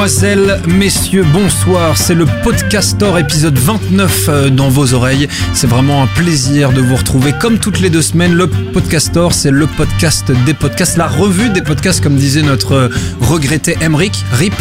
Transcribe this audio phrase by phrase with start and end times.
[0.00, 1.98] Mesdemoiselles, messieurs, bonsoir.
[1.98, 5.28] C'est le Podcastor épisode 29 euh, dans vos oreilles.
[5.52, 8.32] C'est vraiment un plaisir de vous retrouver comme toutes les deux semaines.
[8.32, 12.88] Le Podcastor, c'est le podcast des podcasts, la revue des podcasts, comme disait notre euh,
[13.20, 14.54] regretté Emric, RIP.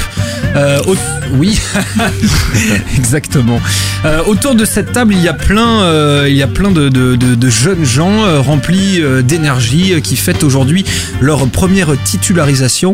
[0.55, 0.95] Euh, au-
[1.37, 1.59] oui,
[2.97, 3.59] exactement.
[4.05, 6.89] Euh, autour de cette table, il y a plein, euh, il y a plein de,
[6.89, 10.85] de- de- de jeunes gens remplis d'énergie qui fêtent aujourd'hui
[11.21, 12.93] leur première titularisation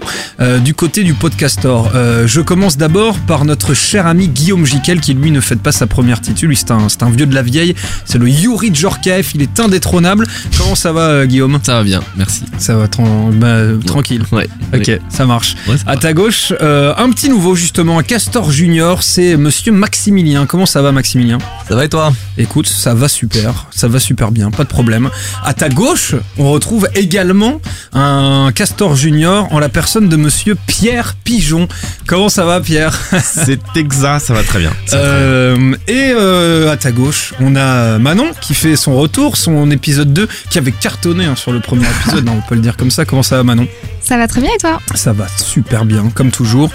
[0.64, 1.92] du côté du podcastor.
[2.26, 5.88] Je commence d'abord par notre cher ami Guillaume Jiquel qui lui ne fête pas sa
[5.88, 6.56] première titul.
[6.56, 7.76] C'est un, un vieux de la vieille.
[8.06, 9.34] C'est le Yuri Djorkaeff.
[9.36, 10.28] Il est indétrônable.
[10.58, 11.60] Comment ça va, Guillaume?
[11.64, 12.44] Ça va bien, merci.
[12.58, 14.24] Ça va tran- bah, tranquille.
[14.32, 14.48] Ouais.
[14.74, 15.56] Ok, ça marche.
[15.68, 20.46] Ouais, ça À ta gauche, un petit nouveau justement, un Castor Junior, c'est Monsieur Maximilien.
[20.48, 21.38] Comment ça va, Maximilien?
[21.68, 22.14] Ça va et toi?
[22.38, 25.10] Écoute, ça va super, ça va super bien, pas de problème.
[25.44, 27.62] À ta gauche, on retrouve également
[27.94, 31.68] un Castor Junior en la personne de Monsieur Pierre Pigeon.
[32.08, 32.98] Comment ça va, Pierre?
[33.22, 34.72] C'est exact, ça va très bien.
[34.88, 35.20] Ça va très bien.
[35.20, 40.14] Euh, Et euh, à ta gauche, on a Manon qui fait son retour, son épisode
[40.14, 42.92] 2, qui avait cartonné hein, sur le premier épisode, hein, on peut le dire comme
[42.92, 43.06] ça.
[43.06, 43.68] Comment ça va, Manon?
[44.02, 44.80] Ça va très bien et toi?
[44.94, 46.70] Ça va super bien, comme toujours.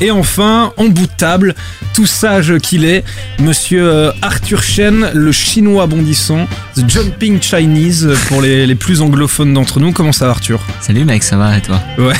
[0.00, 1.54] Et enfin, en bout de table,
[1.94, 3.04] tout sage qu'il est,
[3.38, 6.46] monsieur euh, Arthur Chen, le chinois bondissant,
[6.76, 9.92] The Jumping Chinese pour les, les plus anglophones d'entre nous.
[9.92, 10.60] Comment ça va, Arthur?
[10.80, 11.80] Salut mec, ça va et toi?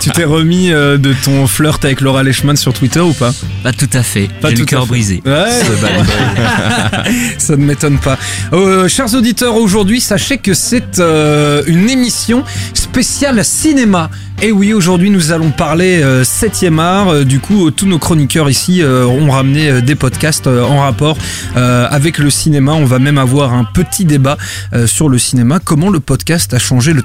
[0.00, 3.32] Tu t'es remis euh, de ton flirt avec Laura Leishman sur Twitter ou pas?
[3.62, 4.88] Pas tout à fait, Pas tout le à cœur fait.
[4.88, 5.22] brisé.
[5.24, 5.50] Ouais,
[7.38, 8.18] ça ne m'étonne pas.
[8.52, 14.10] Euh, chers auditeurs, aujourd'hui, sachez que c'est euh, une émission spéciale cinéma.
[14.40, 17.08] Et oui, aujourd'hui, nous allons parler 7e art.
[17.10, 20.64] Euh, du coup, euh, tous nos chroniqueurs ici euh, ont ramené euh, des podcasts euh,
[20.64, 21.16] en rapport
[21.56, 22.72] euh, avec le cinéma.
[22.72, 24.36] On va même avoir un petit débat
[24.72, 25.60] euh, sur le cinéma.
[25.64, 27.02] Comment le podcast a changé le,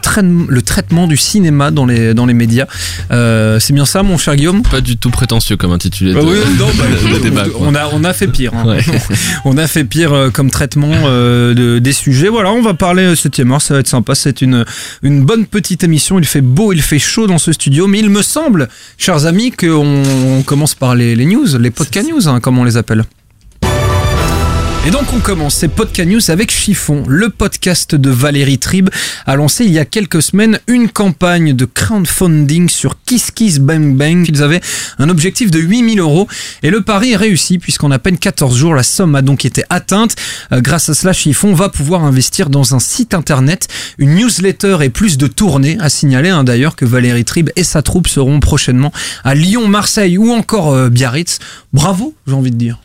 [0.63, 2.65] traitement du cinéma dans les, dans les médias.
[3.11, 4.63] Euh, c'est bien ça, mon cher Guillaume?
[4.63, 7.43] Pas du tout prétentieux comme intitulé de, oui, non, bah, de écoute, débat.
[7.49, 7.67] quoi.
[7.67, 8.53] on a on a fait pire.
[8.55, 8.65] hein.
[8.65, 8.79] Ouais.
[9.45, 12.27] On a fait pire euh, comme traitement euh, de- des sujets.
[12.29, 14.15] Voilà, on va parler euh, 7 art, ça va être sympa.
[14.15, 14.65] C'est une
[15.03, 16.17] une bonne petite émission.
[16.19, 18.67] Il fait beau, il fait chaud dans ce studio, mais il me semble,
[18.97, 20.03] chers amis, qu'on
[20.37, 23.03] on commence par les, les news, les podcast news, hein, comme on les appelle.
[24.87, 27.03] Et donc on commence ces podcast news avec Chiffon.
[27.09, 28.89] Le podcast de Valérie Tribe
[29.25, 33.97] a lancé il y a quelques semaines une campagne de crowdfunding sur Kiss Kiss Bang
[33.97, 34.25] Bang.
[34.29, 34.61] Ils avaient
[34.97, 36.29] un objectif de 8000 euros
[36.63, 39.65] et le pari est réussi puisqu'en à peine 14 jours la somme a donc été
[39.69, 40.15] atteinte.
[40.53, 43.67] Euh, grâce à cela, Chiffon va pouvoir investir dans un site internet,
[43.97, 45.75] une newsletter et plus de tournées.
[45.81, 48.93] À signaler hein, d'ailleurs que Valérie Tribe et sa troupe seront prochainement
[49.25, 51.39] à Lyon, Marseille ou encore euh, Biarritz.
[51.73, 52.79] Bravo, j'ai envie de dire.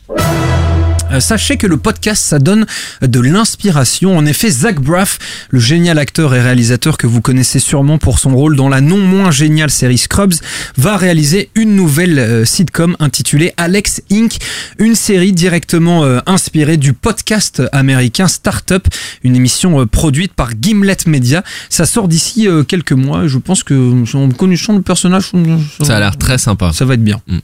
[1.12, 2.67] Euh, Sachez que le podcast, ça donne
[3.00, 4.17] de l'inspiration.
[4.17, 5.19] En effet, Zach Braff,
[5.50, 8.99] le génial acteur et réalisateur que vous connaissez sûrement pour son rôle dans la non
[8.99, 10.34] moins géniale série Scrubs,
[10.77, 14.37] va réaliser une nouvelle euh, sitcom intitulée Alex Inc.,
[14.78, 18.87] une série directement euh, inspirée du podcast américain Startup,
[19.22, 21.43] une émission produite par Gimlet Media.
[21.69, 23.27] Ça sort d'ici quelques mois.
[23.27, 25.33] Je pense que, en connaissant le personnage,
[25.83, 26.72] Ça a l'air très sympa.
[26.72, 27.21] ça va être bien.
[27.27, 27.39] Mm.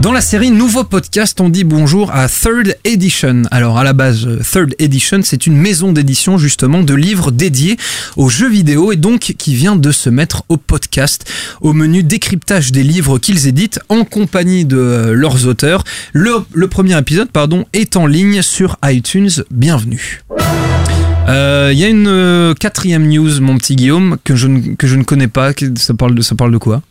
[0.00, 3.42] Dans la série Nouveau Podcast, on dit bonjour à Third Edition.
[3.50, 7.76] Alors à la base, euh, Third Edition, c'est une maison d'édition justement de livres dédiés
[8.16, 11.28] aux jeux vidéo et donc qui vient de se mettre au podcast,
[11.60, 15.82] au menu décryptage des livres qu'ils éditent en compagnie de euh, leurs auteurs.
[16.12, 19.30] Le, premier épisode, pardon, est en ligne sur iTunes.
[19.50, 20.22] Bienvenue.
[21.28, 24.94] Euh, Il y a une quatrième news, mon petit Guillaume, que je ne, que je
[24.94, 25.50] ne connais pas.
[25.76, 26.82] Ça parle de, ça parle de quoi?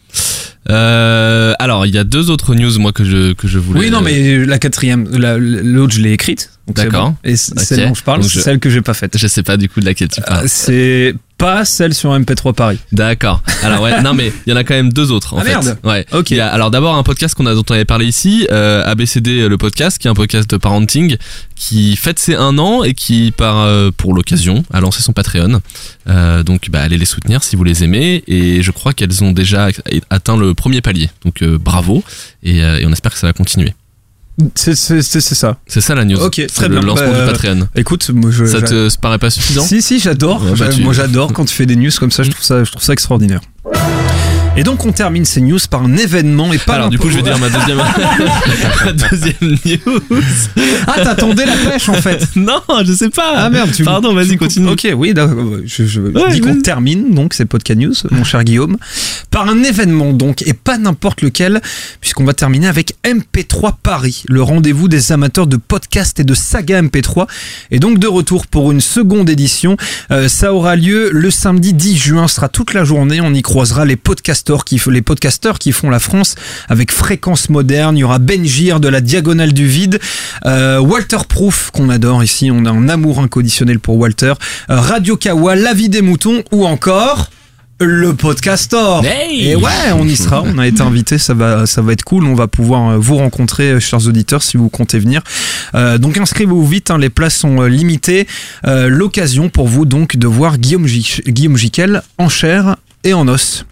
[0.70, 3.80] Euh, alors, il y a deux autres news, moi, que je, que je voulais.
[3.80, 6.52] Oui, non, mais la quatrième, la- l'autre, je l'ai écrite.
[6.68, 7.12] D'accord.
[7.12, 7.16] bon.
[7.24, 7.64] Et c- Ok.
[7.64, 9.18] celle dont je parle, c'est celle que j'ai pas faite.
[9.18, 10.44] Je sais pas du coup de laquelle tu parles.
[10.46, 12.80] Euh, C'est pas celle sur MP3 Paris.
[12.92, 13.42] D'accord.
[13.64, 15.50] Alors ouais, non mais il y en a quand même deux autres en Ah, fait.
[15.50, 15.78] merde.
[15.84, 16.06] Ouais.
[16.12, 16.32] Ok.
[16.32, 18.84] Il y a- alors d'abord un podcast qu'on a dont on avait parlé ici, euh,
[18.86, 21.16] ABCD le podcast, qui est un podcast de parenting,
[21.56, 25.62] qui fête ses un an et qui par euh, pour l'occasion a lancé son Patreon.
[26.10, 29.32] Euh, donc bah allez les soutenir si vous les aimez et je crois qu'elles ont
[29.32, 29.68] déjà
[30.10, 31.10] atteint le premier palier.
[31.26, 32.04] Donc euh, bravo
[32.44, 33.74] et, euh, et on espère que ça va continuer.
[34.56, 35.58] C'est ça.
[35.66, 36.20] C'est ça la news.
[36.22, 36.86] Ok, très le bien.
[36.86, 37.68] lancement Bah, du Patreon.
[37.76, 38.46] Écoute, moi je.
[38.46, 40.44] Ça te paraît pas suffisant Si, si, j'adore.
[40.44, 42.64] Ouais, bah, tu- Moi j'adore quand tu fais des news comme ça, je trouve ça,
[42.64, 43.42] je trouve ça extraordinaire.
[44.58, 47.18] Et donc on termine ces news par un événement et pas Alors du coup je
[47.18, 47.78] vais dire ma deuxième
[48.86, 50.02] ma deuxième news.
[50.88, 52.28] Ah t'attendais la pêche en fait.
[52.36, 53.34] Non, je sais pas.
[53.36, 54.70] Ah merde, tu Pardon, vas-y, continue.
[54.70, 55.38] Ok, oui, d'accord.
[55.66, 58.78] je, je Ouais, dis qu'on termine donc ces podcast news, mon cher Guillaume,
[59.32, 61.62] par un événement donc et pas n'importe lequel,
[62.02, 66.82] puisqu'on va terminer avec MP3 Paris, le rendez-vous des amateurs de podcast et de saga
[66.82, 67.28] MP3,
[67.72, 69.78] et donc de retour pour une seconde édition.
[70.12, 73.20] Euh, ça aura lieu le samedi 10 juin, ce sera toute la journée.
[73.22, 76.36] On y croisera les podcasteurs podcasteurs qui, les podcasteurs qui font la France
[76.70, 77.98] avec Fréquence Moderne.
[77.98, 80.00] Il y aura Benjir de la Diagonale du Vide,
[80.46, 82.50] euh, Walter Proof qu'on adore ici.
[82.50, 84.34] On a un amour inconditionnel pour Walter.
[84.70, 87.30] Euh, Radio Kawa, La Vie des Moutons ou encore
[87.82, 89.04] le podcastor.
[89.06, 90.42] Hey Et ouais, on y sera.
[90.46, 91.18] On a été invité.
[91.18, 92.24] Ça va, ça va être cool.
[92.24, 95.22] On va pouvoir euh, vous rencontrer, chers auditeurs, si vous comptez venir.
[95.76, 96.90] Euh, donc inscrivez-vous vite.
[96.90, 98.28] hein, les places sont limitées.
[98.66, 103.66] Euh, L'occasion pour vous donc de voir Guillaume, Guillaume Jiquel en chair et en os.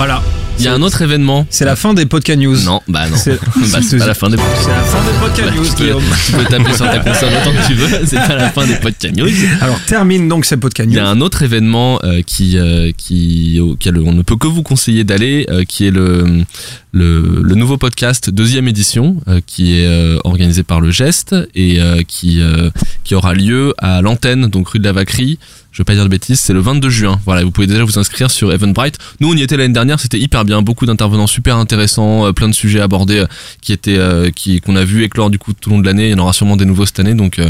[0.00, 0.22] Voilà.
[0.58, 1.46] Il y a un autre événement.
[1.50, 2.56] C'est la fin des podcast news.
[2.64, 3.16] Non, bah non.
[3.18, 3.38] C'est-
[3.70, 6.02] Bah, c'est pas la fin des C'est la fin des podcast news, tu, peux, Guillaume.
[6.24, 8.76] tu peux taper sur ta console autant que tu veux, c'est pas la fin des
[8.76, 9.28] podcast news.
[9.60, 11.02] Alors termine donc ces podcast Il news.
[11.02, 14.62] y a un autre événement euh, qui, euh, qui, auquel on ne peut que vous
[14.62, 16.44] conseiller d'aller, euh, qui est le,
[16.92, 21.78] le, le nouveau podcast deuxième édition, euh, qui est euh, organisé par le Geste et
[21.80, 22.70] euh, qui, euh,
[23.04, 25.38] qui aura lieu à l'antenne, donc rue de la Vacquerie.
[25.72, 27.20] Je vais pas dire de bêtises, c'est le 22 juin.
[27.24, 28.98] Voilà, vous pouvez déjà vous inscrire sur Eventbrite.
[29.20, 32.48] Nous, on y était l'année dernière, c'était hyper bien, beaucoup d'intervenants super intéressants, euh, plein
[32.48, 33.26] de sujets abordés euh,
[33.60, 36.08] qui étaient, euh, qui qu'on a vu éclore du coup tout au long de l'année.
[36.08, 37.40] Il y en aura sûrement des nouveaux cette année, donc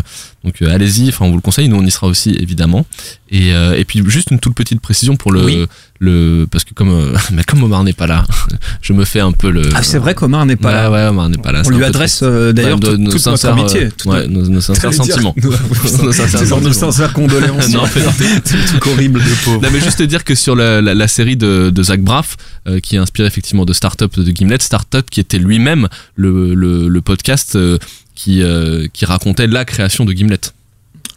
[0.44, 1.08] donc euh, allez-y.
[1.10, 1.68] Enfin, on vous le conseille.
[1.68, 2.86] Nous, on y sera aussi évidemment.
[3.30, 5.66] Et, euh, et puis juste une toute petite précision pour le Oui.
[6.00, 8.24] le parce que comme euh, mais comme Omar n'est pas là,
[8.82, 9.62] je me fais un peu le.
[9.74, 10.90] Ah c'est vrai qu'Omar n'est pas ouais, là.
[10.90, 11.62] ouais, Omar n'est pas là.
[11.66, 15.34] On un lui adresse euh, d'ailleurs Ouais, nos sincères, ouais, nos, nos sincères sentiments.
[15.36, 17.68] Nos- Nos sincères nos sincères condoléances.
[17.68, 19.20] Non, c'est le truc horrible.
[19.46, 22.36] Non mais juste te dire que sur la, la, la série de, de Zach Braff,
[22.66, 26.88] euh, qui est inspiré effectivement de Startup de Gimlet, Startup qui était lui-même le, le,
[26.88, 27.78] le podcast euh,
[28.22, 30.40] qui, euh, qui racontait la création de Gimlet.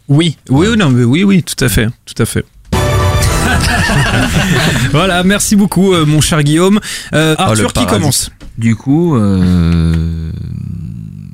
[0.08, 2.46] Oui, oui, oui, non, mais oui, oui, tout à fait, tout à fait.
[4.90, 6.80] voilà, merci beaucoup, euh, mon cher Guillaume.
[7.14, 8.30] Euh, Arthur, qui commence?
[8.56, 10.32] Du coup, euh...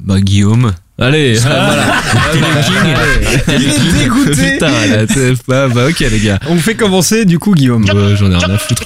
[0.03, 0.73] bah Guillaume.
[1.01, 1.95] Allez, voilà.
[3.49, 4.53] Il est dégoûté.
[4.53, 4.71] Putain,
[5.49, 6.39] bah, bah ok les gars.
[6.47, 7.87] On fait commencer, du coup, Guillaume.
[7.87, 8.83] J'en ai rien à foutre.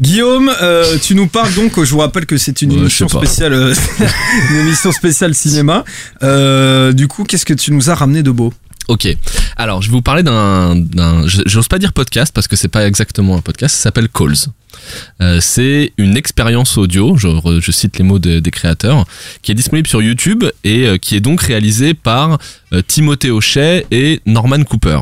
[0.00, 3.74] Guillaume, euh, tu nous parles donc, je vous rappelle que c'est une émission spéciale, euh,
[4.50, 5.84] une émission spéciale cinéma.
[6.22, 8.52] Euh, du coup, qu'est-ce que tu nous as ramené de beau?
[8.90, 9.06] Ok.
[9.56, 10.84] Alors, je vais vous parler d'un,
[11.46, 13.76] j'ose pas dire podcast parce que c'est pas exactement un podcast.
[13.76, 14.34] Ça s'appelle Calls.
[15.20, 19.04] Euh, c'est une expérience audio, je, cite les mots de- des créateurs,
[19.42, 22.38] qui est disponible sur YouTube et euh, qui est donc réalisée par
[22.72, 24.98] euh, Timothée Hochet et Norman Cooper.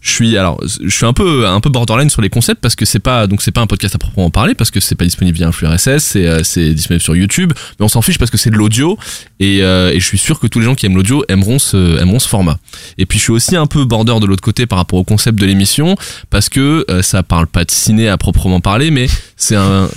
[0.00, 2.84] Je suis alors, je suis un peu un peu borderline sur les concepts parce que
[2.84, 5.36] c'est pas donc c'est pas un podcast à proprement parler parce que c'est pas disponible
[5.36, 8.30] via un flux RSS, c'est euh, c'est disponible sur YouTube, mais on s'en fiche parce
[8.30, 8.98] que c'est de l'audio
[9.40, 12.00] et, euh, et je suis sûr que tous les gens qui aiment l'audio aimeront ce
[12.00, 12.58] aimeront ce format.
[12.98, 15.38] Et puis je suis aussi un peu border de l'autre côté par rapport au concept
[15.38, 15.96] de l'émission
[16.30, 19.88] parce que euh, ça parle pas de ciné à proprement parler, mais c'est un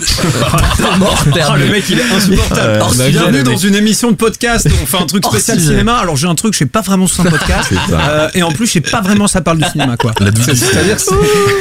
[0.52, 2.62] Ah, le mec, il est insupportable.
[2.62, 5.98] Euh, bienvenue bien dans une émission de podcast où on fait un truc spécial cinéma.
[5.98, 7.74] Alors, j'ai un truc, je sais pas vraiment si c'est un podcast.
[7.92, 10.14] Euh, et en plus, je sais pas vraiment ça parle du cinéma, quoi.
[10.20, 11.14] C'est- C'est-à-dire, c'est-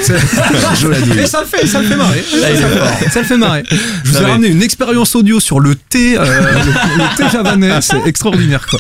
[0.03, 2.25] c'est- et ça le fait, ça le fait marrer.
[2.31, 3.65] Ça, le- ça le fait marrer.
[4.05, 7.81] Je vous ai ramené une expérience audio sur le thé, euh, le, le thé javanais.
[7.81, 8.79] C'est extraordinaire, quoi.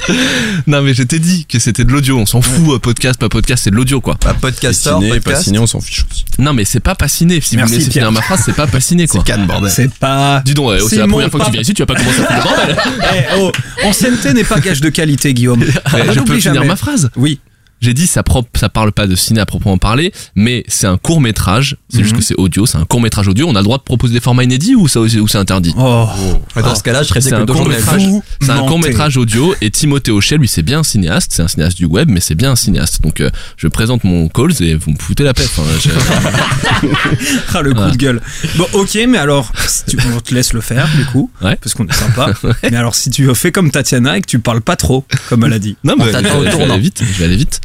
[0.67, 3.29] non mais je t'ai dit que c'était de l'audio, on s'en fout euh, podcast pas
[3.29, 4.15] podcast, c'est de l'audio quoi.
[4.17, 5.43] Pas podcaster, ciné, pas podcast.
[5.45, 6.25] ciné, on s'en fiche aussi.
[6.39, 8.67] Non mais c'est pas passionné, si Merci, vous me laissez finir ma phrase, c'est pas
[8.67, 9.23] passionné quoi.
[9.25, 9.71] Cannes, bordel.
[9.71, 10.43] C'est pas.
[10.45, 12.21] Dis donc, ouais, c'est la première fois que tu viens ici, tu vas pas commencer
[12.21, 12.77] à foutre le bordel.
[13.15, 13.53] Eh, oh,
[13.85, 15.65] ancienneté n'est pas gage de qualité, Guillaume.
[15.93, 16.67] Ouais, je N'oublie peux finir jamais.
[16.67, 17.11] ma phrase.
[17.17, 17.41] Oui.
[17.81, 20.97] J'ai dit ça propre, ça parle pas de ciné à proprement parler, mais c'est un
[20.99, 21.77] court métrage.
[21.91, 22.19] C'est juste Mhm.
[22.19, 23.47] que c'est audio, c'est un court métrage audio.
[23.49, 25.75] On a le droit de proposer des formats inédits ou ça ou c'est interdit?
[25.79, 26.09] Oh.
[26.57, 28.07] Dans ce cas-là, je serais C'est un court métrage.
[28.07, 31.33] Vous C'est un court métrage audio et Timothée Hochet, lui, c'est bien un cinéaste.
[31.35, 33.01] C'est un cinéaste du web, mais c'est bien un cinéaste.
[33.03, 35.47] Donc, euh, je présente mon calls et vous me foutez la paix.
[35.83, 35.89] Je-
[37.55, 37.91] Ah, le coup Ouais.
[37.93, 38.21] de gueule.
[38.57, 41.57] Bon, ok, mais alors, si tu, on te laisse le faire, du coup, Ouais.
[41.57, 42.33] parce qu'on est sympa.
[42.71, 45.53] Mais alors, si tu fais comme Tatiana et que tu parles pas trop, comme elle
[45.53, 45.77] a dit.
[45.85, 46.75] Non, mais On je, vais- je vais tournant.
[46.75, 47.03] aller vite.
[47.05, 47.61] Je vais aller vite.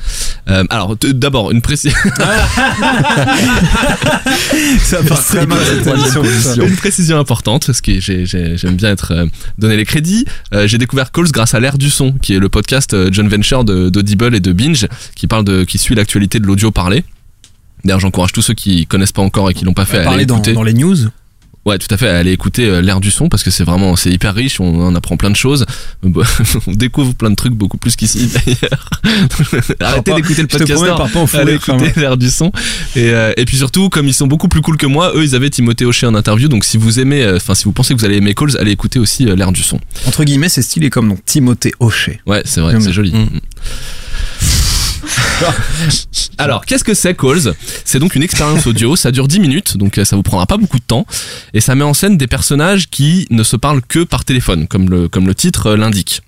[0.50, 1.98] Euh, alors, d'abord, une précision.
[4.80, 6.24] Ça part très mal cette émission.
[6.68, 9.26] Une précision importante, parce que j'ai- j'ai- j'aime bien être euh,
[9.58, 10.26] donner les crédits.
[10.54, 13.28] Euh, j'ai découvert Calls grâce à l'ère du son, qui est le podcast euh, John
[13.28, 17.04] Venture de- d'Audible et de Binge, qui parle de, qui suit l'actualité de l'audio parlé.
[17.86, 20.06] D'ailleurs, j'encourage tous ceux qui connaissent pas encore et qui l'ont pas fait à aller
[20.10, 20.54] Parler dans, écouter.
[20.54, 20.98] dans les news.
[21.66, 22.10] Ouais, tout à fait.
[22.10, 24.60] à Aller écouter euh, l'ère du son parce que c'est vraiment, c'est hyper riche.
[24.60, 25.66] On en apprend plein de choses.
[26.04, 28.90] on découvre plein de trucs beaucoup plus qu'ici d'ailleurs.
[29.80, 30.84] Arrêtez d'écouter le podcast.
[31.36, 32.52] Allez écouter l'ère du son.
[32.96, 35.36] Et, euh, et puis surtout, comme ils sont beaucoup plus cool que moi, eux, ils
[35.36, 36.50] avaient Timothée Hochet en interview.
[36.50, 38.72] Donc si vous aimez, euh, enfin si vous pensez que vous allez aimer Calls, allez
[38.72, 39.80] écouter aussi l'ère du son.
[40.06, 42.20] Entre guillemets, c'est stylé comme donc Timothée Hochet.
[42.26, 43.14] Ouais, c'est vrai, c'est joli.
[46.38, 47.54] Alors, qu'est-ce que c'est Calls?
[47.86, 50.58] C'est donc une expérience audio, ça dure 10 minutes, donc euh, ça vous prendra pas
[50.58, 51.06] beaucoup de temps,
[51.54, 54.90] et ça met en scène des personnages qui ne se parlent que par téléphone, comme
[54.90, 56.22] le, titre euh, l'indique.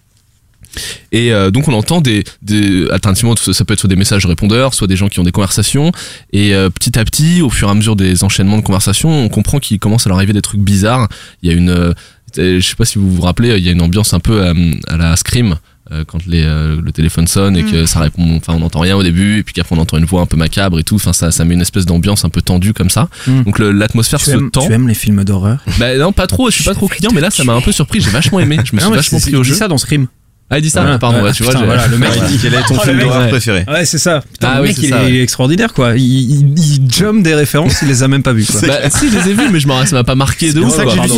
[1.14, 4.74] Et euh, donc on entend des, des alternativement ça peut être soit des messages répondeurs,
[4.74, 5.94] soit des gens qui ont des conversations.
[6.34, 9.60] Et petit à petit, au fur et à mesure des enchaînements de conversations, on comprend
[9.60, 11.08] qu'il commence à leur arriver des trucs bizarres.
[11.42, 11.96] Il y a une,
[12.36, 14.44] je sais pas si vous vous rappelez, il y a une ambiance un peu
[14.90, 15.56] à la Scream.
[15.92, 18.96] Euh, quand les, euh, le téléphone sonne et que ça répond, enfin on n'entend rien
[18.96, 21.14] au début et puis qu'après on entend une voix un peu macabre et tout, enfin
[21.14, 23.08] ça, ça met une espèce d'ambiance un peu tendue comme ça.
[23.28, 23.44] Mm.
[23.44, 24.66] Donc l'atmosphère se aimes, tend.
[24.66, 25.60] tu aimes les films d'horreur?
[25.80, 27.72] Bah non pas trop, je suis pas trop client mais là ça m'a un peu
[27.72, 29.56] surpris, j'ai vachement aimé, je me suis Ah vachement c'est- pris au il dit jeu.
[29.56, 30.08] ça dans Scream.
[30.48, 31.00] Ah il dit ça, Voilà.
[31.00, 32.12] pardon, Ouais, tu vois, putain, j'ai- voilà, le mec.
[32.16, 33.30] Il dit quel est ton Oh, film d'horreur Ouais.
[33.30, 34.22] préféré Ouais, c'est ça.
[34.32, 35.22] Putain, Ah le oui, mec, c'est il ça, est ouais.
[35.24, 35.96] extraordinaire, quoi.
[35.98, 38.62] Il, il, il jump des références, il les a même pas vues, quoi.
[38.62, 40.76] Bah si je les ai vus mais je m'en ça m'a pas marqué de ouf.
[40.76, 41.10] ça que j'ai vu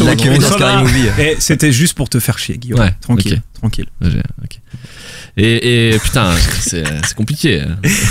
[0.42, 0.80] sur.
[0.80, 1.08] Movie.
[1.20, 2.80] Et c'était juste pour te faire chier, Guillaume.
[2.80, 3.42] Ouais, tranquille.
[3.58, 3.88] Tranquille.
[5.40, 6.84] Et, et putain, c'est
[7.16, 7.64] compliqué.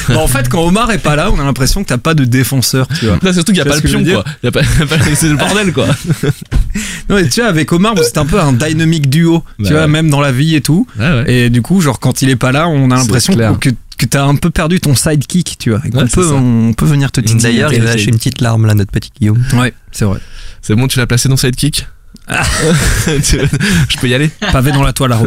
[0.08, 2.24] Bon, en fait, quand Omar est pas là, on a l'impression que t'as pas de
[2.24, 3.18] défenseur, tu vois.
[3.20, 4.52] Là, surtout qu'il n'y a pas le ce que je pion, quoi.
[5.14, 5.86] C'est le bordel, quoi.
[7.08, 9.86] Non, tu vois, avec Omar, c'est un peu un dynamic duo, tu Bah vois, ouais.
[9.88, 10.86] même dans la vie et tout.
[10.98, 11.24] Ouais.
[11.46, 14.24] Et du coup, genre, quand il est pas là, on a l'impression que, que t'as
[14.24, 15.80] un peu perdu ton sidekick, tu vois.
[15.94, 17.42] Ouais, peut, on peut venir te titiller.
[17.42, 19.42] D'ailleurs, il a lâché une petite larme là, notre petit Guillaume.
[19.54, 20.18] Ouais, c'est vrai.
[20.62, 21.86] C'est bon, tu l'as placé dans Sidekick?
[23.88, 25.12] Je peux y aller Pavé dans la toile.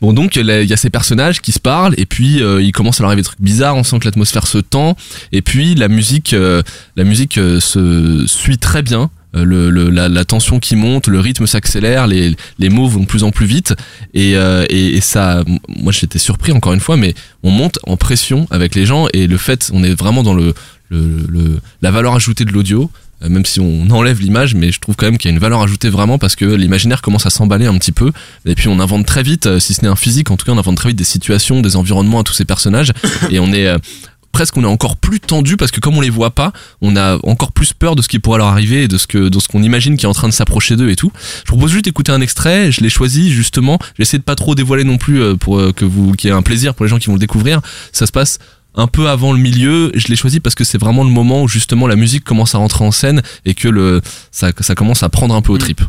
[0.00, 2.72] Bon, donc, là, il y a ces personnages qui se parlent, et puis euh, il
[2.72, 4.96] commence à leur arriver des trucs bizarres, on sent que l'atmosphère se tend,
[5.32, 6.62] et puis la musique, euh,
[6.96, 9.10] la musique euh, se suit très bien.
[9.34, 13.00] Euh, Le, le- la, la tension qui monte, le rythme s'accélère, les, les mots vont
[13.00, 13.74] de plus en plus vite
[14.12, 17.96] et, euh, et, et ça, moi j'étais surpris encore une fois, mais on monte en
[17.96, 20.54] pression avec les gens et le fait, on est vraiment dans le,
[20.90, 24.80] le, le- la valeur ajoutée de l'audio, euh, même si on enlève l'image, mais je
[24.80, 27.30] trouve quand même qu'il y a une valeur ajoutée vraiment parce que l'imaginaire commence à
[27.30, 28.12] s'emballer un petit peu
[28.44, 30.52] et puis on invente très vite, euh, si ce n'est un physique, en tout cas
[30.52, 32.92] on invente très vite des situations, des environnements à tous ces personnages
[33.30, 33.78] et on est euh,
[34.34, 36.52] presque on est encore plus tendu parce que comme on les voit pas,
[36.82, 39.28] on a encore plus peur de ce qui pourrait leur arriver et de ce que
[39.28, 41.12] de ce qu'on imagine qui est en train de s'approcher d'eux et tout.
[41.38, 44.84] Je propose juste d'écouter un extrait, je l'ai choisi justement, j'essaie de pas trop dévoiler
[44.84, 46.98] non plus euh, pour euh, que vous qu'il y ait un plaisir pour les gens
[46.98, 47.60] qui vont le découvrir.
[47.92, 48.38] Ça se passe
[48.74, 51.48] un peu avant le milieu, je l'ai choisi parce que c'est vraiment le moment où
[51.48, 54.00] justement la musique commence à rentrer en scène et que le
[54.30, 55.80] ça, ça commence à prendre un peu au trip.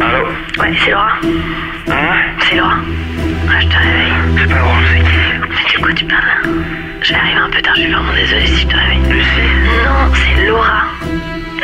[0.00, 0.26] Allô
[0.58, 1.12] Ouais, c'est Laura.
[1.88, 2.16] Hein
[2.48, 2.76] C'est Laura.
[3.48, 4.12] Ah, je te réveille.
[4.38, 5.18] C'est pas drôle, c'est qui
[5.50, 6.50] Mais de quoi tu parles là
[7.02, 9.00] Je vais arriver un peu tard, je suis vraiment désolée si je te réveille.
[9.10, 9.28] Lucie
[9.84, 10.82] Non, c'est Laura.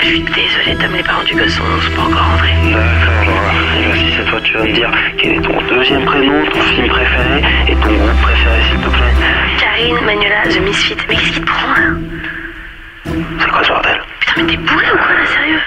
[0.03, 2.55] Je suis désolée, Tom, les parents du gosse sont, sont pas encore rentrés.
[2.71, 3.46] D'accord,
[3.77, 7.43] Vas-y, cette fois, tu vas me dire quel est ton deuxième prénom, ton film préféré
[7.69, 9.15] et ton groupe préféré, s'il te plaît.
[9.59, 10.97] Karine, Manuela, The Misfit.
[11.09, 14.97] Mais qu'est-ce qui te prend là C'est quoi ce bordel Putain, mais t'es bourré ou
[14.97, 15.61] quoi là, sérieux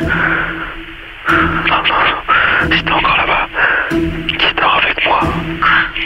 [1.29, 1.99] Non, non,
[2.67, 2.75] non.
[2.75, 3.47] Si t'es encore là-bas,
[3.91, 5.19] qui dort avec moi
[5.61, 6.03] Quoi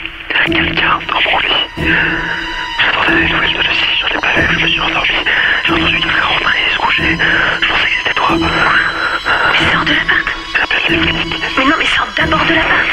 [0.48, 1.68] Il y a quelqu'un dans mon lit.
[2.80, 5.10] J'attendais des nouvelles de Lucie, ai pas eu, je me suis endormi.
[5.66, 7.18] J'ai entendu quelqu'un rentrer et se coucher.
[7.62, 8.30] Je pensais que c'était toi.
[8.40, 10.43] Mais sors de l'appart les.
[10.90, 12.88] Mais non, mais sors d'abord de l'appart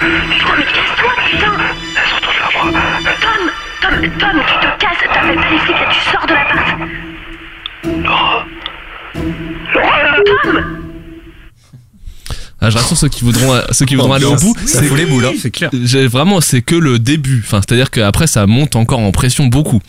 [0.00, 2.80] Putain, mais casse-toi, putain vers moi.
[3.20, 6.34] Tom Tom, Tom, tu te casses, t'appelles pas les flics là, tu sors de
[8.02, 8.46] Laura
[9.74, 10.80] Laura Tom
[12.60, 14.56] Ah, je rassure ceux qui voudront ceux qui voudront aller au bout.
[14.66, 15.26] Ça fout les boules.
[15.26, 15.32] hein.
[15.38, 15.70] C'est clair.
[15.84, 17.42] J'ai vraiment c'est que le début.
[17.44, 19.80] Enfin, c'est-à-dire qu'après ça monte encore en pression beaucoup.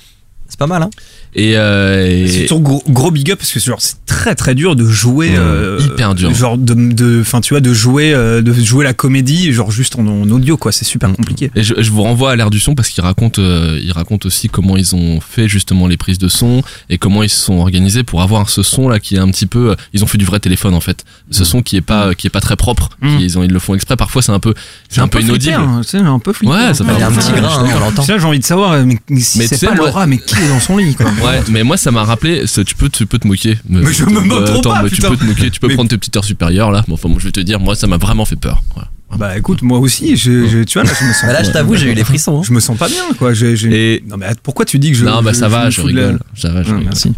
[0.48, 0.90] C'est pas mal, hein
[1.36, 4.76] Et, euh, et- C'est gros, gros big up parce que genre c'est très très dur
[4.78, 6.34] de jouer euh, hyper dur.
[6.34, 9.98] genre de de enfin tu vois de jouer euh, de jouer la comédie genre juste
[9.98, 12.60] en, en audio quoi c'est super compliqué Et je, je vous renvoie à l'air du
[12.60, 16.20] son parce qu'il raconte, euh, il raconte aussi comment ils ont fait justement les prises
[16.20, 19.20] de son et comment ils se sont organisés pour avoir ce son là qui est
[19.20, 19.72] un petit peu.
[19.72, 21.04] euh, Ils ont fait du vrai téléphone en fait.
[21.32, 22.90] Ce son qui est pas, qui est pas très propre.
[23.02, 23.18] Mm.
[23.18, 23.98] qui- Ils ont, ils le font exprès.
[23.98, 24.54] Parfois c'est un peu,
[24.88, 25.56] c'est un, peu inaudible.
[25.56, 28.04] hein, c'est un peu flippé Ouais, ça fait un petit grain, hein, on l'entend.
[28.04, 30.96] J'ai envie de savoir mais si c'est pas Laura mais qui est dans son lit
[30.96, 32.46] quoi Ouais, mais moi ça m'a rappelé.
[32.46, 33.58] Tu peux, tu peux te moquer.
[33.68, 35.50] Mais je me moque trop attends, pas, mais tu peux te moquer.
[35.52, 36.84] Tu peux Mais- prendre tes petites heures supérieures là.
[36.88, 38.62] Mais enfin, moi je vais te dire, moi ça m'a vraiment fait peur.
[38.74, 38.90] Voilà.
[39.18, 41.52] Bah écoute moi aussi je, je- tu vois là je me sens Bah là, je
[41.52, 42.40] t'avoue, j'ai eu les frissons.
[42.40, 42.44] hein.
[42.46, 43.32] je me sens pas bien quoi
[43.72, 46.20] Et non mais pourquoi tu dis que je non, bah ça va, je la- rigole.
[46.36, 46.84] Ça va, je rigole.
[46.86, 47.14] merci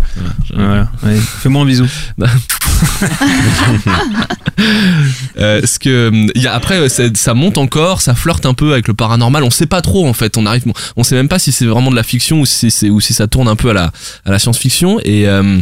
[0.53, 1.87] voilà Ouais, fais-moi un bisou
[5.37, 8.87] Euh, ce que y a après euh, ça monte encore, ça flirte un peu avec
[8.87, 9.43] le paranormal.
[9.43, 10.35] On sait pas trop en fait.
[10.37, 10.63] On arrive,
[10.95, 13.13] on sait même pas si c'est vraiment de la fiction ou si c'est ou si
[13.13, 13.91] ça tourne un peu à la
[14.25, 15.59] à la science-fiction et euh,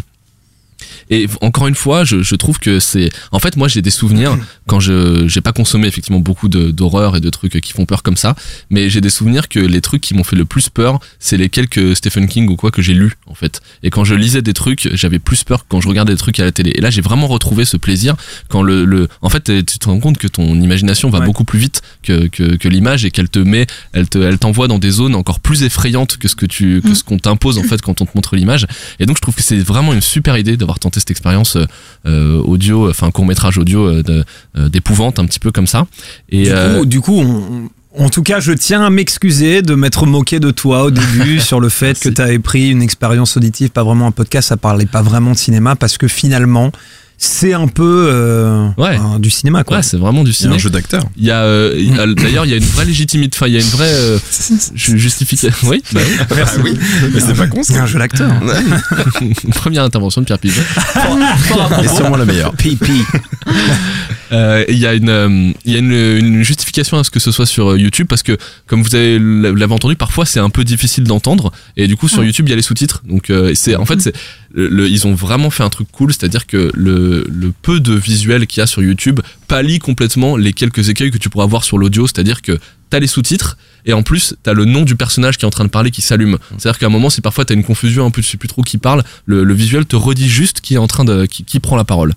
[1.09, 3.09] Et encore une fois, je, je trouve que c'est.
[3.31, 7.19] En fait, moi, j'ai des souvenirs quand je j'ai pas consommé effectivement beaucoup d'horreur et
[7.19, 8.35] de trucs qui font peur comme ça,
[8.69, 11.49] mais j'ai des souvenirs que les trucs qui m'ont fait le plus peur, c'est les
[11.49, 13.61] quelques Stephen King ou quoi que j'ai lu en fait.
[13.83, 16.39] Et quand je lisais des trucs, j'avais plus peur que quand je regardais des trucs
[16.39, 16.71] à la télé.
[16.75, 18.15] Et là, j'ai vraiment retrouvé ce plaisir
[18.49, 21.25] quand le, le en fait, tu te rends compte que ton imagination va Ouais.
[21.25, 24.67] beaucoup plus vite que que, que l'image et qu'elle te met, elle te elle t'envoie
[24.67, 27.63] dans des zones encore plus effrayantes que ce que tu que ce qu'on t'impose en
[27.63, 28.67] fait quand on te montre l'image.
[28.99, 31.65] Et donc, je trouve que c'est vraiment une super idée d'avoir tenté cette expérience euh,
[32.05, 34.03] euh, audio, enfin court métrage audio euh,
[34.69, 35.85] d'épouvante un petit peu comme ça.
[36.29, 40.05] Et Du coup, du coup, on- en tout cas, je tiens à m'excuser de m'être
[40.05, 43.69] moqué de toi au début sur le fait que tu avais pris une expérience auditive,
[43.69, 46.71] pas vraiment un podcast, ça parlait pas vraiment de cinéma, parce que finalement,
[47.17, 48.97] c'est un peu euh, Ouais.
[49.19, 49.77] du cinéma, quoi.
[49.77, 50.55] ouais, c'est vraiment du Il y a cinéma.
[50.55, 51.03] un jeu d'acteur.
[51.17, 53.61] Il y a euh, d'ailleurs il y a une vraie légitimité, enfin il y a
[53.61, 54.17] une vraie euh,
[54.75, 55.51] ju- justification.
[55.69, 56.25] Oui, bah oui.
[56.35, 56.55] Merci.
[56.63, 56.77] oui,
[57.13, 58.29] mais c'est pas con C'est un jeu d'acteur.
[59.55, 60.61] Première intervention de Pierre Pigeon.
[61.83, 62.53] Et sûrement la meilleure.
[62.53, 63.01] Pipi.
[64.31, 67.19] Euh, Il y a une euh, il y a une, une justification à ce que
[67.19, 68.35] ce soit sur euh, YouTube parce que
[68.65, 71.51] comme vous avez l'avez entendu parfois c'est un peu difficile d'entendre.
[71.77, 73.03] Et du coup sur YouTube il y a les sous-titres.
[73.07, 74.13] Donc euh, c'est en fait c'est
[74.51, 76.11] le, le- ils ont vraiment fait un truc cool.
[76.11, 80.53] C'est-à-dire que le, le peu de visuel qu'il y a sur YouTube pallie complètement les
[80.53, 82.07] quelques écueils que tu pourras avoir sur l'audio.
[82.07, 82.57] C'est-à-dire que
[82.95, 85.65] t'as les sous-titres et en plus t'as le nom du personnage qui est en train
[85.65, 88.21] de parler qui s'allume c'est-à-dire qu'à un moment si parfois t'as une confusion un peu
[88.21, 90.87] tu sais plus trop qui parle le, le visuel te redit juste qui est en
[90.87, 92.13] train de qui, qui prend la parole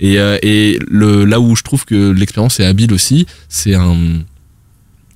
[0.00, 3.96] et, euh, et le, là où je trouve que l'expérience est habile aussi, c'est un.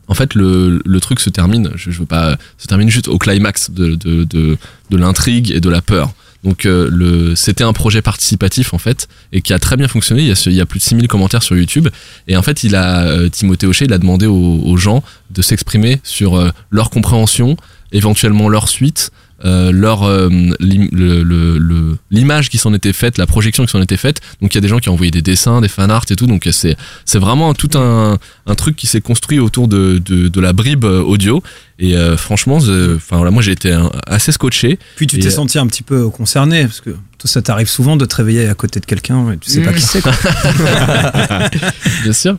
[0.08, 3.18] En fait, le, le truc se termine, je, je veux pas, se termine juste au
[3.18, 4.58] climax de, de, de,
[4.90, 6.12] de l'intrigue et de la peur.
[6.42, 10.22] Donc, euh, le, c'était un projet participatif en fait, et qui a très bien fonctionné.
[10.22, 11.88] Il y a, ce- il y plus de 6000 commentaires sur YouTube.
[12.28, 15.42] Et en fait, il a, euh, Timothée Hochet, il a demandé aux, aux gens de
[15.42, 17.56] s'exprimer sur euh, leur compréhension,
[17.92, 19.10] éventuellement leur suite,
[19.44, 20.28] euh, leur euh,
[20.60, 24.20] l'im- le- le- le- l'image qui s'en était faite, la projection qui s'en était faite.
[24.40, 26.16] Donc il y a des gens qui ont envoyé des dessins, des fan art et
[26.16, 26.26] tout.
[26.26, 30.40] Donc c'est c'est vraiment tout un, un truc qui s'est construit autour de, de, de
[30.40, 31.42] la bribe euh, audio.
[31.78, 33.74] Et euh, franchement, je- enfin voilà, moi j'ai été
[34.06, 34.78] assez scotché.
[34.96, 37.96] Puis tu t'es euh, senti un petit peu concerné, parce que toi, ça t'arrive souvent
[37.96, 39.74] de te réveiller à côté de quelqu'un et tu sais pas Mm.
[39.74, 40.12] qui c'est, quoi.
[42.02, 42.38] Bien sûr.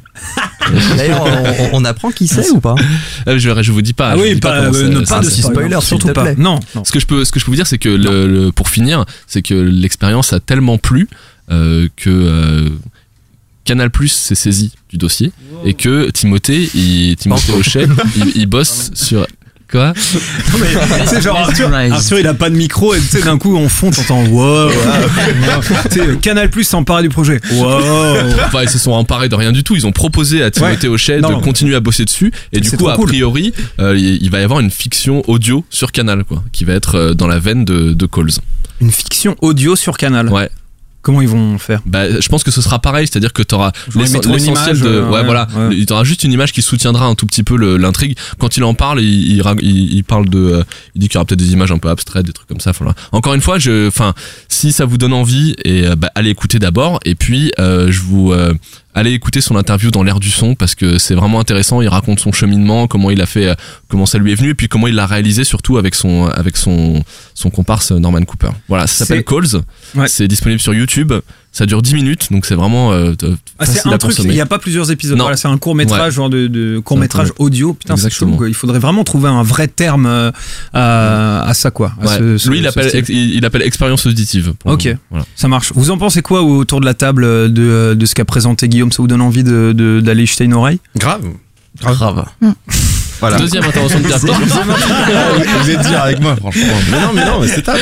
[0.98, 1.24] D'ailleurs,
[1.74, 2.76] on, on apprend qui c'est ou pas?
[3.28, 4.12] Euh, je, je vous dis pas.
[4.12, 6.24] Ah oui, pas, euh, ne pas de spoiler, spoiler, s'il surtout te pas.
[6.24, 6.36] plaît.
[6.38, 6.84] Non, non.
[6.84, 8.70] Ce que je peux, ce que je peux vous dire, c'est que le, le- pour
[8.70, 11.08] finir, c'est que l'expérience a tellement plu
[11.52, 12.70] euh, que euh,
[13.66, 15.32] Canal Plus s'est saisi du dossier
[15.66, 19.28] et que Timothée, il, Timothée Hochet, il, il bosse sur
[19.72, 19.94] quoi
[20.54, 21.70] Non, mais, tu sais, genre Arthur,
[22.20, 24.70] il a pas de micro et tu sais, d'un coup, en fond, t'entends wow,
[26.22, 27.40] Canal Plus s'empare du projet.
[27.54, 27.68] Wow.
[28.46, 29.76] Enfin, ils se sont emparés de rien du tout.
[29.76, 31.42] Ils ont proposé à Timothée Hochet Non, de non.
[31.42, 32.32] continuer à bosser dessus.
[32.52, 33.08] Et du C'est coup, a cool.
[33.08, 36.96] priori, euh, il va y avoir une fiction audio sur Canal, quoi, qui va être
[36.96, 38.32] euh, dans la veine de, de Calls.
[38.82, 40.30] Une fiction audio sur Canal.
[40.30, 40.50] Ouais.
[41.02, 43.72] Comment ils vont faire Bah, je pense que ce sera pareil, c'est-à-dire que tu auras
[44.34, 44.88] l'essentiel de.
[44.88, 45.48] euh, ouais, ouais, voilà.
[45.70, 45.92] ouais.
[45.92, 48.16] Aura juste une image qui soutiendra un tout petit peu l'intrigue.
[48.38, 50.38] Quand il en parle, il, il, il- parle de.
[50.40, 50.64] euh,
[50.96, 52.72] il dit qu'il y aura peut-être des images un peu abstraites, des trucs comme ça.
[52.78, 52.94] Voilà.
[53.12, 54.14] Encore une fois, je, enfin,
[54.48, 57.00] si ça vous donne envie, et euh, bah, allez écouter d'abord.
[57.06, 58.34] Et puis, euh, je vous.
[58.96, 61.82] Euh, Allez écouter son interview dans l'air du son parce que c'est vraiment intéressant.
[61.82, 63.56] Il raconte son cheminement, comment il a fait, euh,
[63.88, 66.58] comment ça lui est venu, et puis comment il l'a réalisé surtout avec son avec
[66.58, 68.52] son son comparse Norman Cooper.
[68.68, 69.62] Voilà, ça s'appelle Calls.
[69.96, 70.08] Ouais.
[70.08, 71.14] C'est disponible sur YouTube.
[71.54, 73.12] Ça dure 10 minutes, donc c'est vraiment euh,
[73.60, 75.18] Ah, c'est facile un à truc, il n'y a pas plusieurs épisodes.
[75.18, 75.26] Non.
[75.26, 77.74] Voilà, c'est un court métrage, genre de, de court métrage audio.
[77.74, 78.08] Putain, c'est.
[78.48, 80.32] Il faudrait vraiment trouver un vrai terme euh,
[80.74, 81.92] à, à ça, quoi.
[82.02, 82.18] à Ouais.
[82.18, 83.00] ce- ce- Lui, il ce appelle, style.
[83.00, 84.54] ex- il il appelle expérience auditive.
[84.64, 84.96] Ok.
[85.10, 85.26] Voilà.
[85.36, 85.74] Ça marche.
[85.76, 88.94] Vous en pensez quoi autour de la table de, de ce qu'a présenté Guillaume?
[88.94, 90.80] Ça vous donne envie de- de- d'aller jeter une oreille?
[90.98, 91.26] Grave.
[91.82, 92.26] Grave.
[93.22, 93.38] Voilà.
[93.38, 94.20] Deuxième intervention de Pierre.
[95.64, 96.62] Vous êtes dire avec moi, franchement.
[96.92, 97.78] Mais non, mais non, mais c'est top.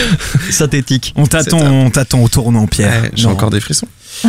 [0.52, 1.14] Synthétique.
[1.16, 3.04] On t'attend, on t'attend au tournant, Pierre.
[3.04, 3.88] Ouais, J'ai encore des frissons.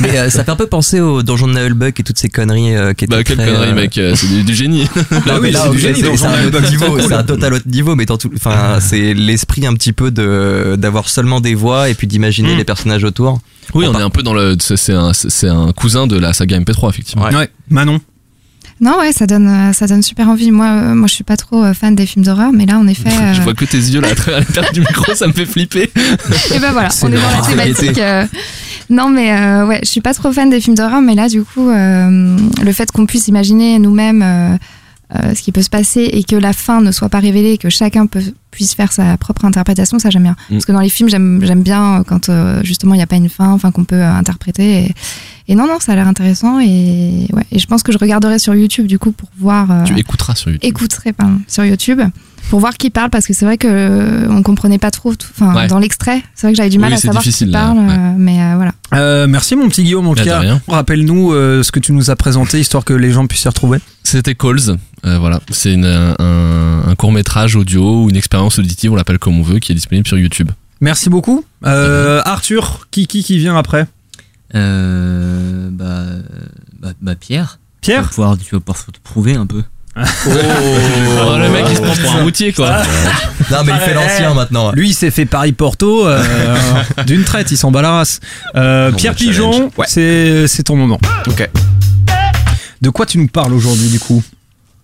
[0.00, 2.76] Mais euh, ça fait un peu penser au donjon de Nullbuck et toutes ces conneries
[2.76, 4.86] euh, qui étaient Bah, quelle très, connerie, euh, mec, euh, c'est du, du génie.
[5.26, 6.02] Bah oui, mais là, c'est du génie.
[6.16, 9.66] c'est- un autre niveau, c'est un total autre niveau, mais dans tout, enfin, c'est l'esprit
[9.66, 12.58] un petit peu de d'avoir seulement des voix et puis d'imaginer Mm.
[12.58, 13.40] les personnages autour.
[13.72, 14.56] Oui, on est un peu dans le.
[14.60, 15.10] C'est un,
[15.50, 17.24] un cousin de la saga MP3, effectivement.
[17.24, 17.34] Ouais.
[17.34, 18.00] Ouais, Manon.
[18.80, 20.50] Non, ouais, ça donne, euh, ça donne super envie.
[20.50, 22.86] Moi, euh, moi, je suis pas trop euh, fan des films d'horreur, mais là, en
[22.88, 23.10] effet.
[23.32, 25.90] Je vois que tes yeux là à travers l'intérieur du micro, ça me fait flipper.
[26.54, 27.98] Et ben voilà, on est dans la thématique.
[27.98, 28.26] euh,
[28.90, 31.44] Non, mais euh, ouais, je suis pas trop fan des films d'horreur, mais là, du
[31.44, 34.58] coup, euh, le fait qu'on puisse imaginer nous-mêmes
[35.12, 38.06] ce qui peut se passer et que la fin ne soit pas révélée, que chacun
[38.06, 40.36] peut, puisse faire sa propre interprétation, ça j'aime bien.
[40.50, 40.54] Mm.
[40.54, 42.28] Parce que dans les films, j'aime j'aime bien quand
[42.64, 44.86] justement il n'y a pas une fin, enfin qu'on peut interpréter.
[44.86, 44.94] Et,
[45.48, 48.38] et non, non, ça a l'air intéressant et ouais, et je pense que je regarderai
[48.38, 49.70] sur YouTube du coup pour voir.
[49.70, 50.68] euh, Tu écouteras sur YouTube.
[50.68, 52.00] écouterai pardon, sur YouTube
[52.50, 55.12] pour voir qui parle parce que c'est vrai que euh, on comprenait pas trop.
[55.12, 55.66] Enfin, Ouais.
[55.66, 57.78] dans l'extrait, c'est vrai que j'avais du mal Oui, à savoir qui là, parle.
[57.78, 57.84] ouais.
[57.98, 58.72] euh, mais euh, voilà.
[58.94, 60.60] Euh, merci mon petit Guillaume en tout Bah, cas.
[60.68, 63.78] Rappelle-nous euh, ce que tu nous as présenté histoire que les gens puissent s'y retrouver.
[64.02, 64.76] C'était Calls.
[65.06, 65.84] Euh, voilà, c'est une-
[66.18, 69.74] un, court métrage audio ou une expérience auditive, on l'appelle comme on veut, qui est
[69.74, 70.50] disponible sur YouTube.
[70.80, 71.44] Merci beaucoup.
[71.66, 73.86] Euh, Arthur, qui, qui qui vient après?
[74.54, 76.04] Euh, bah,
[76.80, 77.58] bah, bah, Pierre.
[77.80, 79.62] Tu vas Pierre pouvoir, tu vas pouvoir te prouver un peu.
[79.96, 82.82] Oh, le mec il se prend pour un routier quoi.
[83.50, 84.72] Non, mais il fait l'ancien maintenant.
[84.72, 86.24] Lui, il s'est fait Paris-Porto euh,
[87.06, 88.20] d'une traite, il s'en bat la race.
[88.56, 89.70] Euh, Bon, Pierre bah, Pigeon.
[89.78, 89.86] Ouais.
[89.88, 90.98] c'est c'est ton moment.
[91.28, 91.48] Ok.
[92.82, 94.22] De quoi tu nous parles aujourd'hui du coup?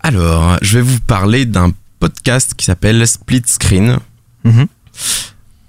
[0.03, 3.99] Alors, je vais vous parler d'un podcast qui s'appelle Split Screen,
[4.44, 4.66] Mhm.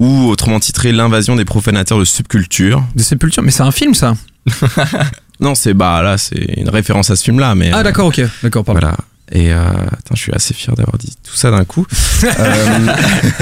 [0.01, 2.83] Ou autrement titré L'invasion des profanateurs de subculture.
[2.95, 4.15] De Sépulture, mais c'est un film ça
[5.39, 8.21] Non, c'est bah là, c'est une référence à ce film-là, mais Ah euh, d'accord, ok,
[8.43, 8.79] d'accord, pardon.
[8.81, 8.97] voilà.
[9.33, 11.85] Et euh, attends, je suis assez fier d'avoir dit tout ça d'un coup.
[12.23, 12.87] Euh,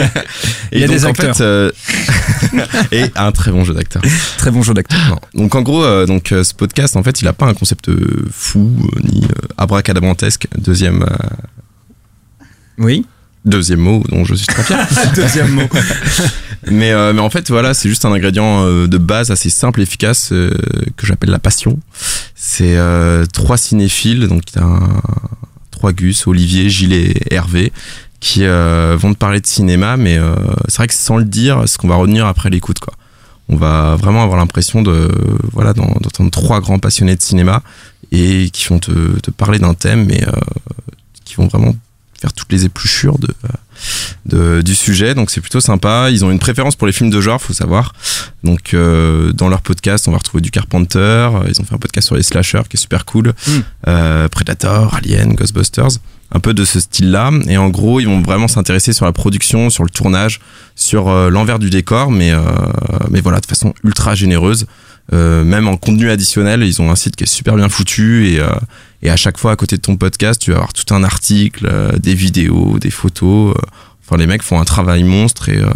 [0.72, 1.36] Il y a donc, des en acteurs.
[1.36, 1.72] fait, euh,
[2.94, 4.02] et un très bon jeu d'acteur.
[4.38, 5.20] Très bon jeu d'acteur.
[5.34, 7.90] Donc en gros, donc ce podcast, en fait, il a pas un concept
[8.32, 8.72] fou
[9.04, 10.48] ni abracadabrantesque.
[10.58, 11.06] Deuxième,
[12.78, 13.06] Oui.
[13.44, 14.88] deuxième mot dont je suis très fier.
[15.16, 15.68] Deuxième mot.
[16.68, 19.82] Mais, euh, mais en fait, voilà, c'est juste un ingrédient euh, de base assez simple,
[19.82, 20.52] efficace, euh,
[20.98, 21.80] que j'appelle la passion.
[22.36, 25.02] C'est euh, trois cinéphiles, donc un-
[25.72, 27.72] trois Gus, Olivier, Gilles et Hervé,
[28.20, 30.36] qui euh, vont te parler de cinéma, mais euh,
[30.68, 32.94] c'est vrai que sans le dire, ce qu'on va retenir après l'écoute, quoi.
[33.52, 35.10] On va vraiment avoir l'impression de
[35.54, 37.64] voilà d'en- d'entendre trois grands passionnés de cinéma
[38.12, 40.24] et qui vont te, te parler d'un thème, mais
[41.26, 41.74] qui vont vraiment
[42.22, 43.28] faire toutes les épluchures de,
[44.26, 45.16] de- du sujet.
[45.16, 46.10] Donc c'est plutôt sympa.
[46.12, 47.94] Ils ont une préférence pour les films de genre, faut savoir.
[48.44, 51.30] Donc euh, dans leur podcast, on va retrouver du Carpenter.
[51.48, 53.34] Ils ont fait un podcast sur les slashers qui est super cool.
[53.48, 53.52] Mm.
[53.88, 56.00] Euh, Predator, Alien, Ghostbusters.
[56.32, 57.32] Un peu de ce style-là.
[57.48, 60.40] Et en gros, ils vont vraiment s'intéresser sur la production, sur le tournage,
[60.76, 62.40] sur euh, l'envers du décor, mais, euh,
[63.10, 64.68] mais voilà, de façon ultra généreuse.
[65.12, 68.40] Euh, même en contenu additionnel, ils ont un site qui est super bien foutu et,
[68.40, 68.48] euh,
[69.02, 71.68] et à chaque fois à côté de ton podcast, tu vas avoir tout un article,
[71.72, 73.56] euh, des vidéos, des photos.
[74.06, 75.70] Enfin, les mecs font un travail monstre et, euh,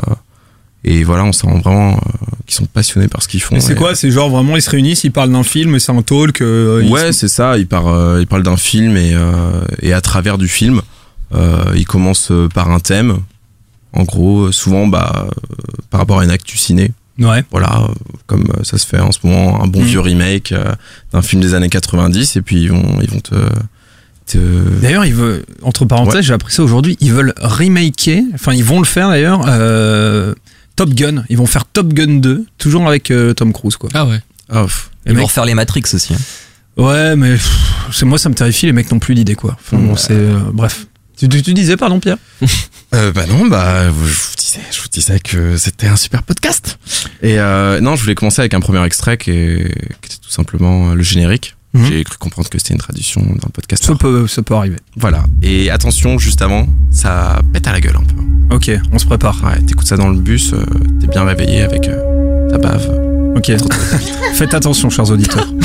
[0.84, 1.98] et voilà, on sent vraiment euh,
[2.46, 3.60] qu'ils sont passionnés par ce qu'ils font.
[3.60, 6.02] C'est Et- quoi C'est genre vraiment ils se réunissent, ils parlent d'un film, c'est un
[6.04, 6.42] talk.
[6.42, 7.58] euh, ils Ouais, se- c'est ça.
[7.58, 10.82] Il parle, euh, il parle d'un film et, euh, et à travers du film,
[11.34, 13.18] euh, il commence euh, par un thème.
[13.94, 15.28] En gros, souvent, bah,
[15.90, 16.92] par rapport à une actu ciné.
[17.20, 17.44] Ouais.
[17.52, 17.94] Voilà, euh,
[18.26, 19.86] comme euh, ça se fait en ce moment, un bon Mm.
[19.86, 20.74] vieux remake euh,
[21.12, 22.36] d'un film des années 90.
[22.38, 23.36] Et puis, ils vont, ils vont te.
[24.26, 28.64] te- D'ailleurs, ils veulent, entre parenthèses, j'ai appris ça aujourd'hui, ils veulent remaker, enfin ils
[28.64, 30.34] vont le faire d'ailleurs, euh,
[30.76, 31.24] Top Gun.
[31.30, 33.90] Ils vont faire Top Gun 2, toujours avec euh, Tom Cruise quoi.
[33.94, 34.20] Ah ouais.
[34.52, 34.90] Pff.
[35.06, 36.14] Les Ils vont refaire les Matrix aussi.
[36.14, 36.18] hein.
[36.78, 39.56] Ouais, mais pff, c'est moi ça me terrifie, les mecs n'ont plus d'idée quoi.
[39.60, 39.98] Enfin, bon, Ouais.
[39.98, 40.88] c'est euh, bref.
[41.24, 42.18] Tu, tu- tu disais pardon Pierre
[42.94, 46.78] Euh, bah non, bah je vous disais, je vous disais que c'était un super podcast.
[47.24, 50.30] Et euh, non, je voulais commencer avec un premier extrait qui, est- qui était tout
[50.30, 51.56] simplement le générique.
[51.74, 51.86] Mhm.
[51.88, 53.84] J'ai cru comprendre que c'était une traduction d'un podcast.
[53.84, 54.76] ça peut, ça peut arriver.
[54.96, 55.24] Voilà.
[55.42, 58.56] Et attention, juste avant, ça pète à la gueule un peu.
[58.56, 59.42] Ok, on se prépare.
[59.44, 60.64] Ouais, t'écoutes ça dans le bus, euh,
[61.02, 62.88] t'es bien réveillé avec euh, ta bave.
[63.36, 63.52] Ok.
[64.36, 65.48] Faites attention, chers auditeurs.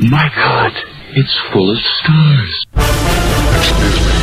[0.00, 0.72] My God,
[1.12, 2.52] it's full of stars.
[2.72, 4.16] Excuse me.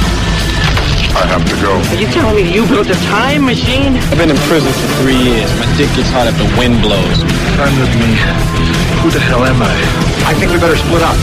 [1.14, 1.78] I have to go.
[1.78, 3.94] Are you telling me you built a time machine?
[4.10, 5.46] I've been in prison for three years.
[5.62, 7.22] My dick gets hot if the wind blows.
[7.62, 8.10] Time with me.
[9.06, 9.70] Who the hell am I?
[10.26, 11.14] I think we better split up.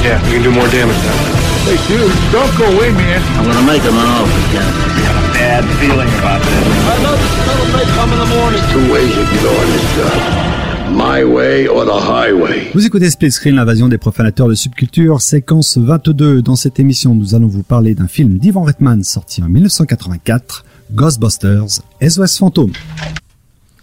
[0.00, 1.32] Yeah, we can do more damage that way.
[1.68, 3.20] Hey, dude, don't go away, man.
[3.36, 4.88] I'm gonna make him an offer, Captain.
[4.88, 6.64] I have a bad feeling about this.
[6.64, 8.64] I know the sun may come in the morning.
[8.64, 10.67] There's Two ways you can go on this job.
[10.90, 12.70] My way or the highway.
[12.74, 16.42] Vous écoutez Split Screen, l'invasion des profanateurs de subculture, séquence 22.
[16.42, 21.64] Dans cette émission, nous allons vous parler d'un film d'Ivan Reitman sorti en 1984, Ghostbusters,
[22.06, 22.72] SOS Fantôme.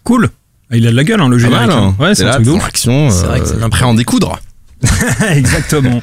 [0.03, 0.29] Cool.
[0.71, 1.67] Ah, Il a de la gueule, hein, le Pas générique.
[1.67, 1.95] mal, hein.
[1.99, 2.69] Ouais, c'est un truc de ouf.
[2.73, 2.89] C'est
[3.25, 4.39] vrai que c'est euh, bien prêt à en découdre.
[5.29, 6.01] Exactement.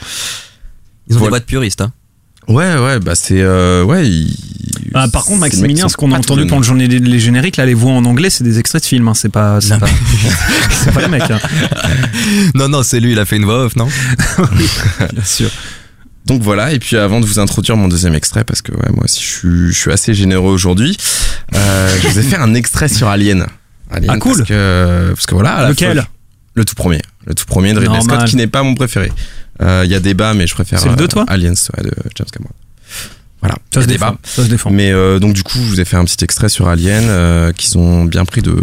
[1.09, 1.25] Ils ont Voilà.
[1.25, 1.81] des voix de puristes.
[1.81, 1.93] Hein.
[2.49, 3.41] Ouais, ouais, bah c'est.
[3.41, 4.35] Euh, ouais, il-
[4.95, 7.75] Ah, par contre, Maximilien, ce qu'on a entendu pendant le journée les génériques, là, les
[7.75, 9.09] voix en anglais, c'est des extraits de films.
[9.09, 9.15] Hein.
[9.15, 9.87] C'est pas, c'est pas,
[10.95, 11.31] pas les mecs.
[11.31, 11.39] Hein.
[12.55, 13.89] Non, non, c'est lui, il a fait une voix off, non?
[15.13, 15.51] Bien sûr.
[16.27, 19.05] Donc voilà, et puis avant de vous introduire mon deuxième extrait, parce que ouais, moi
[19.05, 20.97] aussi je suis, je suis assez généreux aujourd'hui,
[21.55, 23.47] euh, je vous ai fait un extrait sur Alien.
[23.91, 24.37] Alien Ah, cool.
[24.37, 25.97] Parce que, parce que voilà, à la Lequel?
[25.99, 26.09] fois-
[26.55, 27.01] Le tout premier.
[27.27, 28.19] Le tout premier de Ridley Normal.
[28.19, 29.11] Scott, qui n'est pas mon préféré.
[29.63, 31.25] Euh, Il y a débat, mais je préfère le deux, euh, toi?
[31.29, 32.55] Aliens ouais, de James Cameron.
[33.43, 34.07] Voilà, Ça se a défend.
[34.11, 34.19] débat.
[34.23, 34.71] Ça se défend.
[34.71, 37.53] Mais euh, donc du coup, je vous ai fait un petit extrait sur Alien euh,
[37.53, 38.55] qu'ils ont bien pris de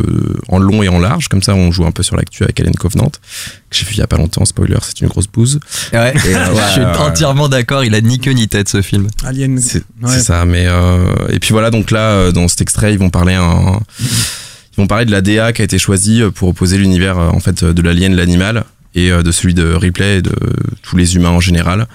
[0.48, 1.28] en long et en large.
[1.28, 3.98] Comme ça, on joue un peu sur l'actu avec Alien Covenant que j'ai vu il
[3.98, 4.46] y a pas longtemps.
[4.46, 5.60] Spoiler, c'est une grosse bouse.
[5.92, 9.08] Ouais, Et, euh, je suis entièrement d'accord, il a ni queue ni tête ce film.
[9.26, 9.60] Alien.
[9.60, 10.18] C'est Ouais.
[10.20, 10.46] ça.
[10.46, 13.80] Mais euh, et puis voilà, donc là, euh, dans cet extrait, ils vont parler un
[14.00, 17.66] ils vont parler de la DA qui a été choisie pour opposer l'univers en fait
[17.66, 18.64] de l'alien, l'animal
[19.06, 20.34] et euh, de celui de Ripley et de
[20.82, 21.88] tous les humains en général.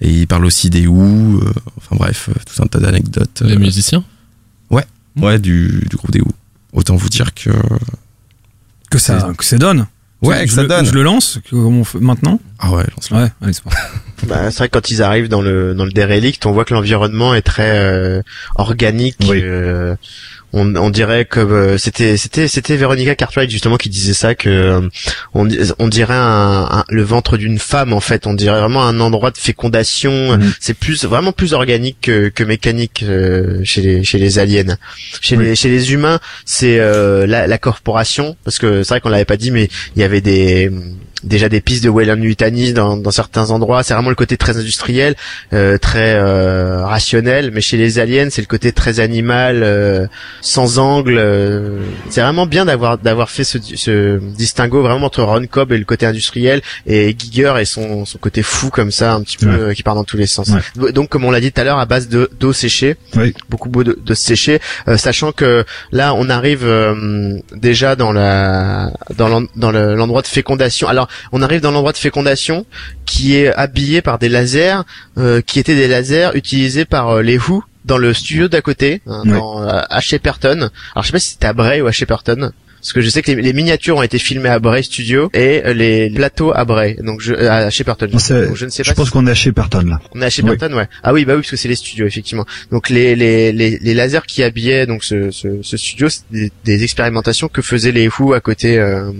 [0.00, 3.42] Et ils parlent aussi des Who, euh, enfin bref, euh, tout un tas d'anecdotes.
[3.44, 4.04] Les euh, musiciens
[4.70, 4.84] Ouais,
[5.16, 6.32] ouais, du, du groupe des Who.
[6.72, 7.50] Autant vous dire que.
[8.90, 9.86] Que ça, que ça donne.
[10.22, 10.84] Ouais, je que ça le- donne.
[10.84, 13.16] Je le lance, que- comment on fait maintenant Ah ouais, lance-le.
[13.16, 13.62] Ouais, allez, c'est.
[14.28, 16.74] Bah, c'est vrai que quand ils arrivent dans le dans le derelict, on voit que
[16.74, 18.20] l'environnement est très euh,
[18.56, 19.16] organique.
[19.30, 19.96] euh,
[20.52, 24.48] on, on dirait que euh, c'était c'était c'était Veronica Cartwright justement qui disait ça que
[24.48, 24.88] euh,
[25.34, 28.26] on, on dirait un, un- le ventre d'une femme en fait.
[28.26, 30.38] On dirait vraiment un endroit de fécondation.
[30.60, 34.76] C'est plus vraiment plus organique que, que mécanique euh, chez les chez les aliens.
[35.20, 39.08] Chez les chez les humains, c'est euh, la, la corporation parce que c'est vrai qu'on
[39.10, 40.70] l'avait pas dit, mais il y avait des
[41.24, 43.82] déjà des pistes de Weyland Yutani dans, dans certains endroits.
[43.82, 45.14] C'est vraiment le côté très industriel,
[45.52, 47.50] euh, très euh, rationnel.
[47.52, 50.06] Mais chez les aliens, c'est le côté très animal, euh,
[50.40, 51.16] sans angle.
[51.18, 51.80] euh.
[52.08, 55.84] c'est vraiment bien d'avoir d'avoir fait ce, ce distinguo vraiment entre Ron Cobb et le
[55.84, 59.58] côté industriel et Giger et son, son côté fou comme ça, un petit peu Ouais.
[59.58, 60.48] euh, qui part dans tous les sens.
[60.76, 60.92] Ouais.
[60.92, 63.34] Donc comme on l'a dit tout à l'heure, à base de d'eau séchée, Oui.
[63.48, 69.28] beaucoup d'eau de, séchée, euh, sachant que là on arrive euh, déjà dans la dans
[69.28, 70.88] l'en- dans le- l'endroit de fécondation.
[70.88, 72.66] Alors on arrive dans l'endroit de fécondation
[73.06, 74.82] qui est habillé par des lasers
[75.18, 79.00] euh, qui étaient des lasers utilisés par euh, les Who dans le studio d'à côté,
[79.06, 79.32] hein, Ouais.
[79.32, 80.68] dans euh, à Shepperton.
[80.94, 82.50] Alors je sais pas si c'était à Bray ou à Shepperton.
[82.82, 85.60] Parce que je sais que les, les miniatures ont été filmées à Bray Studio et
[85.66, 88.06] euh, les plateaux à Bray, donc je, euh, à Shepperton.
[88.06, 90.00] Donc, je ne sais je pas pense si- qu'on est à Shepperton là.
[90.14, 90.88] on est à Shepperton, ouais.
[91.02, 92.46] Ah oui, bah oui, parce que c'est les studios, effectivement.
[92.72, 96.50] Donc les les les, les lasers qui habillaient donc ce ce, ce studio, c'est des,
[96.64, 98.78] des expérimentations que faisaient les Who à côté.
[98.78, 99.12] euh,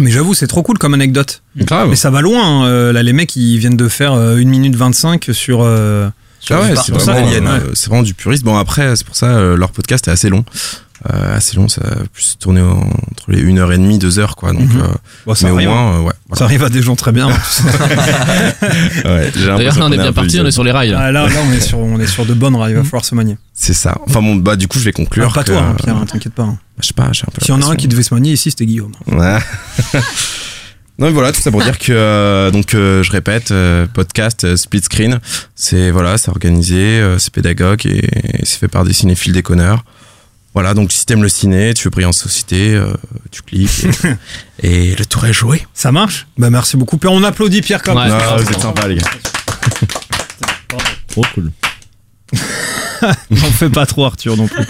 [0.00, 1.42] Mais j'avoue, c'est trop cool comme anecdote.
[1.56, 1.88] Grave.
[1.90, 2.42] Mais ça va loin.
[2.44, 5.62] hein, euh, là, les mecs, ils viennent de faire euh, 1 minute 25 sur.
[5.62, 6.08] euh,
[6.50, 8.44] Ah ouais, sur ça, vraiment, euh, c'est vraiment du puriste.
[8.44, 10.44] Bon après, c'est pour ça euh, leur podcast est assez long.
[11.12, 12.80] Euh, assez long, ça a plus tourné en-
[13.10, 14.52] entre les 1h30, 2h quoi.
[14.52, 14.80] Donc, Mhm.
[14.80, 14.86] euh,
[15.26, 15.98] Bon, ça mais au arrive, moins, hein.
[15.98, 16.12] euh, ouais.
[16.32, 17.28] Ça arrive à des gens très bien.
[19.04, 20.90] ouais D'ailleurs, on est bien parti, on est sur les rails.
[20.90, 20.98] Là.
[21.00, 22.72] Ah, là, là, on est sur, on est sur de bonnes rails.
[22.72, 23.36] Il va falloir se manier.
[23.52, 23.96] C'est ça.
[24.06, 25.28] Enfin bon, bah du coup, je vais conclure.
[25.30, 26.44] Ah, pas que, toi, hein, Pierre, hein, t'inquiète pas.
[26.44, 26.58] hein.
[26.80, 27.44] Je sais pas, j'ai un peu.
[27.44, 28.92] S'il y en a un qui devait se manier ici, c'était Guillaume.
[29.12, 29.38] Ouais.
[30.98, 34.44] Non mais voilà tout ça pour dire que euh, donc euh, je répète euh, podcast
[34.44, 35.20] euh, split screen
[35.54, 38.00] c'est voilà c'est organisé euh, c'est pédagogue et,
[38.44, 39.84] c'est fait par des cinéphiles déconneurs
[40.56, 42.94] voilà donc si t'aimes le ciné tu veux briller en société euh,
[43.30, 43.86] tu cliques
[44.62, 46.26] et, et le tour est joué Ça marche?
[46.38, 46.98] Bah merci beaucoup.
[47.04, 48.08] On applaudit Pierre comme Ouais.
[48.08, 49.06] Non, vous êtes sympa les gars
[51.08, 51.52] Trop cool.
[53.30, 54.64] J'en fais pas trop Arthur non plus.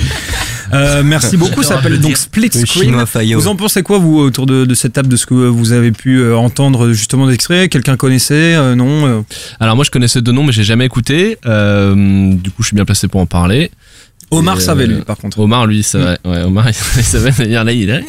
[0.73, 1.63] Euh, merci beaucoup.
[1.63, 3.05] Ça s'appelle donc Split Screen.
[3.37, 5.93] Vous en pensez quoi vous autour de, de cette table de ce que vous avez
[5.93, 7.69] pu euh, entendre justement d'extrait?
[7.69, 9.25] Quelqu'un connaissait euh, Non
[9.61, 11.39] Alors moi je connaissais deux noms mais j'ai jamais écouté.
[11.47, 13.71] Euh, du coup je suis bien placé pour en parler.
[14.31, 15.39] Omar Et, savait euh, lui par contre.
[15.39, 16.19] Omar lui ça va.
[16.25, 18.05] Ouais, Omar il savait d'ailleurs là il est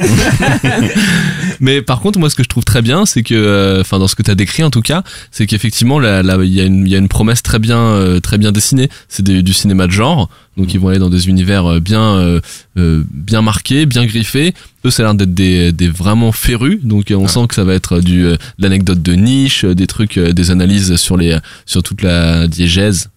[1.60, 4.08] Mais par contre, moi, ce que je trouve très bien, c'est que, euh, enfin, dans
[4.08, 6.90] ce que tu as décrit en tout cas, c'est qu'effectivement, il y a une, il
[6.90, 8.88] y a une promesse très bien, euh, très bien dessinée.
[9.08, 12.14] C'est des- du cinéma de genre, donc ils vont aller dans des univers euh, bien,
[12.16, 12.40] euh,
[12.78, 14.54] euh, bien marqués, bien griffés.
[14.86, 17.64] Eux, ça a l'air d'être des, des vraiment férus, donc euh, on sent que ça
[17.64, 21.18] va être du, euh, de l'anecdote de niche, euh, des trucs, euh, des analyses sur
[21.18, 23.10] les, sur toute la diégèse.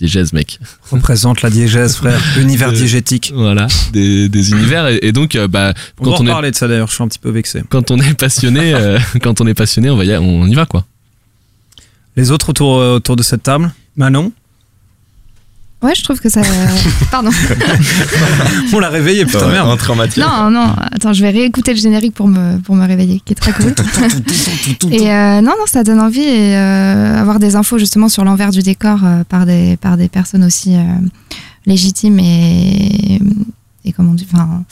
[0.00, 0.58] Diégèse, mec.
[0.90, 2.18] Représente la diégèse, frère.
[2.38, 3.32] Univers Euh, diégétique.
[3.34, 6.56] Voilà, des, des univers et, et donc, euh, bah, On quand on est parler de
[6.56, 6.88] ça d'ailleurs.
[6.88, 7.62] Je suis un petit peu vexé.
[7.68, 10.64] quand on est passionné, euh, quand on est passionné, on va y, on y va
[10.64, 10.86] quoi.
[12.16, 13.72] Les autres autour euh, autour de cette table?
[13.96, 14.32] Manon?
[15.82, 16.42] Ouais, je trouve que ça.
[17.10, 17.30] Pardon.
[18.72, 19.68] On l'a réveillé, putain Ouais, merde.
[19.70, 20.28] Entre en matière.
[20.28, 23.36] Non, non, attends, je vais réécouter le générique pour me, pour me réveiller, qui est
[23.36, 23.72] très cool.
[24.92, 28.50] et euh, non, non, ça donne envie et euh, avoir des infos justement sur l'envers
[28.50, 30.82] du décor euh, par, des, par des personnes aussi euh,
[31.64, 33.18] légitimes et,
[33.86, 34.62] et comment on dit, enfin,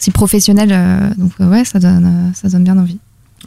[0.00, 0.72] aussi professionnelles.
[0.72, 2.98] euh, donc ouais, ça donne, ça donne bien envie.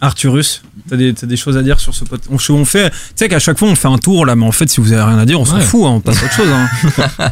[0.01, 2.95] Arthurus, t'as des, t'as des choses à dire sur ce pote on, on fait, tu
[3.15, 5.03] sais qu'à chaque fois on fait un tour là, mais en fait si vous avez
[5.03, 5.63] rien à dire, on s'en Ouais.
[5.63, 6.49] fout, hein, on passe à autre chose.
[6.49, 7.31] Hein.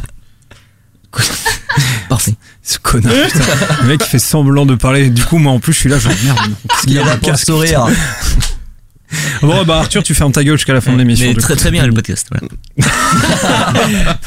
[2.08, 2.34] Parfait.
[2.62, 3.44] Ce connard, putain.
[3.82, 5.08] Le mec il fait semblant de parler.
[5.10, 6.38] Du coup, moi en plus je suis là, je merde.
[6.68, 7.86] Qu'est-ce qu'il Il y a pour casque, sourire.
[9.42, 11.32] Bon, bah Arthur, tu fermes ta gueule jusqu'à la fin de l'émission.
[11.34, 11.60] Très coup.
[11.60, 12.28] très bien le podcast.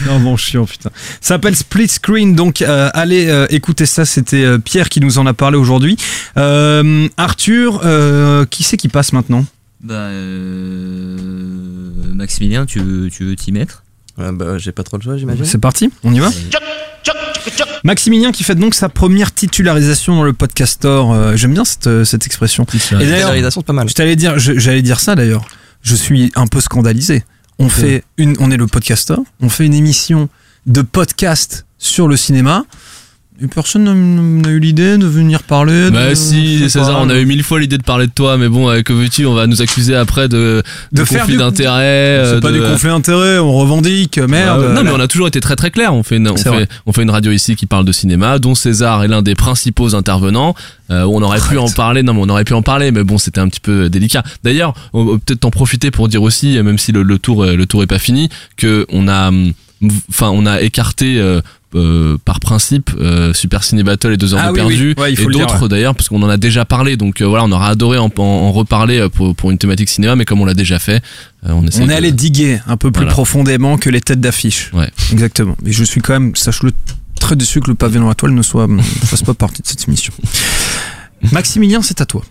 [0.06, 0.90] Non, bon, chiant, putain.
[1.22, 4.06] Ça s'appelle Split Screen, donc euh, allez euh, écouter ça.
[4.06, 5.98] C'était euh, Pierre qui nous en a parlé aujourd'hui.
[6.38, 9.46] Euh, Arthur, euh, qui c'est qui passe maintenant?
[9.82, 11.18] Bah, euh,
[12.14, 13.84] Maximilien, tu veux tu veux t'y mettre?
[14.20, 15.46] Euh, bah, j'ai pas trop le choix, j'imagine.
[15.46, 16.30] C'est parti, on y va
[17.84, 21.14] Maximilien qui fait donc sa première titularisation dans le podcastor.
[21.14, 22.66] Euh, J'aime bien cette, euh, cette expression.
[22.66, 23.88] Et d'ailleurs, Titularisation, c'est pas mal.
[23.90, 25.46] je t'allais dire, j'allais dire ça d'ailleurs.
[25.82, 27.24] Je suis un peu scandalisé.
[27.58, 29.20] On fait une, on est le podcastor.
[29.42, 30.30] On fait une émission
[30.66, 32.66] de podcast sur le cinéma.
[33.42, 35.90] Et personne n'a- eu l'idée de venir parler.
[35.92, 37.00] Bah de- je si, César, pas.
[37.02, 39.34] on a eu mille fois l'idée de parler de toi, mais bon, que veux-tu, on
[39.34, 42.22] va nous accuser après de, De de faire conflit d'intérêt.
[42.26, 44.60] C'est euh, pas du conflit d'intérêt, on revendique, merde.
[44.62, 45.94] Ouais, non, mais on a toujours été très très clair.
[45.94, 46.68] On fait une, on fait, vrai.
[46.86, 49.96] on fait une radio ici qui parle de cinéma, dont César est l'un des principaux
[49.96, 50.54] intervenants.
[50.92, 53.18] Euh, on aurait pu en parler, non, mais on aurait pu en parler, mais bon,
[53.18, 54.24] c'était un petit peu délicat.
[54.44, 57.88] D'ailleurs, peut-être en profiter pour dire aussi, même si le, le tour, le tour est
[57.88, 59.32] pas fini, que on a,
[60.10, 61.20] enfin, on a écarté.
[61.22, 61.40] euh,
[61.76, 65.04] euh, par principe, euh, Super Ciné Battle et deux heures Ah de oui, perdu oui.
[65.04, 65.68] Ouais, il faut et d'autres ouais.
[65.70, 68.22] d'ailleurs parce qu'on en a déjà parlé donc euh, voilà on aurait adoré en, en,
[68.24, 71.04] en reparler pour, pour une thématique cinéma mais comme on l'a déjà fait
[71.46, 73.12] euh, on essaie On est de- allé diguer un peu plus Voilà.
[73.12, 74.72] profondément que les têtes d'affiche.
[74.74, 74.90] Ouais.
[75.12, 75.56] Exactement.
[75.64, 76.72] Mais je suis quand même, sache-le,
[77.20, 79.68] très déçu que le pavillon à la toile ne soit, ne fasse pas partie de
[79.68, 80.12] cette émission.
[81.32, 82.24] Maximilien, c'est à toi.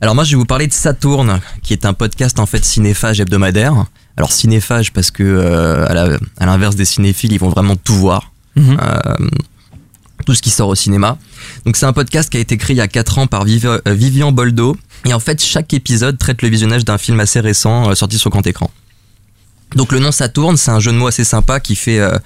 [0.00, 3.20] Alors moi je vais vous parler de Saturne, qui est un podcast en fait cinéphage
[3.20, 3.86] hebdomadaire.
[4.16, 8.32] Alors cinéphage parce que euh, à l'inverse des cinéphiles, ils vont vraiment tout voir.
[8.58, 8.76] Mhm.
[8.80, 9.28] Euh,
[10.26, 11.16] tout ce qui sort au cinéma.
[11.64, 13.66] Donc c'est un podcast qui a été créé il y a 4 ans par Viv-
[13.66, 14.76] euh, Vivian Boldo.
[15.06, 18.30] Et en fait chaque épisode traite le visionnage d'un film assez récent euh, sorti sur
[18.30, 18.70] grand écran.
[19.76, 22.18] Donc le nom Saturne, c'est un jeu de mots assez sympa qui fait euh,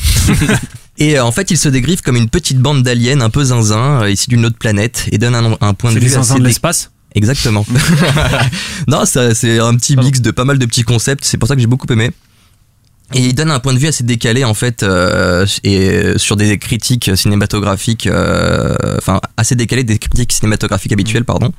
[1.01, 4.03] Et euh, en fait, il se dégriffe comme une petite bande d'aliens un peu zinzin,
[4.03, 6.41] euh, ici d'une autre planète, et donne un, un point de C'est vue zinzins assez
[6.41, 7.67] de l'espace Exactement.
[8.89, 11.25] non, c'est un petit mix de pas mal de petits concepts.
[11.25, 12.13] C'est pour ça que j'ai beaucoup aimé.
[13.15, 16.59] Et il donne un point de vue assez décalé en fait, euh, et sur des
[16.59, 21.53] critiques cinématographiques, euh, enfin assez décalé des critiques cinématographiques habituelles, pardon.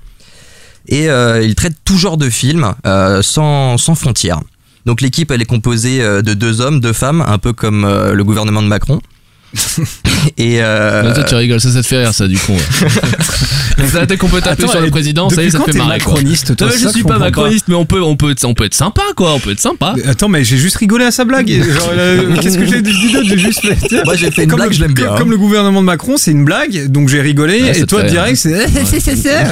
[0.88, 2.74] Et euh, il traite tout genre de films
[3.22, 4.40] sans, sans frontières.
[4.86, 8.64] Donc l'équipe elle est composée de deux hommes, deux femmes, un peu comme le gouvernement
[8.64, 9.02] de Macron.
[10.38, 12.54] Et euh, Là, toi, tu rigoles, ça, ça te fait rire, ça, du coup.
[12.54, 13.88] ouais.
[13.88, 15.78] ça, dès qu'on peut taper Attends, sur le président, ça y est, ça te fait
[15.78, 16.00] marrer.
[16.00, 16.14] quoi.
[16.14, 18.54] macroniste, toi, Non, je ça suis pas macroniste, mais on peut, on peut, être, on
[18.54, 19.34] peut être sympa, quoi.
[19.34, 19.94] On peut être sympa.
[19.98, 21.50] Mais Attends, mais j'ai juste rigolé à sa blague.
[21.52, 23.26] Genre, euh, Qu'est-ce que j'ai dit d'autre?
[23.28, 23.78] J'ai juste fait.
[23.88, 25.18] tiens, Moi, j'ai fait une comme blague, le- je l'aime comme- bien, hein.
[25.18, 27.62] Comme le gouvernement de Macron, c'est une blague, donc j'ai rigolé.
[27.62, 28.68] Ouais, et toi, direct, c'est.
[28.86, 29.44] c'est ça.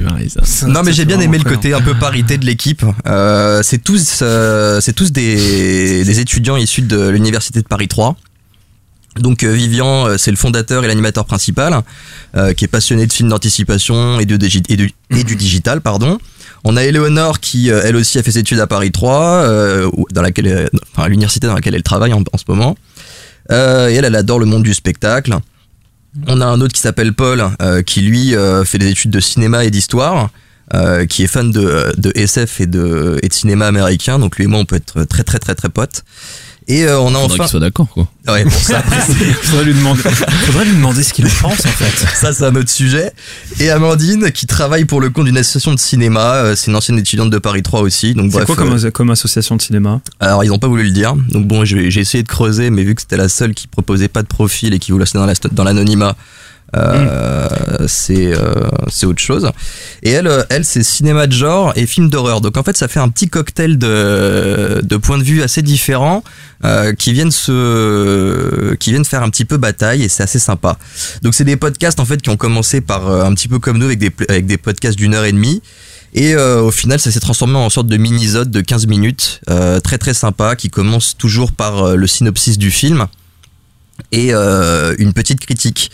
[0.00, 0.66] Marrer, ça.
[0.66, 2.82] Non mais j'ai bien aimé le côté un peu parité de l'équipe.
[3.06, 8.16] Euh, c'est tous, euh, c'est tous des, des étudiants issus de l'université de Paris 3.
[9.18, 11.80] Donc euh, Vivian, euh, c'est le fondateur et l'animateur principal,
[12.36, 15.80] euh, qui est passionné de films d'anticipation et, de digi- et, du- et du digital,
[15.80, 16.18] pardon.
[16.62, 20.06] On a Éléonore qui, elle aussi, a fait ses études à Paris 3, euh, où-
[20.12, 22.76] dans laquelle, elle- enfin, à l'université dans laquelle elle travaille en, en ce moment.
[23.50, 25.34] Et elle, elle adore le monde du spectacle.
[26.28, 27.44] On a un autre qui s'appelle Paul,
[27.84, 30.28] qui lui fait des études de cinéma et d'histoire,
[31.08, 34.20] qui est fan de, de SF et de, et de cinéma américain.
[34.20, 36.04] Donc lui et moi, on peut être très très très très potes.
[36.72, 37.36] Et euh, on a Faudrait enfin.
[37.44, 38.06] qu'il soit d'accord, quoi.
[38.28, 40.00] Ouais, bon, ça, après, c'est- Faudrait lui demander.
[40.02, 42.06] Faudrait lui demander ce qu'il en pense, en fait.
[42.14, 43.12] ça c'est un autre sujet.
[43.58, 46.34] Et Amandine, qui travaille pour le compte d'une association de cinéma.
[46.36, 48.14] euh, c'est une ancienne étudiante de Paris 3 aussi.
[48.14, 48.46] Donc C'est bref.
[48.46, 50.00] quoi comme, euh, comme association de cinéma?
[50.20, 51.14] Alors ils n'ont pas voulu le dire.
[51.30, 54.08] Donc bon, j'ai j'ai essayé de creuser, mais vu que c'était la seule qui proposait
[54.08, 56.14] pas de profil et qui voulait rester dans la- dans l'anonymat,
[56.76, 57.48] euh,
[57.88, 59.50] c'est euh, c'est autre chose.
[60.02, 62.40] Et elle, euh, elle c'est cinéma de genre et film d'horreur.
[62.40, 66.22] Donc en fait, ça fait un petit cocktail de, de points de vue assez différents
[66.64, 70.78] euh, qui viennent se qui viennent faire un petit peu bataille et c'est assez sympa.
[71.22, 73.78] Donc c'est des podcasts en fait qui ont commencé par euh, un petit peu comme
[73.78, 75.62] nous avec des avec des podcasts d'une heure et demie.
[76.12, 79.78] Et euh, au final, ça s'est transformé en sorte de mini-zode de 15 minutes, euh,
[79.78, 83.06] très très sympa, qui commence toujours par le synopsis du film
[84.12, 85.90] et euh, une petite critique.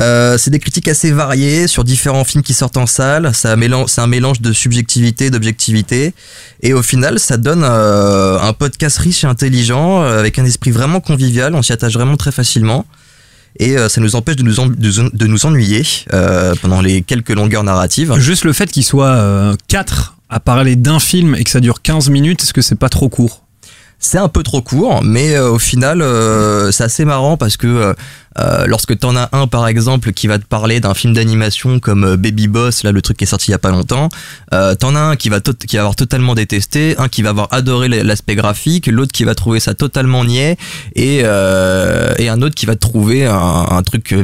[0.00, 3.30] Euh, c'est des critiques assez variées sur différents films qui sortent en salle.
[3.34, 6.14] C'est un mélange de subjectivité, d'objectivité,
[6.62, 11.00] et au final, ça donne euh, un podcast riche et intelligent avec un esprit vraiment
[11.00, 11.54] convivial.
[11.54, 12.84] On s'y attache vraiment très facilement.
[13.58, 15.82] Et ça nous empêche de nous, de, de nous ennuyer
[16.60, 18.14] pendant les quelques longueurs narratives.
[18.18, 22.10] Juste le fait qu'il soit 4 à parler d'un film et que ça dure 15
[22.10, 23.45] minutes, est-ce que c'est pas trop court?
[23.98, 27.94] C'est un peu trop court, mais euh, au final, euh, c'est assez marrant parce que
[28.38, 32.04] euh, lorsque t'en as un, par exemple, qui va te parler d'un film d'animation comme
[32.04, 34.08] euh, Baby Boss, là, le truc qui est sorti il y a pas longtemps,
[34.52, 37.48] euh, t'en as un qui va, qui va avoir totalement détesté, un qui va avoir
[37.52, 40.56] adoré l'aspect graphique, l'autre qui va trouver ça totalement niais,
[40.94, 44.14] et, euh, et un autre qui va trouver un, un truc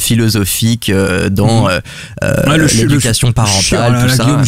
[0.00, 0.90] philosophique
[1.30, 1.80] dans Ouais,
[2.22, 4.24] le le l'éducation parentale, la, tout la ça.
[4.24, 4.44] Guillaume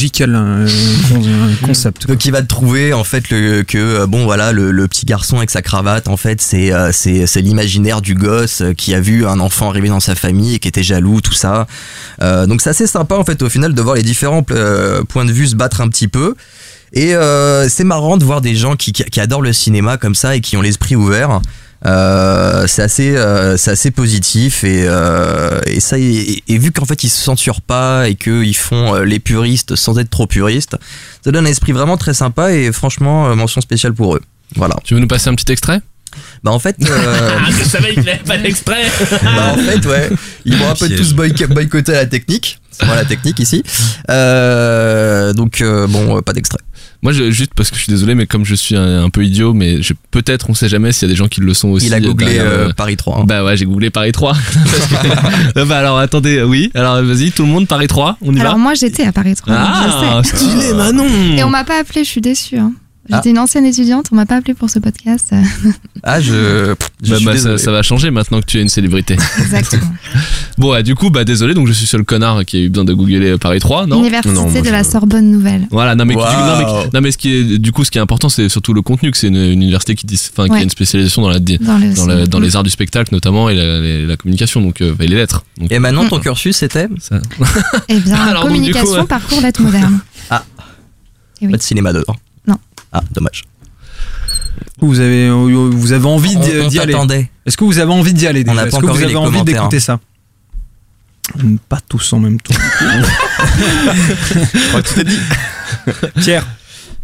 [1.63, 2.07] concept.
[2.07, 5.07] Donc il va te trouver en fait le, que euh, bon voilà le, le petit
[5.07, 9.01] garçon avec sa cravate en fait c'est c'est c'est l'imaginaire du gosse qui qui a
[9.01, 11.67] vu un enfant arriver dans sa famille et qui était jaloux, tout ça.
[12.23, 15.25] Euh, donc c'est assez sympa en fait au final de voir les différents euh, points
[15.25, 16.37] de vue se battre un petit peu.
[16.93, 20.37] Et euh, c'est marrant de voir des gens qui, qui, adorent le cinéma comme ça
[20.37, 21.41] et qui ont l'esprit ouvert.
[21.83, 23.17] C'est assez,
[23.57, 24.85] c'est assez positif et,
[25.67, 29.75] et ça et, vu qu'en fait ils se censurent pas et qu'ils font les puristes
[29.75, 30.77] sans être trop puristes,
[31.25, 34.23] ça donne un esprit vraiment très sympa et franchement mention spéciale pour eux.
[34.55, 34.77] Voilà.
[34.85, 35.81] Tu veux nous passer un petit extrait?
[36.45, 38.85] Bah en fait, euh, Ah, je savais qu'il avait pas d'extrait
[39.23, 40.11] bah en fait ouais,
[40.45, 42.61] ils vont un peu tous boyc- boycotter la technique.
[42.71, 43.63] C'est moi la technique ici.
[44.11, 46.59] Euh, donc euh, bon, euh, pas d'extrait.
[47.03, 49.25] Moi, je, juste parce que je suis désolé, mais comme je suis un, un peu
[49.25, 49.79] idiot, mais
[50.11, 51.87] peut-être, on sait jamais s'il y a des gens qui le sont aussi.
[51.87, 53.19] Il a googlé derrière, euh, Paris 3.
[53.21, 53.25] hein.
[53.27, 54.33] Bah ouais, j'ai googlé Paris 3.
[54.65, 56.71] Parce que- bah alors attendez, oui.
[56.75, 58.59] Alors vas-y, tout le monde Paris 3, on y Alors va.
[58.59, 59.55] moi j'étais à Paris 3.
[59.55, 61.07] donc ah, stylé, Manon.
[61.37, 62.59] Et on m'a pas appelé, je suis déçue.
[62.59, 62.73] hein.
[63.11, 63.17] Ah.
[63.17, 65.33] J'étais une ancienne étudiante, on m'a pas appelé pour ce podcast.
[66.03, 69.17] Ah je, je Bah, bah, ça, va changer maintenant que tu es une célébrité.
[69.39, 69.93] Exactement.
[70.59, 72.85] bon, ouais, du coup, bah désolé, donc je suis seul connard qui a eu besoin
[72.85, 74.01] de googler Paris 3, non?
[74.01, 75.69] Université Non, moi, de la Sorbonne Nouvelle.
[75.71, 76.23] Voilà, non mais, Wow.
[76.25, 78.73] non, mais, non, mais ce qui est du coup ce qui est important c'est surtout
[78.75, 80.59] le contenu que c'est une, une université qui dis- enfin qui Ouais.
[80.61, 83.49] a une spécialisation dans la Dans, le dans, la- dans les arts du spectacle notamment
[83.51, 85.45] et la, les- la communication donc euh, et les lettres.
[85.61, 86.89] Donc, Et maintenant ton cursus c'était?
[87.01, 87.21] Ça-
[87.89, 89.05] Eh bien, Alors, donc, communication, coup, ouais.
[89.07, 90.01] parcours, lettres modernes.
[90.31, 90.45] Ah.
[91.43, 91.53] Et oui.
[91.53, 92.17] pas de cinéma dedans.
[92.97, 93.45] Ah dommage.
[94.81, 96.95] Vous avez, vous avez envie d'y aller.
[97.45, 98.67] Est-ce que vous avez envie d'y aller On déjà?
[98.67, 100.01] Est-ce que vous avez envie d'écouter ça?
[101.69, 102.55] Pas tous en même temps.
[104.55, 105.19] Je crois que tu t'es dit.
[106.21, 106.47] Pierre.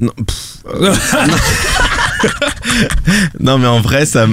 [0.01, 0.63] Non, pff,
[3.41, 4.27] non, mais en vrai, ça.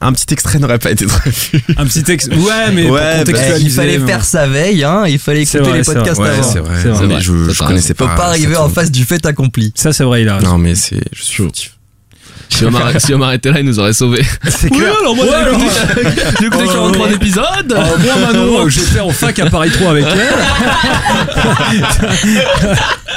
[0.00, 1.60] Un petit extrait n'aurait pas été très vu.
[1.76, 2.28] Un petit texte.
[2.32, 3.64] Ouais, mais Ouais, pour bah, contextualiser.
[3.66, 5.04] il fallait faire sa veille, hein.
[5.08, 6.20] Il fallait écouter vrai, les podcasts.
[6.20, 6.42] Ouais, avant.
[6.44, 6.76] c'est vrai.
[6.80, 7.06] C'est vrai.
[7.08, 8.14] Mais je, je Ça, connaissais Faut pas.
[8.14, 9.72] pas arriver en face du fait accompli.
[9.74, 10.52] Ça, c'est vrai, il a raison.
[10.52, 11.02] Non, mais c'est.
[11.12, 11.72] Je suis fautif.
[12.48, 14.24] Si Omar, si Omar était là, il nous aurait sauvés.
[14.48, 14.92] C'est clair.
[15.00, 17.14] alors moi Ouais, j'ai écouté, j'ai écouté Oh, 43 ouais.
[17.14, 17.78] épisodes.
[18.00, 21.78] Moi, Manon, euh, j'étais en fac à Paris 3 avec elle.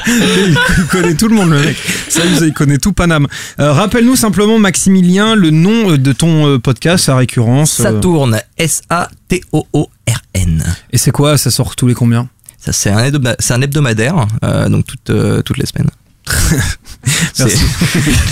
[0.07, 0.57] il,
[0.89, 1.77] connaît tout le monde, le mec.
[2.09, 3.27] Ça, il connaît tout Paname.
[3.59, 7.79] Euh, Rappelle-nous simplement, Maximilien, le nom euh, de ton euh, podcast à récurrence.
[7.79, 10.63] euh, Saturne, S-A-T-O-O-R-N.
[10.91, 11.37] Et c'est quoi?
[11.37, 12.27] Ça sort tous les combien?
[12.57, 15.89] Ça, c'est un, hebdoma- c'est un hebdomadaire, euh, donc toutes, euh, toutes les semaines.
[17.39, 17.57] Merci.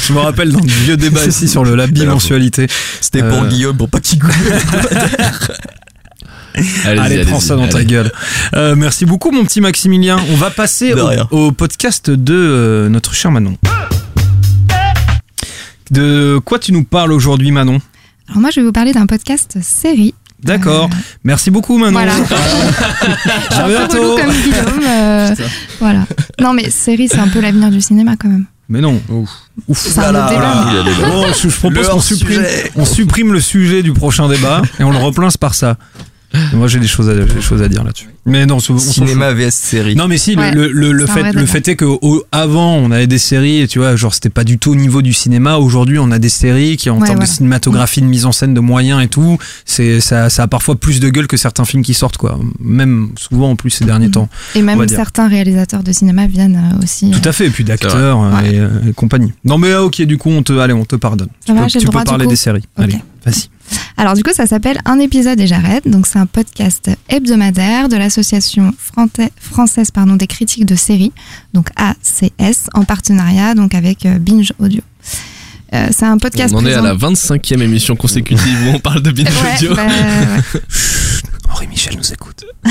[0.07, 2.67] Je me rappelle dans le vieux débat ici sur le la bimensualité.
[3.01, 4.31] C'était pour Euh, Guillaume, pour pas qu'il goûte.
[6.85, 8.11] Allez, Allez, prends ça dans ta gueule.
[8.55, 10.19] Euh, merci beaucoup, mon petit Maximilien.
[10.31, 10.93] On va passer
[11.31, 13.55] au podcast de euh, notre cher Manon.
[15.91, 17.79] De quoi tu nous parles aujourd'hui, Manon?
[18.27, 20.13] Alors moi, je vais vous parler d'un podcast série.
[20.43, 20.89] D'accord.
[21.23, 21.91] Merci beaucoup, Manon.
[21.91, 22.13] Voilà.
[23.51, 24.15] à Un peu bientôt.
[24.15, 24.81] relou comme Guillaume.
[24.87, 25.35] euh,
[25.79, 26.05] voilà.
[26.39, 28.45] Non, mais série, c'est un peu l'avenir du cinéma quand même.
[28.69, 29.01] Mais non.
[29.67, 29.95] Ouf.
[29.95, 30.29] Débat.
[31.09, 32.43] Bon, je, je propose qu'on supprime,
[32.75, 35.75] on supprime le sujet du prochain débat et on le replace par ça.
[36.53, 38.07] Moi, j'ai des choses à, j'ai des choses à dire là-dessus.
[38.25, 38.77] Mais non, on.
[38.77, 39.95] Cinéma vs série.
[39.95, 40.67] Non mais si Ouais, le,
[41.07, 44.13] fait le fait est que au- avant on avait des séries et tu vois genre
[44.13, 46.95] c'était pas du tout au niveau du cinéma aujourd'hui on a des séries qui en
[46.99, 47.25] Ouais, termes voilà.
[47.25, 50.75] de cinématographie de mise en scène de moyens et tout c'est ça, ça a parfois
[50.75, 54.07] plus de gueule que certains films qui sortent quoi même souvent en plus ces derniers
[54.07, 54.11] Mhm.
[54.11, 57.09] temps Et même certains réalisateurs de cinéma viennent euh, aussi.
[57.09, 58.53] tout à fait et puis d'acteurs euh, Ouais.
[58.53, 60.95] et, euh, et compagnie non mais ah, ok du coup on te allez on te
[60.97, 63.49] pardonne Ça tu va, peux, tu parler coup des séries allez vas-y
[63.97, 65.87] Alors du coup, ça s'appelle Un épisode et j'arrête.
[65.87, 68.73] Donc c'est un podcast hebdomadaire de l'association
[69.37, 71.11] française pardon, des critiques de séries,
[71.53, 74.81] donc ACS, en partenariat donc avec euh, Binge Audio.
[75.73, 76.53] Euh, c'est un podcast.
[76.55, 79.75] On en est à la 25e émission consécutive où on parle de Binge Ouais, Audio.
[79.75, 80.61] bah, ouais.
[81.51, 82.45] Henri Michel nous écoute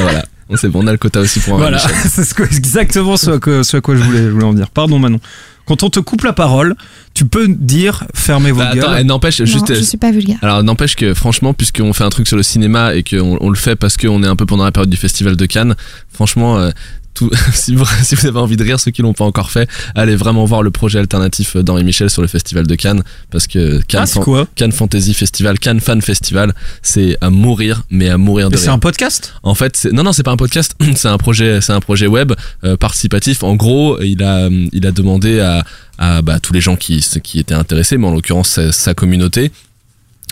[0.00, 0.24] voilà.
[0.48, 1.78] On sait bon, on a le quota aussi pour un voilà
[2.08, 4.98] c'est exactement ce à quoi, ce à quoi je voulais je voulais en dire pardon
[4.98, 5.20] Manon
[5.68, 6.74] quand on te coupe la parole
[7.14, 9.74] tu peux dire fermez vos Bah, gueules attends, n'empêche, Non, juste.
[9.74, 10.38] je suis pas vulgaire.
[10.42, 13.56] Alors n'empêche que franchement, puisqu'on fait un truc sur le cinéma et qu'on on le
[13.56, 15.74] fait parce qu'on est un peu pendant la période du festival de Cannes,
[16.12, 16.70] franchement, euh,
[17.18, 19.68] tout, si, vous, si vous avez envie de rire, ceux qui l'ont pas encore fait,
[19.94, 23.80] allez vraiment voir le projet alternatif d'Henri Michel sur le festival de Cannes parce que
[23.82, 28.16] Cannes, ah Fan- quoi Cannes Fantasy Festival, Cannes Fan Festival, c'est à mourir, mais à
[28.18, 31.08] mourir de Mais c'est un podcast En fait, non, non, c'est pas un podcast, c'est
[31.08, 32.32] un projet, c'est un projet web
[32.64, 33.42] euh, participatif.
[33.42, 35.64] En gros, il a, il a demandé à,
[35.98, 39.50] à bah, tous les gens qui, qui étaient intéressés, mais en l'occurrence sa, sa communauté,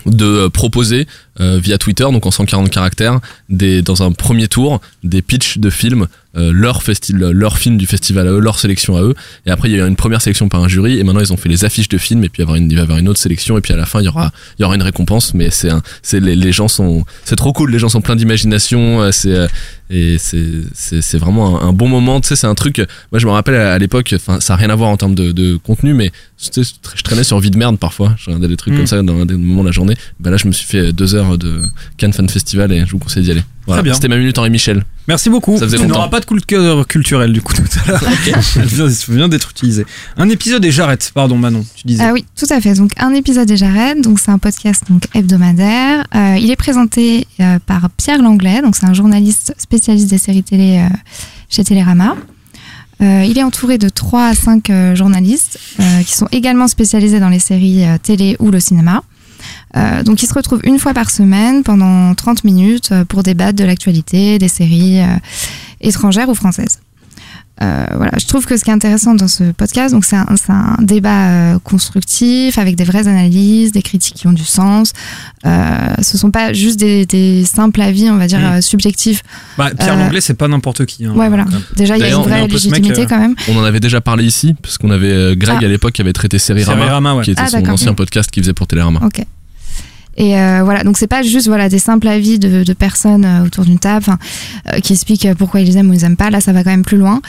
[0.05, 1.07] de euh, proposer
[1.41, 5.70] euh, via Twitter, donc en 140 caractères, des, dans un premier tour, des pitchs de
[5.70, 6.07] films,
[6.37, 9.14] euh, leur, festi leur film du festival à eux, leur sélection à eux.
[9.47, 11.32] Et après, il y a eu une première sélection par un jury, et maintenant ils
[11.32, 12.80] ont fait les affiches de films, et puis il va y avoir une, il va
[12.80, 14.64] y avoir une autre sélection, et puis à la fin, il y aura, il y
[14.64, 15.34] aura une récompense.
[15.34, 18.16] Mais c'est un, c'est les, les gens sont, c'est trop cool, les gens sont pleins
[18.16, 19.49] d'imagination, euh, c'est, euh,
[19.89, 22.20] et c'est, vraiment un, un bon moment.
[22.20, 22.78] Tu sais, c'est un truc.
[23.12, 25.14] Moi, je me rappelle à, à l'époque, enfin, ça a rien à voir en termes
[25.14, 28.14] de, de contenu, mais tu sais, je traînais sur vie de merde parfois.
[28.18, 28.76] Je regardais des trucs Mm.
[28.76, 29.97] comme ça dans des moments de la journée.
[30.20, 31.62] Bah là, je me suis fait deux heures de
[31.96, 33.42] Cannes Fan Festival, et je vous conseille d'y aller.
[33.66, 33.80] Voilà.
[33.80, 33.94] Très bien.
[33.94, 34.84] C'était ma minute Henri Michel.
[35.08, 35.58] Merci beaucoup.
[35.58, 38.02] Ça faisait On n'aura pas de coup de cœur culturel du coup tout à l'heure.
[38.56, 38.64] Elle
[39.08, 39.84] vient, d'être utilisée.
[40.16, 41.10] Un épisode et j'arrête.
[41.12, 42.04] Pardon Manon, tu disais.
[42.04, 42.74] Ah oui, tout à fait.
[42.74, 44.00] Donc un épisode et j'arrête.
[44.00, 46.06] Donc c'est un podcast donc hebdomadaire.
[46.14, 48.62] Euh, il est présenté euh, par Pierre Langlais.
[48.62, 50.96] Donc c'est un journaliste spécialiste des séries télé euh,
[51.48, 52.14] chez Télérama.
[53.02, 57.20] Euh, il est entouré de 3 à 5 euh, journalistes euh, qui sont également spécialisés
[57.20, 59.02] dans les séries euh, télé ou le cinéma.
[59.76, 63.56] Euh, donc ils se retrouvent une fois par semaine pendant 30 minutes euh, pour débattre
[63.58, 65.06] de l'actualité des séries euh,
[65.80, 66.78] étrangères ou françaises.
[67.62, 70.76] Euh, voilà, je trouve que ce qui est intéressant dans ce podcast, donc c'est un,
[70.82, 74.92] débat euh, constructif avec des vraies analyses, des critiques qui ont du sens.
[75.46, 78.44] Euh, ce sont pas juste des, des simples avis, on va dire Mm.
[78.56, 79.22] euh, subjectifs.
[79.56, 81.06] Bah, Pierre Euh, Langlais, c'est pas n'importe qui.
[81.06, 81.14] hein.
[81.14, 81.46] Ouais, voilà.
[81.76, 83.34] Déjà, il y a une vraie un mec, légitimité quand même.
[83.48, 85.64] On en avait déjà parlé ici, parce qu'on avait euh, Greg Ah.
[85.64, 87.24] à l'époque qui avait traité Sérirama, ouais.
[87.24, 89.00] qui était Ah, son ancien podcast qu'il faisait pour Télérama.
[89.02, 89.22] Ok.
[90.16, 93.44] Et euh, voilà, donc c'est pas juste voilà des simples avis de, de personnes euh,
[93.44, 94.06] autour d'une table
[94.72, 96.30] euh, qui expliquent pourquoi ils aiment ou ils aiment pas.
[96.30, 97.20] Là, ça va quand même plus loin.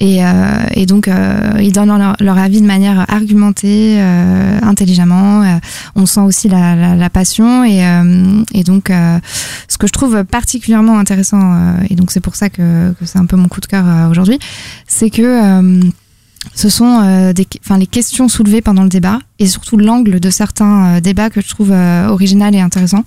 [0.00, 0.30] Et, euh,
[0.74, 5.42] et donc, euh, ils donnent leur, avis de manière argumentée, euh, intelligemment.
[5.42, 5.58] Euh,
[5.96, 7.64] on sent aussi la, la, la passion.
[7.64, 9.18] Et, euh, et donc, euh,
[9.66, 13.18] ce que je trouve particulièrement intéressant, euh, et donc c'est pour ça que, que c'est
[13.18, 14.38] un peu mon coup de cœur euh, aujourd'hui,
[14.86, 15.80] c'est que euh,
[16.54, 20.96] ce sont euh, des, les questions soulevées pendant le débat et surtout l'angle de certains
[20.96, 23.04] euh, débats que je trouve euh, original et intéressant.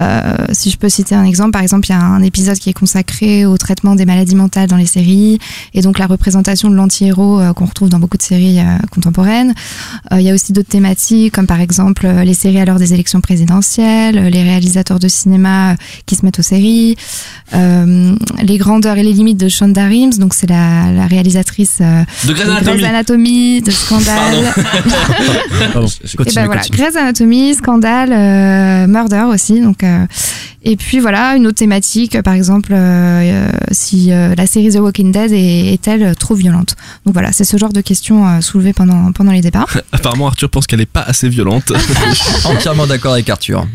[0.00, 2.70] Euh, si je peux citer un exemple, par exemple, il y a un épisode qui
[2.70, 5.40] est consacré au traitement des maladies mentales dans les séries
[5.74, 9.54] et donc la représentation de l'anti-héros euh, qu'on retrouve dans beaucoup de séries euh, contemporaines.
[10.12, 12.94] Euh, il y a aussi d'autres thématiques comme par exemple les séries à l'heure des
[12.94, 15.74] élections présidentielles, les réalisateurs de cinéma
[16.06, 16.96] qui se mettent aux séries,
[17.54, 22.32] euh, les grandeurs et les limites de Shonda Rhimes, donc c'est la, la réalisatrice De
[22.32, 22.76] Grey's Anatomy.
[22.76, 24.54] Grey's Anatomy, de Scandale.
[25.58, 25.86] Pardon.
[25.86, 29.60] Et ben voilà, Grey's Anatomy, Scandale, euh, Murder aussi.
[29.60, 30.06] Donc, euh,
[30.62, 32.76] et puis voilà, une autre thématique, par exemple, euh,
[33.22, 36.76] euh, si euh, la série The Walking Dead est- est-elle trop violente?
[37.04, 39.66] Donc voilà, c'est ce genre de questions euh, soulevées pendant, pendant les débats.
[39.92, 41.72] Apparemment, Arthur pense qu'elle est pas assez violente.
[42.44, 43.66] Entièrement d'accord avec Arthur.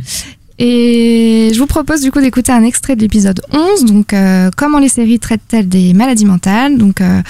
[0.59, 4.77] Et je vous propose du coup d'écouter un extrait de l'épisode 11, donc euh, comment
[4.77, 6.77] les séries traitent-elles des maladies mentales?
[6.77, 7.21] Donc euh,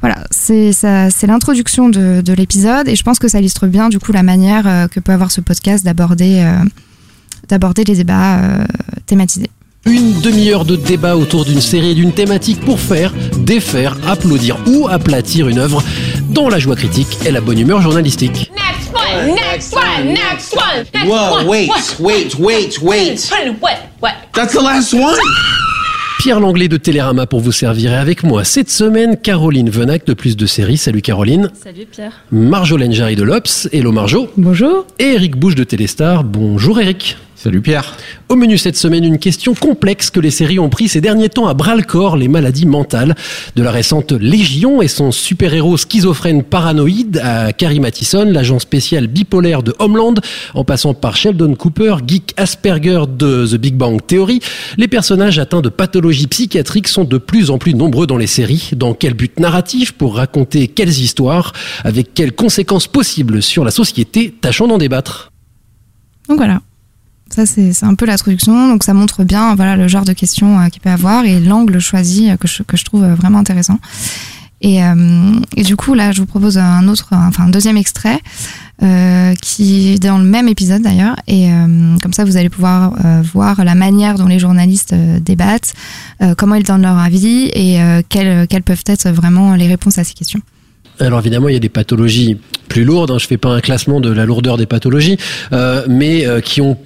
[0.00, 4.12] voilà, c'est l'introduction de, de l'épisode et je pense que ça illustre bien du coup
[4.12, 8.64] la manière euh, que peut avoir ce podcast d'aborder euh, les débats euh,
[9.06, 9.50] thématisés.
[9.86, 14.86] Une demi-heure de débat autour d'une série et d'une thématique pour faire, défaire, applaudir ou
[14.88, 15.82] aplatir une œuvre
[16.30, 18.50] dans la joie critique et la bonne humeur journalistique.
[18.54, 21.46] Next one, next one, next one, next Whoa, one.
[21.46, 22.00] wait, What?
[22.00, 23.30] wait, wait, wait.
[23.62, 23.78] What?
[24.02, 24.12] What?
[24.34, 25.16] That's the last one.
[26.18, 30.12] Pierre Langlais de Télérama pour vous servir et avec moi cette semaine Caroline Venac de
[30.14, 30.76] Plus de Séries.
[30.76, 31.50] Salut Caroline.
[31.54, 32.12] Salut Pierre.
[32.32, 33.68] Marjolaine Jarry de l'Obs.
[33.72, 34.28] Hello Marjo.
[34.36, 34.84] Bonjour.
[34.98, 36.24] Et Eric Bouche de Téléstar.
[36.24, 37.16] Bonjour Eric.
[37.40, 37.96] Salut Pierre.
[38.28, 41.46] Au menu cette semaine, une question complexe que les séries ont pris ces derniers temps
[41.46, 43.14] à bras le corps, les maladies mentales.
[43.54, 49.62] De la récente Légion et son super-héros schizophrène paranoïde à Carrie Mathison, l'agent spécial bipolaire
[49.62, 50.14] de Homeland,
[50.54, 54.40] en passant par Sheldon Cooper, geek Asperger de The Big Bang Theory,
[54.76, 58.70] les personnages atteints de pathologies psychiatriques sont de plus en plus nombreux dans les séries.
[58.74, 61.52] Dans quel but narratif Pour raconter quelles histoires
[61.84, 65.30] Avec quelles conséquences possibles sur la société Tâchons d'en débattre.
[66.28, 66.62] Donc voilà.
[67.34, 68.68] Ça, c'est un peu l'introduction.
[68.68, 71.78] Donc, ça montre bien voilà, le genre de questions euh, qu'il peut avoir et l'angle
[71.78, 73.78] choisi euh, que je, que je trouve euh, vraiment intéressant.
[74.60, 78.20] Et, euh, et du coup, là, je vous propose un autre, enfin, un deuxième extrait
[79.40, 81.16] qui est dans le même épisode d'ailleurs.
[81.26, 81.48] Et
[82.00, 85.74] comme ça, vous allez pouvoir voir la manière dont les journalistes débattent,
[86.36, 90.40] comment ils donnent leur avis et quelles peuvent être vraiment les réponses à ces questions.
[91.00, 92.38] Alors évidemment, il y a des pathologies
[92.68, 93.10] plus lourdes.
[93.10, 93.18] Hein.
[93.18, 95.16] Je fais pas un classement de la lourdeur des pathologies,
[95.52, 96.76] euh, mais euh, qui ont,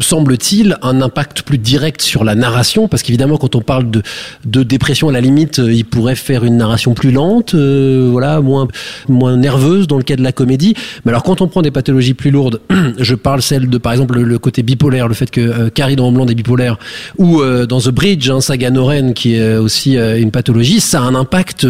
[0.00, 2.88] semble-t-il, un impact plus direct sur la narration.
[2.88, 4.02] Parce qu'évidemment, quand on parle de,
[4.44, 8.40] de dépression, à la limite, euh, il pourrait faire une narration plus lente, euh, voilà,
[8.40, 8.68] moins
[9.08, 10.74] moins nerveuse dans le cas de la comédie.
[11.04, 12.60] Mais alors, quand on prend des pathologies plus lourdes,
[12.98, 16.26] je parle celle de, par exemple, le, côté bipolaire, le fait que Carrie dans Homeland
[16.28, 16.78] est bipolaire,
[17.18, 21.14] ou dans The Bridge, hein, Saga Noren, qui est aussi une pathologie, ça a un
[21.14, 21.66] impact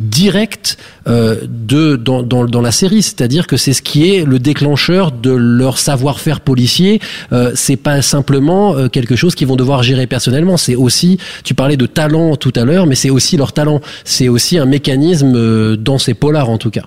[0.00, 5.12] direct euh, de dans, dans, la série, c'est-à-dire que c'est ce qui est le déclencheur
[5.12, 7.00] de leur savoir-faire policier.
[7.32, 10.56] Euh, c'est pas simplement euh, quelque chose qu'ils vont devoir gérer personnellement.
[10.56, 13.80] C'est aussi, tu parlais de talent tout à l'heure, mais c'est aussi leur talent.
[14.04, 16.84] C'est aussi un mécanisme euh, dans ces polars en tout cas.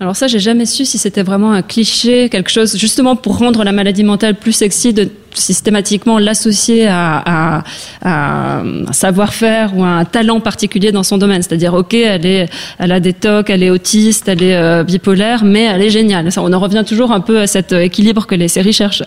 [0.00, 3.64] Alors ça, j'ai jamais su si c'était vraiment un cliché, quelque chose justement pour rendre
[3.64, 7.64] la maladie mentale plus sexy, de systématiquement l'associer à,
[8.04, 11.42] un savoir-faire ou à un talent particulier dans son domaine.
[11.42, 12.48] C'est-à-dire, ok, elle est,
[12.78, 16.28] elle a des tocs, elle est autiste, elle est euh, bipolaire, mais elle est géniale.
[16.36, 19.02] On en revient toujours un peu à cet euh, équilibre que les séries cherchent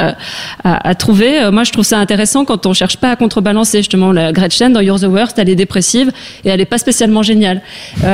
[0.63, 1.41] à, trouver.
[1.41, 4.74] Euh, moi, je trouve ça intéressant quand on cherche pas à contrebalancer justement la Gretchen
[4.74, 5.39] dans You're the Worst.
[5.39, 6.11] Elle est dépressive
[6.43, 7.61] et elle est pas spécialement géniale.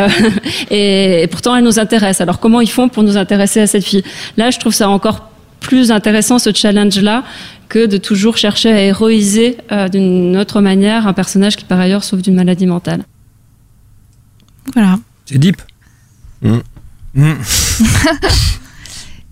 [0.71, 2.21] Et, et pourtant, elle nous intéresse.
[2.21, 4.03] Alors, comment ils font pour nous intéresser à cette fille?
[4.37, 5.29] Là, je trouve ça encore
[5.67, 7.25] plus intéressant ce challenge-là
[7.67, 12.05] que de toujours chercher à héroïser euh, d'une autre manière un personnage qui par ailleurs
[12.05, 13.03] souffre d'une maladie mentale.
[14.73, 14.97] Voilà.
[15.25, 15.61] C'est deep.
[16.41, 16.59] Mm.
[17.15, 17.33] Mm.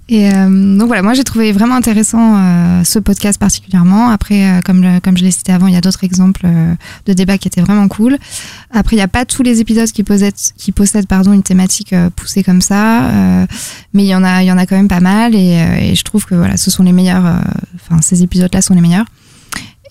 [0.07, 4.09] Et euh, donc voilà, moi j'ai trouvé vraiment intéressant euh, ce podcast particulièrement.
[4.09, 6.75] Après, euh, comme, le- comme je l'ai cité avant, il y a d'autres exemples euh,
[7.07, 8.19] de débats qui étaient vraiment cool.
[8.71, 12.43] Après, il n'y a pas tous les épisodes qui possèdent, pardon, une thématique euh, poussée
[12.43, 13.47] comme ça, euh,
[13.93, 15.33] mais il y en a, il y en a quand même pas mal.
[15.33, 17.25] Et, et je trouve que voilà, ce sont les meilleurs.
[17.75, 19.05] Enfin, ces épisodes-là sont les meilleurs.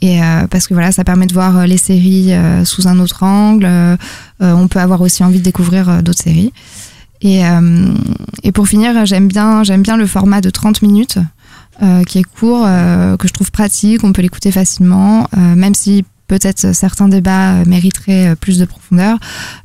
[0.01, 3.25] Et euh, parce que voilà, ça permet de voir les séries euh, sous un autre
[3.25, 3.65] angle.
[3.67, 3.97] Euh,
[4.41, 6.53] on peut avoir aussi envie de découvrir d'autres séries.
[7.25, 7.89] Et, euh,
[8.45, 11.19] et pour finir, j'aime bien, j'aime bien le format de 30 minutes,
[11.83, 15.75] euh, qui est court, euh, que je trouve pratique, on peut l'écouter facilement, euh, même
[15.75, 19.19] si peut-être certains débats mériteraient plus de profondeur.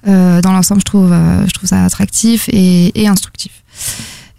[0.07, 3.51] Euh, dans l'ensemble, je trouve, je trouve ça attractif et, et instructif.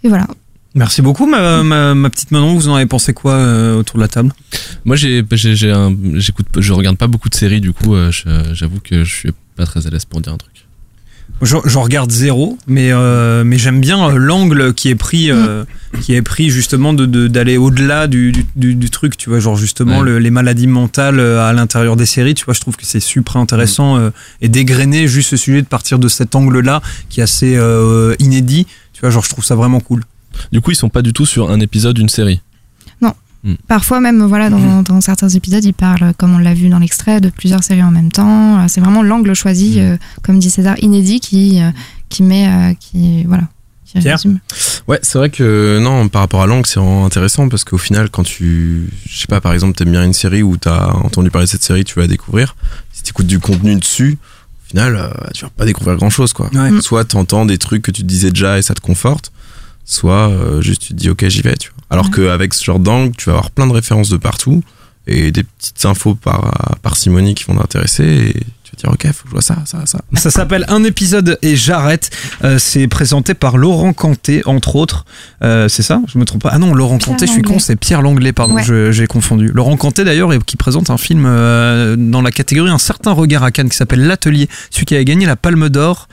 [0.03, 0.27] Et voilà.
[0.73, 2.55] Merci beaucoup, ma, ma, ma petite Manon.
[2.55, 4.31] Vous en avez pensé quoi euh, autour de la table?
[4.85, 8.11] Moi, j'ai, j'ai, j'ai un- j'écoute, je regarde pas beaucoup de séries, du coup, euh,
[8.53, 10.60] j'avoue que je suis pas très à l'aise pour dire un truc.
[11.41, 15.63] J'en regarde zéro, mais, euh, mais j'aime bien euh, l'angle qui est pris, euh,
[16.01, 19.55] qui est pris justement de- d'aller au-delà du, du, du- du truc, tu vois, genre
[19.57, 20.05] justement Ouais.
[20.05, 23.37] le- les maladies mentales à l'intérieur des séries, tu vois, je trouve que c'est super
[23.37, 24.11] intéressant euh,
[24.41, 27.57] et dégrainer juste ce sujet de partir de cet angle-là qui est assez
[28.19, 30.03] inédit, tu vois, genre je trouve ça vraiment cool.
[30.51, 32.39] Du coup, ils sont pas du tout sur un épisode d'une série.
[33.43, 33.55] Hmm.
[33.67, 37.19] Parfois même, voilà, dans, dans certains épisodes, ils parlent, comme on l'a vu dans l'extrait,
[37.21, 38.59] de plusieurs séries en même temps.
[38.59, 41.71] Euh, C'est vraiment l'angle choisi, euh, comme dit César, inédit, qui, euh,
[42.09, 43.43] qui met, euh, qui, voilà,
[43.85, 44.39] qui Pierre résume.
[44.87, 48.09] Ouais, c'est vrai que non, par rapport à l'angle, c'est vraiment intéressant parce qu'au final,
[48.11, 51.45] quand tu, je sais pas, par exemple, t'aimes bien une série ou t'as entendu parler
[51.47, 52.55] de cette série, tu vas la découvrir.
[52.93, 56.49] Si t'écoutes du contenu dessus, au final, euh, tu vas pas découvrir grand chose, quoi.
[56.53, 56.69] Ouais.
[56.69, 56.81] Mm.
[56.81, 59.31] Soit t'entends des trucs que tu te disais déjà et ça te conforte,
[59.85, 61.77] soit euh, juste tu te dis ok, j'y vais, tu vois.
[61.89, 62.11] Alors Ouais.
[62.15, 64.63] qu'avec ce genre d'angle, tu vas avoir plein de références de partout
[65.07, 69.13] et des petites infos par, par Simonie qui vont t'intéresser et tu vas dire ok,
[69.13, 69.99] faut que je vois ça, ça, ça.
[70.13, 72.09] Ça s'appelle Un épisode et j'arrête.
[72.45, 75.03] Euh, c'est présenté par Laurent Canté, entre autres.
[75.43, 76.01] Euh, c'est ça?
[76.07, 78.31] Je me trompe pas Ah non, Laurent Pierre Canté, je suis con, c'est Pierre Langlais,
[78.31, 78.91] pardon, Ouais.
[78.93, 79.47] j'ai confondu.
[79.53, 83.43] Laurent Canté d'ailleurs, et qui présente un film euh, dans la catégorie Un certain regard
[83.43, 86.07] à Cannes qui s'appelle L'Atelier, celui qui a gagné la Palme d'Or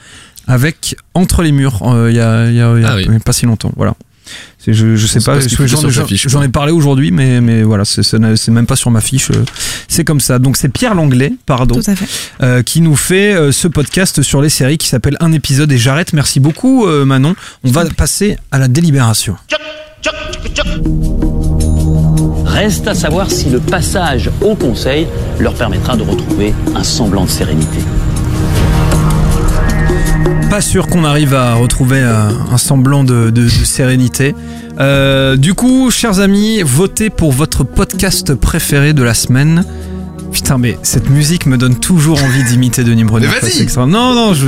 [0.49, 2.97] avec Entre les murs euh, il y a, il y a- il y a Ah
[2.97, 3.19] oui.
[3.25, 3.71] pas si longtemps.
[3.77, 3.95] Voilà.
[4.67, 5.39] Je, je sais pas,
[6.27, 9.31] j'en ai parlé aujourd'hui, mais, mais voilà, c'est même pas sur ma fiche.
[9.31, 9.43] euh,
[9.89, 10.39] C'est comme ça.
[10.39, 11.81] Donc c'est Pierre Langlais, pardon
[12.43, 15.79] euh, qui nous fait euh, ce podcast sur les séries qui s'appelle Un épisode et
[15.79, 16.13] j'arrête.
[16.13, 17.35] Merci beaucoup euh, Manon.
[17.65, 19.37] On va passer à la délibération.
[22.45, 25.07] Reste à savoir si le passage au Conseil
[25.39, 27.79] leur permettra de retrouver un semblant de sérénité.
[30.51, 34.35] Pas sûr qu'on arrive à retrouver euh, un semblant de, de- de sérénité.
[34.81, 39.65] Euh, du coup, chers amis, votez pour votre podcast préféré de la semaine.
[40.33, 43.29] Putain, mais cette musique me donne toujours envie d'imiter Denis Brunner.
[43.29, 43.51] Mais vas-y.
[43.53, 44.47] C'est extra- Non, non, je.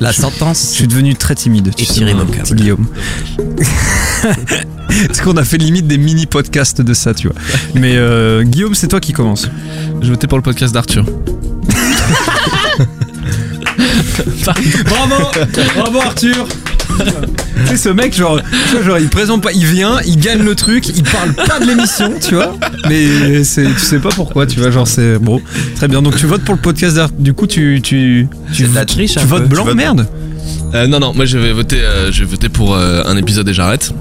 [0.00, 0.68] La je- sentence.
[0.70, 1.70] Je suis devenu très timide.
[1.76, 2.24] Tu sais, Étirez mon.
[2.54, 2.86] Guillaume.
[5.06, 7.36] Parce qu'on a fait limite des mini podcasts de ça, tu vois.
[7.74, 9.48] Mais euh, Guillaume, c'est toi qui commence.
[10.00, 11.04] Je votais pour le podcast d'Arthur.
[14.84, 15.30] Bravo,
[15.76, 16.46] bravo Arthur.
[16.96, 18.40] tu sais ce mec genre,
[18.70, 21.58] tu vois, genre il présente pas, il vient, il gagne le truc, il parle pas
[21.58, 22.56] de l'émission, tu vois.
[22.88, 25.40] Mais c'est, tu sais pas pourquoi, tu vois, genre c'est bon,
[25.76, 26.02] très bien.
[26.02, 27.16] Donc tu votes pour le podcast d'Arthur.
[27.18, 29.48] Du coup tu tu tu, la triche, tu votes peu.
[29.48, 30.06] blanc, Tu votes- merde.
[30.74, 33.48] Euh, non, non, moi je vais voter, euh, je vais voter pour euh, un épisode
[33.48, 33.92] et j'arrête.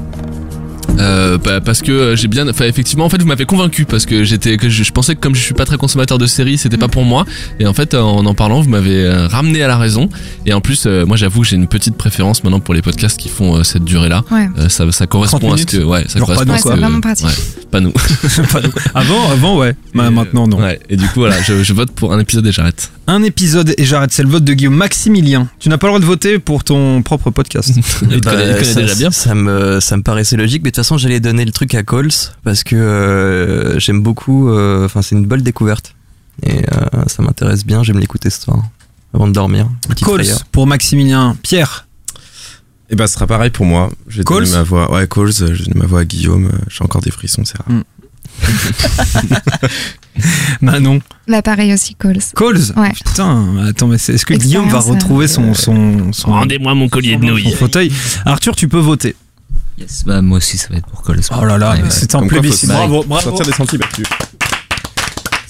[0.99, 4.05] Euh, bah, parce que euh, j'ai bien, enfin effectivement, en fait, vous m'avez convaincu parce
[4.05, 6.57] que j'étais, que je, je pensais que comme je suis pas très consommateur de séries,
[6.57, 7.25] c'était pas pour moi.
[7.59, 10.07] Et en fait, en en parlant, vous m'avez euh, ramené à la raison.
[10.45, 13.19] Et en plus, euh, moi, j'avoue que j'ai une petite préférence maintenant pour les podcasts
[13.19, 14.23] qui font euh, cette durée-là.
[14.31, 14.47] Ouais.
[14.57, 16.75] Euh, ça, ça correspond 30 à ce que, ouais, ça correspond à ce que- C'est
[16.79, 17.25] vraiment pratique.
[17.27, 17.33] ouais.
[17.73, 17.91] Pas nous.
[18.51, 18.71] Pas nous.
[18.93, 19.75] Avant, avant, ouais.
[19.95, 20.61] Bah, maintenant, non.
[20.61, 20.79] Ouais.
[20.89, 22.91] Et du coup, voilà, je, je vote pour un épisode et j'arrête.
[23.07, 25.47] Un épisode et j'arrête, c'est le vote de Guillaume Maximilien.
[25.57, 27.71] Tu n'as pas le droit de voter pour ton propre podcast.
[27.75, 29.09] Il te Bah, connaît, il te connaît ça, déjà bien.
[29.11, 31.81] Ça me, ça me paraissait logique, mais de toute façon, j'allais donner le truc à
[31.81, 32.11] Coles
[32.43, 34.49] parce que euh, j'aime beaucoup.
[34.49, 35.95] euh, Enfin, c'est une bonne découverte
[36.45, 37.81] et euh, ça m'intéresse bien.
[37.81, 38.59] J'aime l'écouter ce soir
[39.15, 39.67] avant de dormir.
[40.03, 41.35] Coles pour Maximilien.
[41.41, 41.87] Pierre.
[42.93, 43.89] Et bah, ce sera pareil pour moi.
[44.23, 44.91] Coles donner ma voix.
[44.93, 46.51] Ouais, Coles, je vais donner ma voix à Guillaume.
[46.69, 47.81] J'ai encore des frissons, c'est rare.
[50.61, 50.99] Manon.
[51.27, 52.19] Bah pareil aussi, Coles.
[52.35, 52.91] Coles Ouais.
[52.91, 56.87] Putain, attends, mais c'est- est-ce que Guillaume va euh, retrouver son, son, son, Rendez-moi mon
[56.87, 57.51] collier de son nouilles.
[57.53, 57.91] fauteuil
[58.25, 59.15] Arthur, tu peux voter.
[59.79, 61.21] Yes, bah moi aussi ça va être pour Coles.
[61.35, 61.89] Oh là là, Ouais, mais ouais.
[61.89, 62.69] c'est un plébiscite.
[62.69, 63.23] Bravo, bravo.
[63.23, 64.05] Sortir des sentiers battus.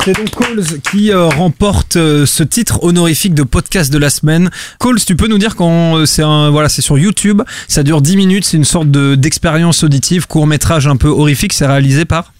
[0.05, 4.51] C'est donc Coles qui euh, remporte euh, ce titre honorifique de podcast de la semaine.
[4.77, 8.01] Coles, tu peux nous dire quand euh, c'est un voilà, c'est sur YouTube, ça dure
[8.01, 12.33] 10 minutes, c'est une sorte de d'expérience auditive, court-métrage un peu horrifique, c'est réalisé par?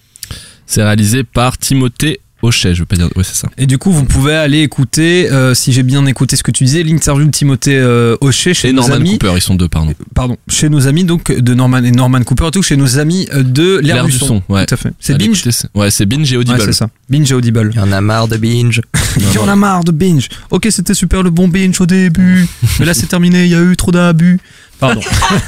[0.66, 3.08] C'est réalisé par Timothée Hochet, je veux pas dire.
[3.16, 3.50] Ouais, c'est ça.
[3.58, 6.64] Et du coup, vous pouvez aller écouter euh, si j'ai bien écouté ce que tu
[6.66, 9.68] disais, l'interview de Timothée euh, Hochet chez Et nos Norman amis Cooper, ils sont deux,
[9.70, 9.94] pardon.
[10.14, 13.28] pardon, chez nos amis donc de Norman et Norman Cooper et tout chez nos amis
[13.34, 14.28] euh, de l'air L'air du, du son.
[14.28, 14.66] son, ouais.
[14.66, 14.92] Tout à fait.
[15.00, 15.40] C'est Allez, Binge.
[15.48, 16.60] écoutez, Ouais, c'est Binge et Audible.
[16.60, 16.90] Ouais, c'est ça.
[17.10, 17.72] Binge et Audible.
[17.74, 18.82] Il y en a marre de binge.
[19.18, 20.28] Il y en a marre de binge.
[20.52, 22.46] Ok, c'était super le bon binge au début.
[22.80, 23.46] Mais là, c'est terminé.
[23.46, 24.40] Il y a eu trop d'abus.
[24.84, 25.02] Pardon.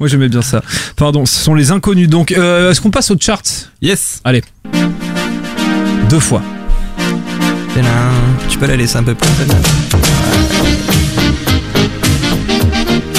[0.00, 0.60] Moi, j'aimais bien ça.
[0.96, 2.08] Pardon, ce sont les inconnus.
[2.08, 3.42] Donc, euh, est-ce qu'on passe aux charts?
[3.80, 4.20] Yes.
[4.24, 4.42] Allez.
[6.10, 6.42] Deux fois.
[8.48, 9.28] Tu peux la laisser un peu plus.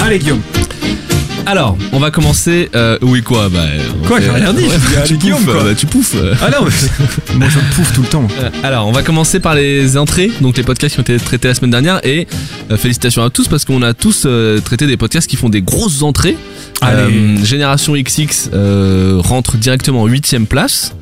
[0.02, 0.42] Allez, Guillaume.
[1.50, 2.68] Alors, on va commencer.
[2.74, 3.60] Euh, oui, quoi Bah.
[4.02, 4.64] on Quoi, j'ai rien dit.
[4.64, 4.76] Ouais,
[5.06, 5.64] tu Guillaume, pouffes, quoi.
[5.64, 6.14] bah, tu pouffes.
[6.16, 6.34] euh.
[6.42, 8.28] Ah non, mais- moi, je pouffe tout le temps.
[8.42, 11.48] Euh, Alors, on va commencer par les entrées, donc les podcasts qui ont été traités
[11.48, 12.04] la semaine dernière.
[12.06, 12.26] Et
[12.70, 15.62] euh, félicitations à tous parce qu'on a tous euh, traité des podcasts qui font des
[15.62, 16.36] grosses entrées.
[16.82, 17.14] Allez.
[17.14, 20.92] Euh, Génération XX euh, rentre directement en 8ème place.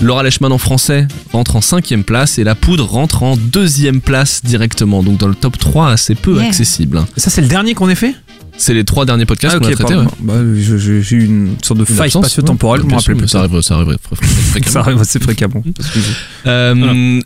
[0.00, 4.42] Laura Lechman en français rentre en 5ème place et La Poudre rentre en 2ème place
[4.44, 5.02] directement.
[5.02, 6.46] Donc dans le top 3, assez peu Yeah.
[6.46, 7.04] accessible.
[7.16, 8.14] Ça, c'est le dernier qu'on ait fait?
[8.58, 9.94] C'est les trois derniers podcasts Ah, qu'on a ok, traités.
[9.96, 10.04] ouais.
[10.20, 12.96] Bah, j'ai eu une sorte de Une faille spatio-temporelle, ouais.
[13.00, 13.28] je me plus.
[13.28, 14.72] Ça arrive, ça arrive fr- fr- fréquemment.
[14.72, 15.62] Ça arrive assez fréquemment.
[16.46, 17.20] Euh,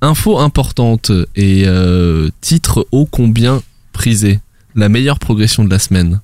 [0.00, 3.62] Info importante et euh, titre ô combien
[3.92, 4.38] prisé.
[4.76, 6.20] La meilleure progression de la semaine.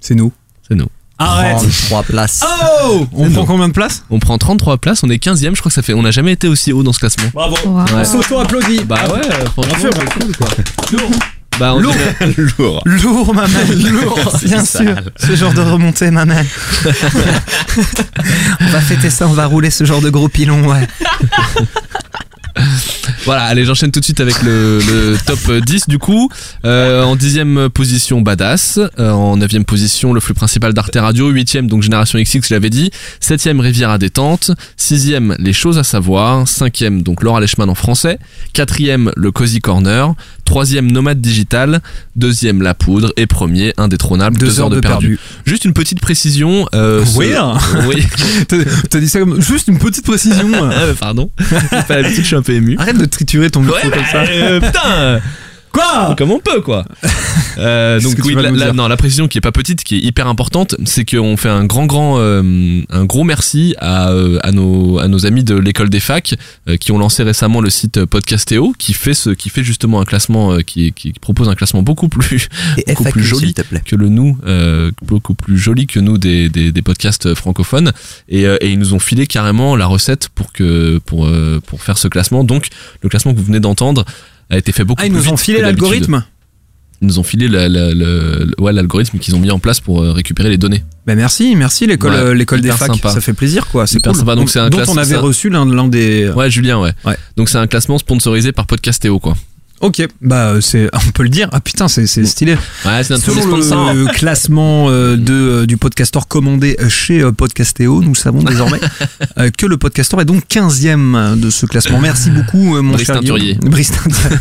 [0.00, 0.30] C'est nous.
[0.68, 0.88] C'est nous.
[1.18, 2.44] Arrête 33 places.
[2.84, 5.70] Oh On prend combien de places On prend 33 places, on est 15ème, je crois
[5.70, 5.94] que ça fait.
[5.94, 7.30] On n'a jamais été aussi haut dans ce classement.
[7.32, 7.56] Bravo.
[7.64, 7.76] Wow.
[7.76, 7.82] Ouais.
[7.94, 8.84] On s'auto-applaudit.
[8.84, 9.90] Bah ouais, franchement, Bien sûr.
[9.94, 10.48] c'est cool quoi.
[11.58, 11.94] Bah, on Lourd.
[11.94, 12.82] dirait- Lourd.
[12.86, 14.94] Lourd, ma mère, lourd, bien sûr.
[15.16, 16.44] Ce genre de remontée, ma mère.
[18.60, 20.86] on va fêter ça, on va rouler ce genre de gros pilon, ouais.
[23.24, 26.28] Voilà, allez, j'enchaîne tout de suite avec le, le top 10 du coup.
[26.64, 28.80] Euh, en dixième position, Badass.
[28.98, 31.28] Euh, en neuvième position, le flux principal d'Arte Radio.
[31.30, 32.90] Huitième, donc Génération XX, je l'avais dit.
[33.20, 34.50] Septième, Riviera Détente.
[34.76, 36.48] Sixième, Les choses à savoir.
[36.48, 38.18] Cinquième, donc Laura Lechman en français.
[38.54, 40.14] Quatrième, le Cozy Corner.
[40.44, 41.80] Troisième, Nomade Digital.
[42.16, 43.12] Deuxième, La Poudre.
[43.16, 45.18] Et premier, Indétrônable, deux, heures, de, perdu.
[45.46, 46.66] Juste une petite précision.
[46.74, 47.56] Euh, ce- Oui, hein.
[47.86, 48.04] Oui.
[48.90, 50.48] T'as dit ça comme juste une petite précision.
[50.74, 51.30] Ah, pardon.
[51.88, 52.76] Pas l'habitude, je suis un peu ému.
[52.78, 54.22] Arrête de triturer ton micro Ouais, comme bah, ça.
[54.22, 55.20] euh, putain
[55.72, 56.84] Quoi Comme on peut, quoi.
[57.58, 60.74] Euh, donc oui, la, non, la précision qui est pas petite, qui est hyper importante,
[60.86, 65.06] c'est qu'on fait un grand, grand, euh, un gros merci à, euh, à nos, à
[65.06, 66.34] nos amis de l'école des facs
[66.66, 70.06] euh, qui ont lancé récemment le site Podcastéo, qui fait ce, qui fait justement un
[70.06, 72.48] classement, euh, qui, qui propose un classement beaucoup plus,
[72.78, 73.82] Et beaucoup FAQ, plus joli s'il te plaît.
[73.84, 77.92] que le nous, euh, beaucoup plus joli que nous des, des, des podcasts francophones.
[78.30, 81.82] Et, euh, et ils nous ont filé carrément la recette pour que, pour, euh, pour
[81.82, 82.44] faire ce classement.
[82.44, 82.68] Donc,
[83.02, 84.04] le classement que vous venez d'entendre
[84.52, 86.24] a été fait beaucoup Ah, ils plus nous ont filé l'algorithme
[87.00, 87.92] Ils nous ont filé la- la-
[88.58, 90.84] ouais, l'algorithme qu'ils ont mis en place pour euh, récupérer les données.
[91.06, 93.10] Ben merci, merci l'école Ouais, euh, l'école des facs, sympa.
[93.10, 94.14] ça fait plaisir quoi, c'est cool.
[94.14, 96.92] sympa, donc c'est un dont on avait reçu l'un l'un des Ouais, Julien, ouais.
[97.04, 97.16] Ouais.
[97.36, 99.36] Donc c'est un classement sponsorisé par Podcastéo, quoi.
[99.82, 101.48] OK, bah euh, c'est on peut le dire.
[101.52, 102.54] Ah putain, c'est c'est stylé.
[102.84, 103.92] Ouais, c'est notre Selon sponsor.
[103.92, 108.80] le classement euh, de, euh, du podcastor commandé chez euh, Podcastéo, nous savons désormais
[109.58, 112.00] que le podcastor est donc 15e de ce classement.
[112.00, 113.58] Merci beaucoup, mon Brice cher Guillaume.
[113.60, 114.38] Brice Teinturier.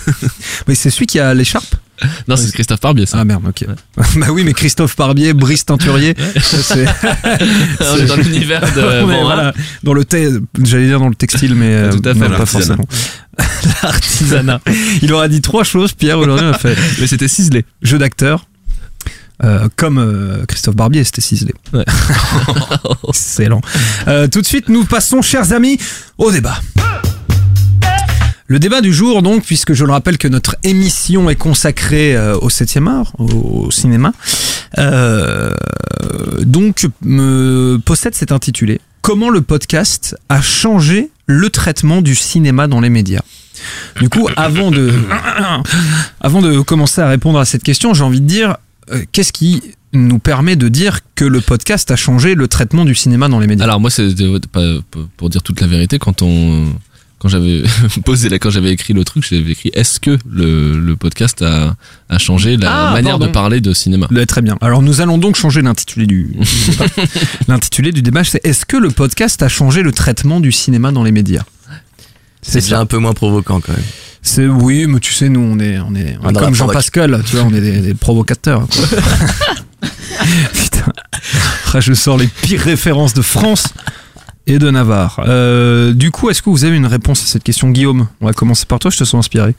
[0.67, 1.75] Mais c'est celui qui a l'écharpe
[2.27, 3.17] Non, c'est Christophe Barbier, ça.
[3.19, 3.65] Ah merde, ok.
[4.17, 6.85] bah oui, mais Christophe Barbier, Brice Teinturier, c'est.
[7.81, 11.73] On est dans l'univers de voilà, dans le te- j'allais dire dans le textile, mais
[11.73, 12.85] euh, Tout à fait, non, pas forcément.
[13.83, 14.61] L'artisanat.
[15.01, 17.65] Il aura dit trois choses, Pierre, aujourd'hui, a fait Mais c'était ciselé.
[17.81, 18.45] jeu d'acteur.
[19.43, 21.53] euh, comme euh, Christophe Barbier, c'était ciselé.
[21.73, 21.85] Ouais.
[23.07, 23.61] Excellent.
[24.07, 25.77] Euh, tout de suite, nous passons, chers amis,
[26.17, 26.59] au débat.
[28.51, 32.35] Le débat du jour, donc, puisque je le rappelle que notre émission est consacrée euh,
[32.35, 34.11] au 7e art, au, cinéma,
[34.77, 35.53] Euh,
[36.41, 38.81] donc, me possède cet intitulé.
[39.01, 43.21] Comment le podcast a changé le traitement du cinéma dans les médias?
[44.01, 44.91] Du coup, avant de,
[46.19, 48.57] avant de commencer à répondre à cette question, j'ai envie de dire,
[48.91, 49.61] euh, qu'est-ce qui
[49.93, 53.47] nous permet de dire que le podcast a changé le traitement du cinéma dans les
[53.47, 53.63] médias?
[53.63, 54.13] Alors moi, c'est
[55.15, 56.67] pour dire toute la vérité, quand on
[57.21, 57.61] quand j'avais
[58.05, 61.75] posé là, quand j'avais écrit le truc, j'avais écrit est-ce que le, le podcast a,
[62.09, 63.27] a changé la Ah, manière pardon.
[63.27, 64.07] de parler de cinéma?
[64.27, 64.57] Très bien.
[64.59, 66.85] Alors nous allons donc changer l'intitulé du, du débat.
[67.47, 68.23] l'intitulé du débat.
[68.23, 71.43] C'est est-ce que le podcast a changé le traitement du cinéma dans les médias?
[72.41, 73.83] C'est déjà un peu moins provoquant quand même.
[74.23, 76.67] C'est oui, mais tu sais, nous on est on est, on comme Jean.
[76.67, 78.67] Pascal, tu vois, on est des, des provocateurs.
[78.67, 78.99] quoi.
[80.53, 83.67] Putain, je sors les pires références de France
[84.47, 85.23] et de Navarre.
[85.27, 88.07] Euh, du coup, est-ce que vous avez une réponse à cette question, Guillaume?
[88.21, 88.89] On va commencer par toi.
[88.91, 89.55] Je te sens inspiré.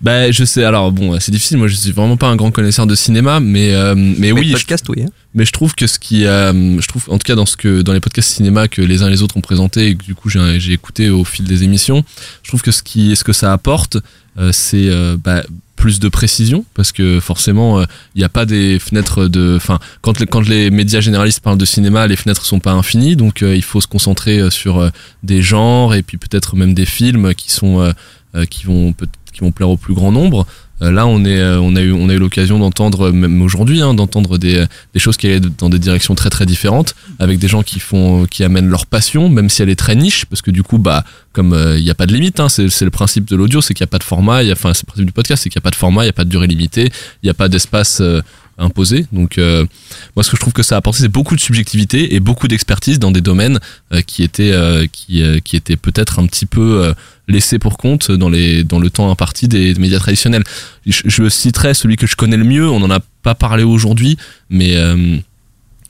[0.00, 0.64] Bah je sais.
[0.64, 1.58] Alors bon, c'est difficile.
[1.58, 4.52] Moi, je suis vraiment pas un grand connaisseur de cinéma, mais euh, mais, oui.
[4.52, 5.02] podcast, oui.
[5.02, 5.10] hein.
[5.34, 7.82] Mais je trouve que ce qui, euh, je trouve, en tout cas dans ce que
[7.82, 10.14] dans les podcasts cinéma que les uns et les autres ont présenté et que du
[10.14, 12.04] coup j'ai j'ai écouté au fil des émissions,
[12.42, 13.96] je trouve que ce qui, ce que ça apporte,
[14.38, 15.42] euh, c'est euh, bah,
[15.76, 17.82] plus de précision parce que forcément
[18.14, 22.06] il n'y a pas des fenêtres de, enfin quand les, médias généralistes parlent de cinéma,
[22.06, 24.90] les fenêtres sont pas infinies, donc euh, il faut se concentrer euh, sur euh,
[25.22, 27.92] des genres et puis peut-être même des films qui sont euh,
[28.34, 28.94] euh, qui vont
[29.32, 30.46] qui vont plaire au plus grand nombre.
[30.82, 34.66] Euh, là, on est, euh, a eu, l'occasion d'entendre, euh, même aujourd'hui, hein, d'entendre des,
[34.96, 38.44] choses qui allaient dans des directions très très différentes, avec des gens qui font, qui
[38.44, 41.56] amènent leur passion, même si elle est très niche, parce que du coup, bah, comme
[41.76, 43.88] il n'y a pas de limite, hein, c'est le principe de l'audio, c'est qu'il n'y
[43.88, 45.70] a pas de format, enfin, c'est le principe du podcast, c'est qu'il n'y a pas
[45.70, 46.90] de format, il n'y a pas de durée limitée,
[47.22, 48.20] il n'y a pas d'espace euh,
[48.58, 49.06] imposé.
[49.12, 49.66] Donc, euh,
[50.14, 52.48] moi, ce que je trouve que ça a apporté, c'est beaucoup de subjectivité et beaucoup
[52.48, 53.60] d'expertise dans des domaines
[53.92, 56.94] euh, qui étaient, euh, qui, qui étaient peut-être un petit peu
[57.28, 60.44] laissés pour compte dans les, dans le temps imparti des, des médias traditionnels.
[60.86, 62.68] Je, citerai celui que je connais le mieux.
[62.68, 64.16] On n'en a pas parlé aujourd'hui,
[64.50, 64.76] mais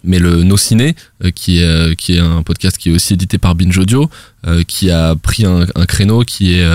[0.05, 0.95] mais le No Ciné,
[1.35, 4.09] qui est qui est un podcast qui est aussi édité par Binge Audio,
[4.67, 6.67] qui a pris un, créneau qui est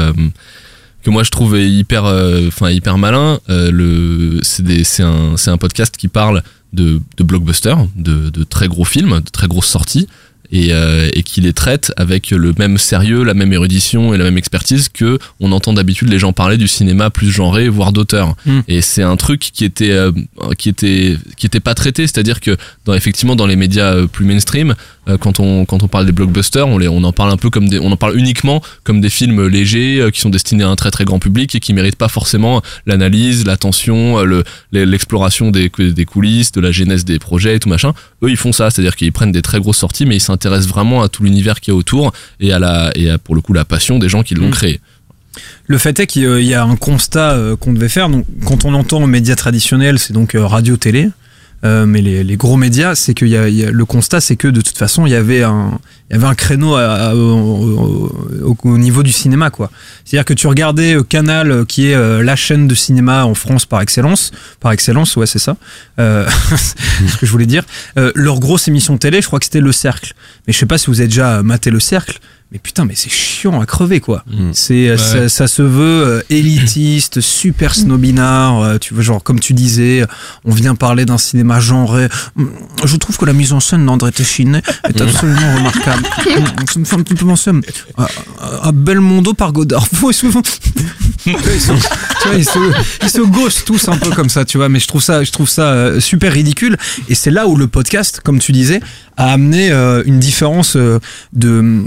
[1.01, 5.97] que moi je trouve hyper euh, enfin hyper malin Euh, le c'est un un podcast
[5.97, 6.43] qui parle
[6.73, 10.07] de de blockbusters de de très gros films de très grosses sorties
[10.51, 14.23] et, euh, et qui les traite avec le même sérieux, la même érudition et la
[14.23, 18.35] même expertise que on entend d'habitude les gens parler du cinéma plus genré, voire d'auteur.
[18.45, 18.59] Mm.
[18.67, 20.11] Et c'est un truc qui était euh,
[20.57, 24.25] qui était qui était pas traité, c'est-à-dire que dans effectivement dans les médias euh, plus
[24.25, 24.75] mainstream,
[25.07, 27.49] euh, quand on quand on parle des blockbusters, on les on en parle un peu
[27.49, 30.69] comme des on en parle uniquement comme des films légers euh, qui sont destinés à
[30.69, 35.71] un très très grand public et qui méritent pas forcément l'analyse, l'attention, le l'exploration des
[35.77, 37.93] des coulisses, de la genèse des projets et tout machin.
[38.23, 41.03] Eux ils font ça, c'est-à-dire qu'ils prennent des très grosses sorties mais ils s'intéressent vraiment
[41.03, 43.65] à tout l'univers qui est autour et à la et à pour le coup la
[43.65, 44.51] passion des gens qui l'ont Mm.
[44.51, 44.79] créé.
[45.67, 48.09] Le fait est qu'il y a un constat euh, qu'on devait faire.
[48.09, 51.09] Donc, quand on entend médias traditionnels, c'est donc euh, radio-télé.
[51.63, 54.35] Euh, mais les, les gros médias, c'est qu'il y a, y a- le constat, c'est
[54.35, 58.11] que de toute façon, il y avait un, y avait un créneau au,
[58.43, 59.69] au- au niveau du cinéma, quoi.
[60.03, 63.65] C'est-à-dire que tu regardais euh, Canal, euh, qui est la chaîne de cinéma en France
[63.65, 65.55] par excellence, par excellence, ouais, c'est ça.
[65.99, 67.63] Euh, c'est ce que je voulais dire.
[68.15, 70.13] Leur grosse émission télé, je crois que c'était Le Cercle.
[70.47, 72.19] Mais je sais pas si vous avez déjà maté Le Cercle.
[72.51, 74.25] Mais putain, mais c'est chiant à crever quoi.
[74.51, 74.97] C'est euh, Ouais.
[74.97, 78.61] ça, ça se veut euh, élitiste, super snobinard.
[78.61, 80.03] euh, tu vois, genre comme tu disais,
[80.43, 82.09] on vient parler d'un cinéma genré.
[82.37, 82.51] Hum,
[82.83, 86.03] Je trouve que la mise en scène d'André Téchiné est absolument remarquable.
[86.69, 87.51] Ça me fait un petit peu penser
[87.97, 89.87] à, à- à Belmondo par Godard.
[91.25, 92.59] Ils, tu vois, ils se,
[93.03, 94.69] ils se gauchent tous un peu comme ça, tu vois.
[94.69, 96.77] Mais je trouve ça, je trouve ça super ridicule.
[97.09, 98.79] Et c'est là où le podcast, comme tu disais,
[99.17, 100.75] a amené euh, une différence
[101.33, 101.83] de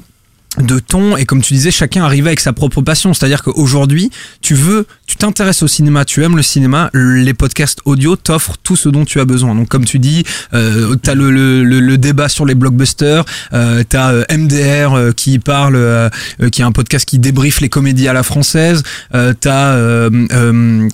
[0.59, 3.13] de ton et comme tu disais chacun arrivait avec sa propre passion.
[3.15, 7.35] C'est à dire qu'aujourd'hui tu veux tu t'intéresses au cinéma tu aimes le cinéma les
[7.35, 9.55] podcasts audio t'offrent tout ce dont tu as besoin.
[9.55, 14.13] Donc comme tu dis euh, t'as le, le, le, débat sur les blockbusters euh, t'as
[14.13, 16.09] euh, MDR euh, qui parle euh,
[16.41, 18.83] euh, qui a un podcast qui débriefe les comédies à la française
[19.41, 20.09] t'as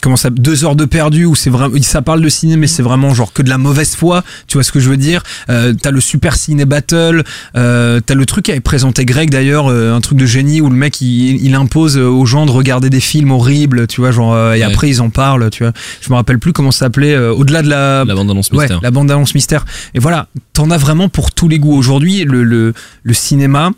[0.03, 2.83] comment ça deux heures de perdu où c'est vraiment ça parle de ciné mais c'est
[2.83, 5.23] vraiment genre que de la mauvaise foi tu vois ce que je veux dire.
[5.47, 10.16] T'as le super ciné battle t'as le truc qu'avait présenté Greg d'ailleurs euh, un truc
[10.18, 13.86] de génie où le mec il, il impose aux gens de regarder des films horribles
[13.86, 14.62] tu vois genre euh, et Ouais.
[14.64, 17.62] après ils en parlent tu vois je me rappelle plus comment ça s'appelait euh, au-delà
[17.62, 18.80] de la La bande annonce ouais, mystère.
[18.82, 22.44] la bande annonce mystère et voilà t'en as vraiment pour tous les goûts aujourd'hui le,
[22.44, 22.72] le,
[23.03, 23.70] le cinéma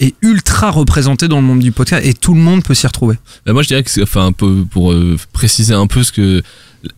[0.00, 3.16] est ultra représenté dans le monde du podcast et tout le monde peut s'y retrouver.
[3.46, 6.42] Bah, moi, je dirais que enfin, un peu pour euh, préciser un peu ce que,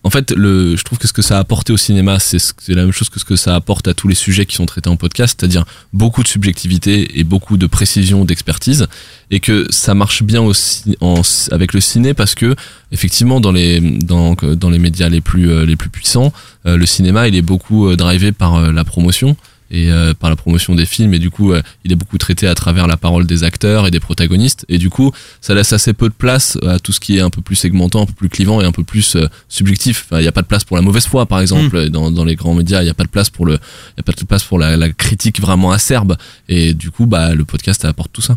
[0.05, 2.53] en fait, le, je trouve que ce que ça a apporté au cinéma, c'est, ce-
[2.68, 4.88] la même chose que ce que ça apporte à tous les sujets qui sont traités
[4.88, 8.86] en podcast, c'est-à-dire beaucoup de subjectivité et beaucoup de précision, d'expertise,
[9.32, 12.55] et que ça marche bien aussi en, avec le ciné parce que
[12.92, 16.32] effectivement dans les dans, dans les médias les plus euh, les plus puissants,
[16.66, 19.36] euh, le cinéma il est beaucoup drivé par la promotion
[19.72, 22.46] et euh, par la promotion des films et du coup euh, il est beaucoup traité
[22.46, 25.10] à travers la parole des acteurs et des protagonistes et du coup
[25.40, 28.02] ça laisse assez peu de place à tout ce qui est un peu plus segmentant,
[28.02, 30.06] un peu plus clivant et un peu plus euh, subjectif.
[30.06, 32.24] Enfin, il n'y a pas de place pour la mauvaise foi par exemple dans, dans
[32.24, 34.12] les grands médias, il n'y a pas de place pour le il y a pas
[34.12, 36.16] de place pour la, la critique vraiment acerbe
[36.48, 38.36] et du coup bah le podcast apporte tout ça.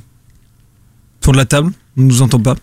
[1.22, 2.56] Tour de la table, on nous entend pas.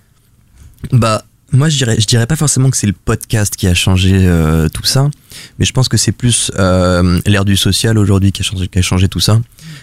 [0.92, 4.12] Bah, moi, je dirais, je dirais pas forcément que c'est le podcast qui a changé
[4.14, 5.10] euh, tout ça,
[5.58, 9.20] mais je pense que c'est plus euh, l'ère du social aujourd'hui qui a changé, tout
[9.20, 9.40] ça.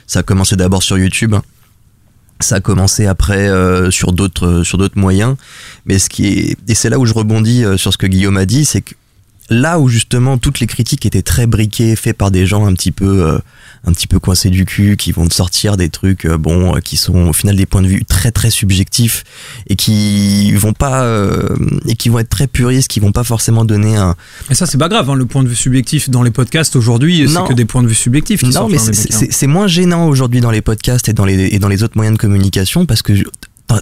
[0.08, 1.36] Ça a commencé d'abord sur YouTube.
[2.40, 5.36] Ça a commencé après euh, sur d'autres sur d'autres moyens,
[5.86, 8.46] mais ce qui est et c'est là où je rebondis sur ce que Guillaume a
[8.46, 8.96] dit, c'est que
[9.50, 12.92] là où justement toutes les critiques étaient très briquées, faites par des gens un petit
[12.92, 13.40] peu
[13.86, 16.80] un petit peu coincés du cul, qui vont te sortir des trucs euh, bon euh,
[16.80, 19.24] qui sont au final des points de vue très très subjectifs
[19.68, 21.56] et qui vont pas euh,
[21.88, 24.16] et qui vont être très puristes, qui vont pas forcément donner un
[24.50, 27.26] Et ça, c'est pas grave, hein, le point de vue subjectif dans les podcasts aujourd'hui,
[27.28, 27.46] c'est Non.
[27.46, 30.08] que des points de vue subjectifs qui non, sortent mais c'est- c'est c'est moins gênant
[30.08, 33.02] aujourd'hui dans les podcasts et dans les, et dans les autres moyens de communication parce
[33.02, 33.14] que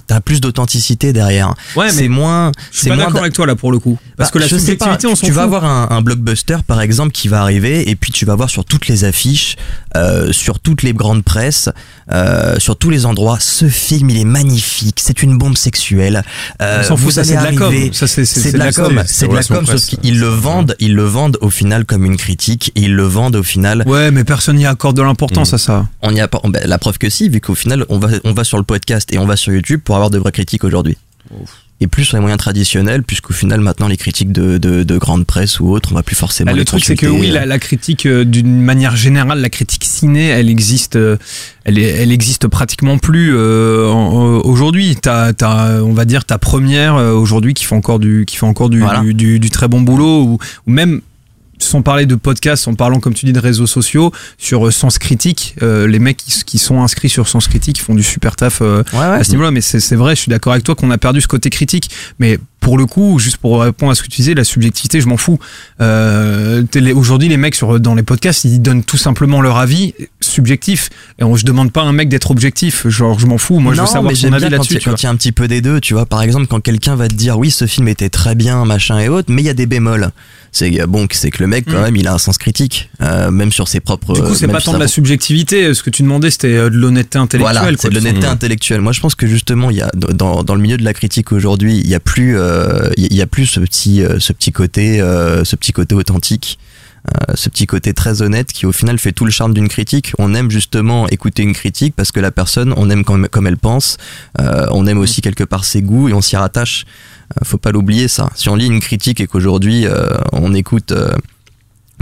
[0.07, 1.53] t'as- plus d'authenticité derrière.
[1.75, 2.51] Ouais, c'est moins.
[2.71, 3.97] Je suis c'est pas d'accord d'a- avec toi là pour le coup.
[4.17, 6.01] Parce Bah, que la je sais pas, subjectivité, on s'en Tu vas avoir un, un
[6.01, 9.55] blockbuster par exemple qui va arriver et puis tu vas voir sur toutes les affiches,
[9.95, 11.69] euh, sur toutes les grandes presses,
[12.11, 16.23] euh, sur tous les endroits, ce film il est magnifique, c'est une bombe sexuelle.
[16.61, 17.73] Euh, On s'en fout, ça, c'est de la com.
[17.93, 21.37] c'est- de la com, c'est de la com, sauf qu'ils le vendent, ils le vendent
[21.41, 23.83] au final comme une critique et ils le vendent au final.
[23.85, 25.85] Ouais, mais personne n'y accorde de l'importance à ça.
[26.01, 28.43] On y a ben, la preuve que si, vu qu'au final on va on va
[28.43, 30.97] sur le podcast et on va sur YouTube pour avoir de vraies critiques aujourd'hui.
[31.79, 35.27] Et plus sur les moyens traditionnels, puisqu'au final maintenant les critiques de, de, de grande
[35.27, 37.59] presse ou autres, on va plus forcément les le truc, c'est que oui, la, la
[37.59, 41.17] critique, euh, d'une manière générale, la critique ciné, elle existe, euh,
[41.65, 43.85] elle, elle existe pratiquement plus euh,
[44.43, 44.95] aujourd'hui.
[44.99, 48.47] T'as, t'as, on va dire, ta première euh, aujourd'hui qui fait encore du, qui fait
[48.47, 49.01] encore du, Voilà.
[49.01, 51.01] du, du- du très bon boulot, ou, ou même
[51.59, 54.97] sans parler de podcast, en parlant comme tu dis de réseaux sociaux, sur euh, Sens
[54.99, 58.61] Critique, euh, les mecs qui, qui sont inscrits sur Sens Critique font du super taf
[58.61, 59.05] euh, Ouais, ouais.
[59.05, 59.51] à ce niveau-là.
[59.51, 61.89] Mais c'est, vrai, je suis d'accord avec toi qu'on a perdu ce côté critique.
[62.19, 65.07] Mais pour le coup, juste pour répondre à ce que tu disais, la subjectivité, je
[65.07, 65.39] m'en fous.
[65.81, 66.63] Euh,
[66.95, 69.93] Aujourd'hui, les mecs sur, dans les podcasts, ils donnent tout simplement leur avis
[70.27, 70.89] subjectif.
[71.19, 72.87] Et on, je demande pas à un mec d'être objectif.
[72.87, 73.59] Genre, je m'en fous.
[73.59, 74.79] Moi, je veux Non, savoir son avis là-dessus.
[74.83, 76.05] quand il y a un petit peu des deux, tu vois.
[76.05, 79.09] Par exemple, quand quelqu'un va te dire oui, ce film était très bien, machin et
[79.09, 80.09] autres, mais il y a des bémols.
[80.51, 81.81] C'est euh, bon, c'est que le mec quand Mm.
[81.81, 84.13] même, il a un sens critique, euh, même sur ses propres.
[84.13, 85.73] Du coup, c'est même pas tant de la subjectivité.
[85.73, 87.59] Ce que tu demandais, c'était euh, de l'honnêteté intellectuelle.
[87.61, 88.81] Voilà, c'est de l'honnêteté intellectuelle.
[88.81, 91.31] Moi, je pense que justement, il y a dans, dans le milieu de la critique
[91.31, 94.51] aujourd'hui, il y a plus, euh, il y a plus ce petit, euh, ce petit
[94.51, 96.57] côté, euh, ce petit côté authentique.
[97.15, 100.13] Euh, ce petit côté très honnête qui au final fait tout le charme d'une critique.
[100.19, 103.57] On aime justement écouter une critique parce que la personne, on aime comme, comme elle
[103.57, 103.97] pense,
[104.41, 106.85] euh, on aime aussi quelque part ses goûts et on s'y rattache.
[107.33, 108.29] Euh, faut pas l'oublier ça.
[108.35, 109.85] Si on lit une critique et qu'aujourd'hui
[110.31, 110.93] on écoute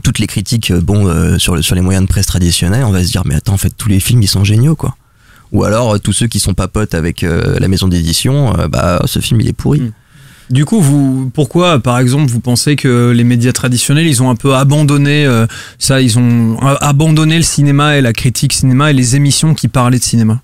[0.03, 3.11] toutes les critiques bon sur, le- sur les moyens de presse traditionnels, on va se
[3.11, 4.95] dire mais attends en fait tous les films ils sont géniaux quoi.
[5.51, 9.39] Ou alors tous ceux qui sont pas potes avec la maison d'édition, bah ce film
[9.41, 9.81] il est pourri.
[9.81, 9.91] Mm.
[10.49, 14.35] Du coup, vous, pourquoi, par exemple, vous pensez que les médias traditionnels, ils ont un
[14.35, 15.47] peu abandonné euh,
[15.79, 19.97] ça, ils ont abandonné le cinéma et la critique cinéma et les émissions qui parlaient
[19.97, 20.41] de cinéma?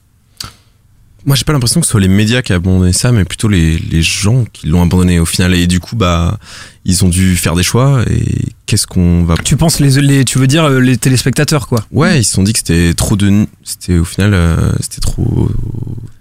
[1.26, 3.48] Moi, j'ai pas l'impression que ce soit les médias qui ont abandonné ça, mais plutôt
[3.48, 5.54] les, les gens qui l'ont abandonné au final.
[5.54, 6.40] Et du coup, bah,
[6.84, 8.04] ils ont dû faire des choix.
[8.10, 9.36] Et qu'est-ce qu'on va.
[9.38, 12.42] Tu penses les, les, tu veux dire euh, les téléspectateurs, quoi Ouais, ils se sont
[12.44, 13.46] dit que c'était trop de.
[13.64, 15.50] C'était au final, euh, c'était trop,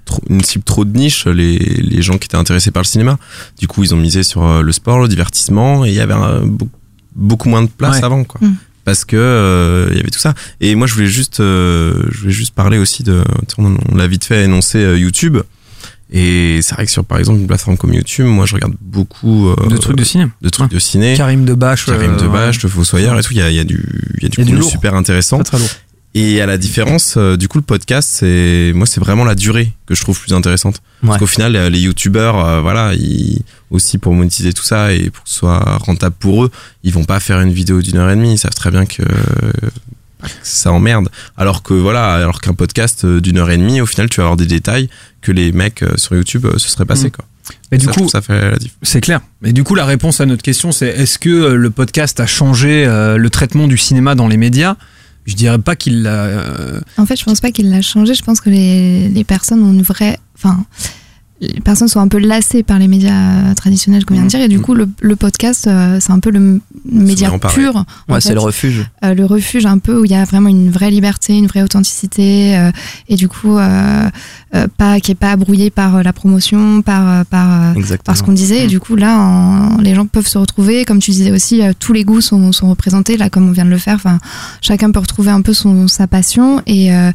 [0.04, 0.20] trop.
[0.28, 3.18] Une cible trop de niche, les, les gens qui étaient intéressés par le cinéma.
[3.58, 6.12] Du coup, ils ont misé sur euh, le sport, le divertissement, et il y avait
[6.14, 6.42] un-
[7.16, 8.04] beaucoup moins de place Ouais.
[8.04, 8.40] avant, quoi.
[8.46, 8.54] Mm.
[8.84, 10.34] Parce que euh, il y avait tout ça.
[10.60, 13.22] Et moi, je voulais juste, euh, je voulais juste parler aussi de.
[13.58, 15.38] On, on l'a vite fait énoncer euh, YouTube.
[16.12, 19.48] Et c'est vrai que sur, par exemple, une plateforme comme YouTube, moi, je regarde beaucoup
[19.50, 20.32] euh, De trucs de cinéma.
[20.40, 21.14] de trucs de ciné.
[21.16, 21.86] Karim Debache.
[21.86, 23.32] Karim euh, Debache, le Fossoyeur et tout.
[23.32, 23.84] Il y a, il y a du,
[24.16, 25.36] il y a du Il y a du contenu super intéressant.
[25.38, 25.68] Très très lourd.
[26.14, 29.72] Et à la différence, euh, du coup, le podcast, c'est moi, c'est vraiment la durée
[29.86, 30.82] que je trouve plus intéressante.
[31.02, 31.08] Ouais.
[31.08, 35.10] Parce qu'au final, euh, les youtubeurs, euh, voilà, ils, aussi pour monétiser tout ça et
[35.10, 36.50] pour que ce soit rentable pour eux,
[36.82, 38.32] ils vont pas faire une vidéo d'une heure et demie.
[38.32, 41.08] Ils savent très bien que, que ça emmerde.
[41.36, 44.36] Alors que voilà, alors qu'un podcast d'une heure et demie, au final, tu vas avoir
[44.36, 44.88] des détails
[45.20, 47.08] que les mecs sur YouTube se seraient passés.
[47.08, 47.12] Mm.
[47.12, 47.24] Quoi.
[47.70, 48.56] Mais du Ça, coup, ça fait la.
[48.82, 49.20] C'est clair.
[49.42, 52.84] Mais du coup, la réponse à notre question, c'est est-ce que le podcast a changé
[52.86, 54.76] le traitement du cinéma dans les médias?
[55.26, 56.24] Je dirais pas qu'il l'a.
[56.24, 58.14] euh, En fait, je pense pas qu'il l'a changé.
[58.14, 60.18] Je pense que les, les personnes ont une vraie.
[60.36, 60.64] Enfin,
[61.40, 64.40] les personnes sont un peu lassées par les médias traditionnels, comme on vient de dire,
[64.42, 67.84] et du coup, le, le podcast, euh, c'est un peu le média pur.
[68.08, 68.84] Ouais, c'est le refuge.
[69.04, 71.62] Euh, le refuge un peu où il y a vraiment une vraie liberté, une vraie
[71.62, 72.70] authenticité, euh,
[73.08, 74.08] et du coup, euh,
[74.54, 77.72] euh, pas qui est pas brouillé par euh, la promotion, par euh, par euh,
[78.04, 78.64] par ce qu'on disait.
[78.64, 80.84] Et du coup, là, en- les gens peuvent se retrouver.
[80.84, 83.64] Comme tu disais aussi, euh, tous les goûts sont, sont représentés, là, comme on vient
[83.64, 83.94] de le faire.
[83.94, 84.18] Enfin,
[84.60, 87.12] chacun peut retrouver un peu son, sa passion et, euh,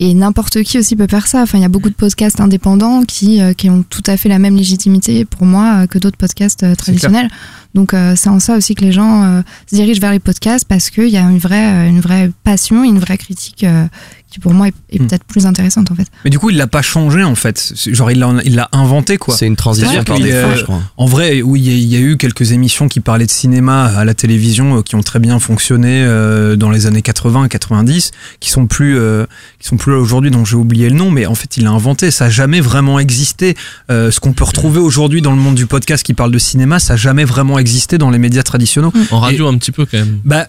[0.00, 1.42] et n'importe qui aussi peut faire ça.
[1.42, 4.28] Enfin, il y a beaucoup de podcasts indépendants qui, euh, qui ont tout à fait
[4.28, 7.28] la même légitimité pour moi euh, que d'autres podcasts euh, traditionnels.
[7.74, 10.64] Donc, euh, c'est en ça aussi que les gens euh, se dirigent vers les podcasts
[10.64, 13.86] parce qu'il y a une vraie, une vraie passion, une vraie critique euh,
[14.34, 15.06] qui pour moi est, est Hmm.
[15.06, 16.08] peut-être plus intéressante en fait.
[16.24, 17.72] Mais du coup, il l'a pas changé en fait.
[17.86, 19.36] Genre, il l'a, il l'a inventé quoi.
[19.36, 20.80] C'est une transition par qu'il défaut, est, je crois.
[20.96, 23.30] En vrai, oui, il y, a- il y a eu quelques émissions qui parlaient de
[23.30, 27.46] cinéma à la télévision euh, qui ont très bien fonctionné euh, dans les années 80,
[27.48, 28.10] 90,
[28.40, 29.24] qui sont plus, euh,
[29.60, 31.10] qui sont plus là aujourd'hui, dont j'ai oublié le nom.
[31.12, 32.10] Mais en fait, il l'a inventé.
[32.10, 33.54] Ça a jamais vraiment existé.
[33.90, 36.78] Euh, ce qu'on peut retrouver aujourd'hui dans le monde du podcast qui parle de cinéma,
[36.80, 38.90] ça a jamais vraiment existé dans les médias traditionnels.
[39.12, 40.18] En radio, un petit peu quand même.
[40.24, 40.48] Bah,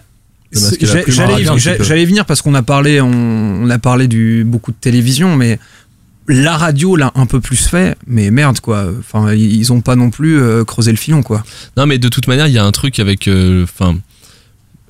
[1.84, 3.08] J'allais venir parce qu'on a parlé, on,
[3.62, 5.58] on a parlé du beaucoup de télévision, mais
[6.28, 7.96] la radio l'a un peu plus fait.
[8.06, 8.86] Mais merde quoi.
[8.98, 11.44] Enfin, ils ont pas non plus euh, creusé le filon quoi.
[11.76, 13.28] Non, mais de toute manière, il y a un truc avec.
[13.28, 13.96] euh, Enfin.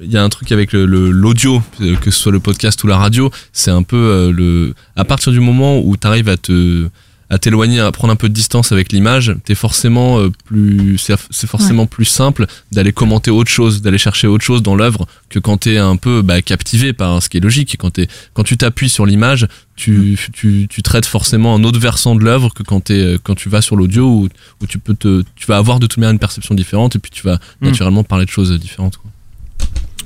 [0.00, 2.82] il y a un truc avec le- le- l'audio, euh, que ce soit le podcast
[2.84, 4.74] ou la radio, c'est un peu euh, le.
[4.94, 6.88] À partir du moment où tu arrives à te
[7.30, 10.96] à t'éloigner, à prendre un peu de distance avec l'image, t'es forcément euh, plus,
[11.30, 15.38] c'est forcément plus simple d'aller commenter autre chose, d'aller chercher autre chose dans l'œuvre que
[15.40, 17.74] quand t'es un peu bah, captivé par ce qui est logique.
[17.74, 21.80] Et quand t'es, quand tu t'appuies sur l'image, tu, tu, tu traites forcément un autre
[21.80, 24.28] versant de l'œuvre que quand t'es, euh, quand tu vas sur l'audio où,
[24.62, 27.10] où tu peux te, tu vas avoir de toute manière une perception différente et puis
[27.10, 27.66] tu vas Mm.
[27.66, 28.96] naturellement parler de choses différentes.
[28.98, 29.10] quoi.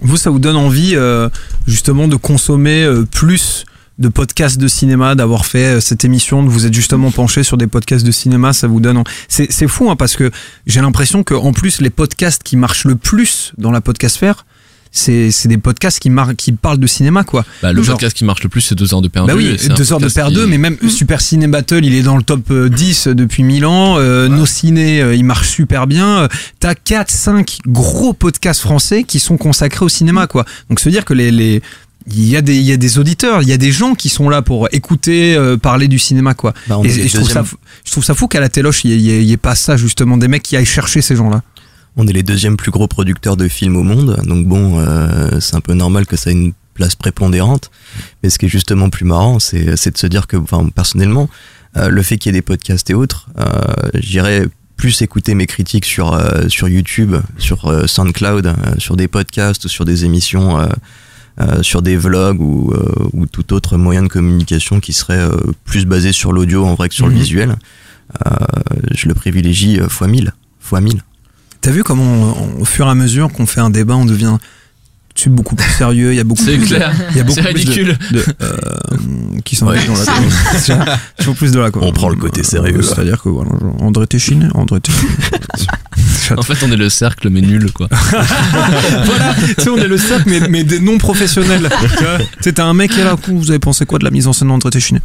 [0.03, 1.29] Vous, ça vous donne envie euh,
[1.66, 3.64] justement de consommer euh, plus
[4.01, 7.57] de podcasts de cinéma, d'avoir fait euh, cette émission, de vous êtes justement penché sur
[7.57, 9.05] des podcasts de cinéma, ça vous donne.
[9.29, 10.31] C'est fou hein, parce que
[10.67, 14.47] j'ai l'impression que en plus les podcasts qui marchent le plus dans la podcastphère,
[14.93, 17.45] c'est des podcasts qui, mar- qui parlent de cinéma quoi.
[17.63, 19.29] Bah, le Genre- podcast qui marche le plus, c'est deux heures de perdu.
[19.31, 21.47] Bah oui, et c'est un deux heures de paire qui- 2, mais même Super Ciné
[21.47, 23.99] Battle, il est dans le top euh, 10 depuis 1000 ans.
[23.99, 26.21] Euh, Nos Ciné, euh, il marche super bien.
[26.23, 26.29] Euh,
[26.59, 30.45] T'as 4, 5 gros podcasts français qui sont consacrés au cinéma, quoi.
[30.71, 31.63] Donc, se dire que les, les,
[32.13, 34.09] il y a des, il y a des auditeurs, il y a des gens qui
[34.09, 36.55] sont là pour écouter, euh, parler du cinéma, quoi.
[36.69, 37.45] Bah, et et je trouve ça,
[37.85, 40.43] je trouve ça fou qu'à la téloche, il n'y ait, pas ça, justement, des mecs
[40.43, 41.43] qui aillent chercher ces gens-là.
[41.97, 45.57] On est les deuxièmes plus gros producteurs de films au monde, donc bon, euh, c'est
[45.57, 47.71] un peu normal que ça ait une place prépondérante.
[48.23, 51.29] Mais ce qui est justement plus marrant, c'est de se dire que, enfin, personnellement,
[51.77, 53.29] euh, le fait qu'il y ait des podcasts et autres,
[53.95, 54.47] j'irais
[54.77, 60.05] plus écouter mes critiques sur sur YouTube, sur SoundCloud, sur des podcasts, ou sur des
[60.05, 60.59] émissions.
[61.41, 65.30] Euh, sur des vlogs ou, euh, ou tout autre moyen de communication qui serait euh,
[65.64, 67.12] plus basé sur l'audio en vrai que sur Mhm.
[67.12, 67.57] le visuel,
[68.26, 68.30] euh,
[68.95, 70.32] je le privilégie fois 1000.
[70.61, 71.03] Fois 1000.
[71.62, 74.36] T'as vu comment, on- au fur et à mesure qu'on fait un débat, on devient
[75.21, 76.12] suite beaucoup plus sérieux.
[76.12, 76.91] Il y a beaucoup C'est plus clair.
[76.91, 77.99] De, il y a beaucoup C'est plus de- ridicule.
[78.11, 78.57] De, euh,
[79.45, 79.79] qui sont Ouais.
[79.87, 82.83] dans la Toujours plus de la On prend le côté sérieux, là.
[82.83, 85.11] C'est-à-dire que voilà, genre, André Téchiné, André Téchiné.
[86.37, 87.89] En fait, on est le cercle, mais nul, quoi.
[89.05, 91.68] voilà, tu sais, on est le cercle, mais, mais des non professionnels.
[91.81, 94.29] Tu sais, t'as un mec qui est là, vous avez pensé quoi de la mise
[94.29, 95.01] en scène d'André Téchiné?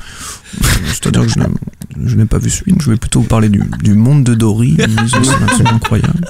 [0.87, 3.49] C'est-à-dire que je n'ai- je n'ai pas vu ce film, je vais plutôt vous parler
[3.49, 6.27] du, du monde de Dory, une mise en scène absolument incroyable.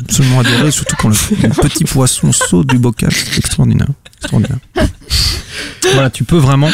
[0.00, 3.88] Absolument adoré, surtout quand le, le petit poisson saute du bocal, extraordinaire.
[4.20, 4.58] extraordinaire.
[5.94, 6.70] Voilà, tu peux vraiment,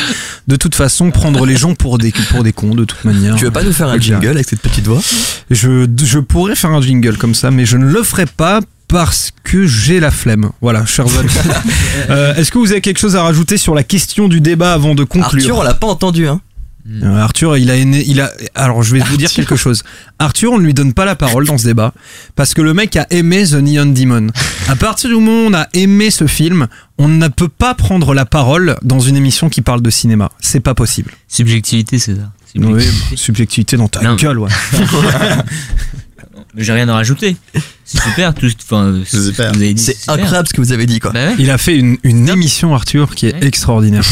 [0.49, 3.37] de toute façon, prendre les gens pour des, pour des cons, de toute manière.
[3.37, 5.01] Tu veux pas nous faire un jingle avec cette petite voix?
[5.51, 9.31] Je, je pourrais faire un jingle comme ça, mais je ne le ferai pas parce
[9.45, 10.51] que j'ai la flemme.
[10.61, 11.31] Voilà, chers amis.
[12.11, 14.95] Euh, Est-ce que vous avez quelque chose à rajouter sur la question du débat avant
[14.95, 15.25] de conclure?
[15.43, 16.41] Arthur, on l'a pas entendu, hein
[17.03, 18.31] Euh, Arthur, il a, aimé- il a.
[18.55, 19.83] Alors, je vais vous dire quelque chose.
[20.19, 21.95] Arthur, on ne lui donne pas la parole dans ce débat
[22.37, 24.27] parce que le mec a aimé The Neon Demon.
[24.69, 26.67] À partir du moment où on a aimé ce film,
[26.99, 30.31] on ne peut pas prendre la parole dans une émission qui parle de cinéma.
[30.41, 31.13] C'est pas possible.
[31.27, 32.33] Subjectivité, c'est ça.
[32.57, 32.85] Oui,
[33.17, 34.15] subjectivité dans ta Non.
[34.17, 34.51] gueule, ouais.
[36.57, 37.37] J'ai rien à rajouter.
[37.87, 39.83] C'est super, tout, enfin, ce que vous avez dit.
[39.83, 40.15] C'est super.
[40.15, 41.13] incroyable ce que vous avez dit, quoi.
[41.13, 41.35] Bah ouais.
[41.39, 44.03] Il a fait une, une émission, Arthur, qui est extraordinaire.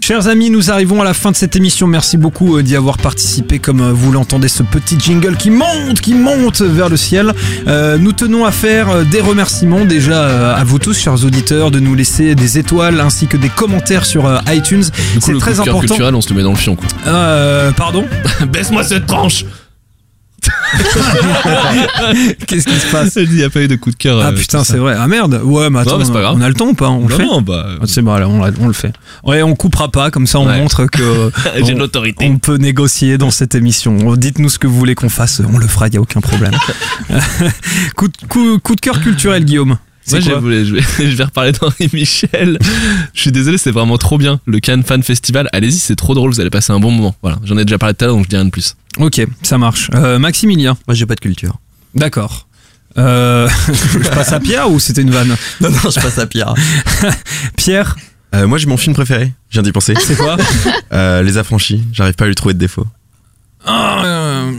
[0.00, 1.86] Chers amis, nous arrivons à la fin de cette émission.
[1.86, 3.58] Merci beaucoup euh, d'y avoir participé.
[3.58, 7.34] Comme euh, vous l'entendez, ce petit jingle qui monte, qui monte vers le ciel.
[7.66, 11.94] Euh, nous tenons à faire des remerciements déjà à vous tous, chers auditeurs, de nous
[11.94, 14.84] laisser des étoiles ainsi que des commentaires sur iTunes.
[14.84, 15.94] Coup, C'est le très coup de cœur important.
[15.94, 16.88] culturel, on se le met dans le fion, quoi.
[17.06, 18.06] Euh, pardon?
[18.52, 19.44] Baisse-moi cette tranche
[22.46, 24.20] Qu'est-ce qui se passe Il n'y a pas eu de coup de cœur.
[24.22, 24.94] Ah euh, putain, c'est vrai.
[24.98, 25.40] Ah merde.
[25.44, 26.88] Ouais, mais attends, Non, mais on a le temps ou pas?
[26.88, 27.24] On le fait?
[27.24, 28.92] non, bah, Ah, C'est bon, on, on le fait.
[29.24, 30.58] Ouais, on coupera pas, comme ça on Ouais.
[30.58, 31.30] montre que
[31.64, 32.26] J'ai l'autorité.
[32.28, 34.14] On peut négocier dans cette émission.
[34.16, 36.52] Dites-nous ce que vous voulez qu'on fasse, on le fera, il y a aucun problème.
[37.96, 39.78] coup, de, coup, coup de cœur culturel, Guillaume.
[40.10, 42.58] Moi, je voulais- je vais, je vais reparler d'Henri Michel.
[43.14, 44.40] Je suis désolé, c'est vraiment trop bien.
[44.46, 47.14] Le Cannes Fan Festival, allez-y, c'est trop drôle, vous allez passer un bon moment.
[47.22, 48.74] Voilà, j'en ai déjà parlé tout à l'heure, donc je dis rien de plus.
[48.98, 49.90] Ok, ça marche.
[49.94, 50.76] Euh, Maximilien.
[50.86, 51.58] Moi, j'ai pas de culture.
[51.94, 52.46] D'accord.
[52.96, 53.48] Euh,
[54.02, 55.28] je passe à Pierre ou c'était une vanne
[55.60, 56.54] Non, non, je passe à Pierre.
[57.56, 57.96] Pierre,
[58.34, 59.32] Euh, moi, j'ai mon film préféré.
[59.50, 59.94] Je viens d'y penser.
[59.98, 60.36] c'est quoi
[60.92, 61.82] Euh, Les Affranchis.
[61.92, 62.86] J'arrive pas à lui trouver de défaut.
[63.64, 64.52] Ah, euh,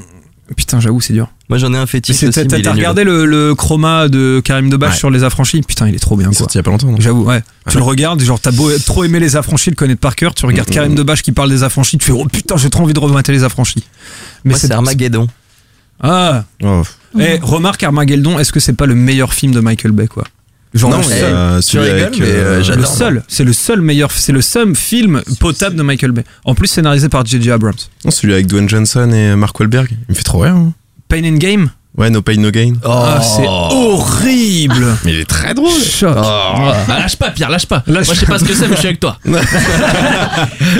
[0.55, 1.27] Putain, j'avoue, c'est dur.
[1.49, 2.47] Moi, j'en ai un fétiche c'est- aussi.
[2.47, 4.97] T'as mais regardé le, le chroma de Karim Debache Ouais.
[4.97, 6.37] sur les affranchis Putain, il est trop bien Il est quoi.
[6.39, 6.87] sorti il y a pas longtemps.
[6.91, 7.41] non J'avoue, ouais.
[7.69, 10.45] Tu le regardes, genre t'as beau trop aimé les affranchis, le connaître par cœur, tu
[10.45, 10.95] regardes Mm, Karim mm.
[10.95, 13.43] Debache qui parle des affranchis, tu fais oh putain, j'ai trop envie de remater les
[13.43, 13.83] affranchis.
[14.45, 15.27] Mais c'est Armageddon.
[16.01, 16.83] Ah, Oh.
[17.19, 20.23] eh, remarque Armageddon, est-ce que c'est pas le meilleur film de Michael Bay quoi?
[20.75, 21.33] Genre Non, le mais, seul.
[21.33, 25.75] euh, tu rigoles, euh, Le seul, c'est le seul meilleur, c'est le seul film potable
[25.75, 26.23] de Michael Bay.
[26.45, 27.49] En plus scénarisé par J.J.
[27.49, 27.73] Abrams.
[28.05, 29.89] Non, celui avec Dwayne Johnson et Mark Wahlberg.
[29.91, 30.53] Il me fait trop rire.
[30.55, 30.73] hein.
[31.09, 32.73] Pain and Game Ouais, No Pain No Gain.
[32.85, 34.95] Ah, c'est horrible.
[35.05, 35.69] Mais il est très drôle.
[35.83, 36.15] Choc.
[36.15, 37.83] Bah, lâche pas, Pierre, lâche pas.
[37.87, 39.17] Lâche Moi, je sais pas ce que c'est, mais je suis avec toi.
[39.25, 39.31] tu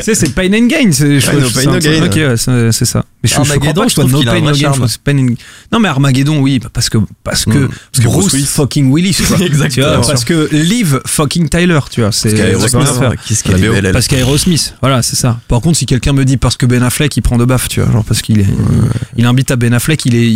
[0.01, 0.91] sais, c'est Pain and Gain.
[0.91, 2.05] C'est je Ouais, no pain, no gain.
[2.05, 3.03] Ok, ouais, c'est c'est ça.
[3.21, 4.71] Mais je, je crois Armageddon, pas que je trouve No Pain No Gain.
[5.03, 5.35] Pain and-
[5.71, 7.67] Non, mais Armageddon, oui, parce que parce que Mm.
[7.91, 8.45] Parce que Bruce, Bruce Willis.
[8.45, 9.17] fucking Willis.
[9.27, 9.37] Quoi.
[9.45, 9.97] Exactement.
[9.97, 12.11] Vois, parce que Liv fucking Tyler, tu vois.
[12.11, 12.33] C'est
[13.91, 15.37] Parce qu'Aerosmith, voilà, c'est ça.
[15.47, 17.81] Par contre, si quelqu'un me dit parce que Ben Affleck il prend de baffe, tu
[17.81, 18.45] vois, genre parce qu'il est,
[19.17, 20.29] il invite à Ben Affleck, il est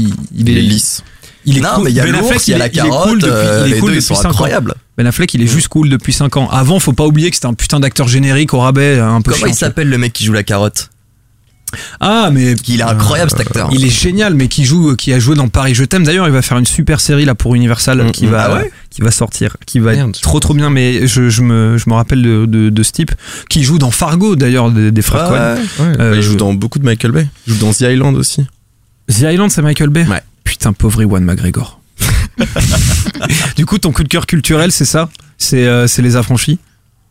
[0.74, 1.04] lisse.
[1.46, 1.84] Il est Non, cool.
[1.86, 3.64] mais il y a Ben l'ours, Affleck, il y a la cool carotte, depuis, euh,
[3.66, 4.30] il est les cool deux, ils depuis sont 5 ans.
[4.32, 4.76] incroyables.
[4.98, 6.48] Ben Affleck, il est juste cool depuis 5 ans.
[6.50, 9.48] Avant, faut pas oublier que c'était un putain d'acteur générique au rabais, un peu Comment
[9.48, 10.90] il s'appelle le mec qui joue la carotte?
[12.00, 13.70] Ah, mais Il est incroyable cet acteur.
[13.74, 16.04] il est génial, mais qui joue, qui a joué dans Paris Je t'aime.
[16.04, 18.30] D'ailleurs, il va faire une super série là pour Universal Mm, qui mm.
[18.30, 18.72] va, Ah ouais?
[18.92, 20.70] qui va sortir, qui va Merde, être trop trop bien.
[20.70, 23.12] Mais je, je me, je me rappelle de, de, de ce type
[23.50, 25.32] qui joue dans Fargo d'ailleurs des, des frères.
[25.32, 27.28] Ouais, Euh, il joue dans beaucoup de Michael Bay.
[27.48, 28.46] Il joue dans The Island aussi.
[29.10, 30.06] The Island, c'est Michael Bay?
[30.08, 30.22] Ouais.
[30.44, 31.80] Putain, pauvre Iwan McGregor.
[33.56, 35.10] du coup, ton coup de cœur culturel, c'est ça?
[35.38, 36.60] C'est euh, c'est les affranchis?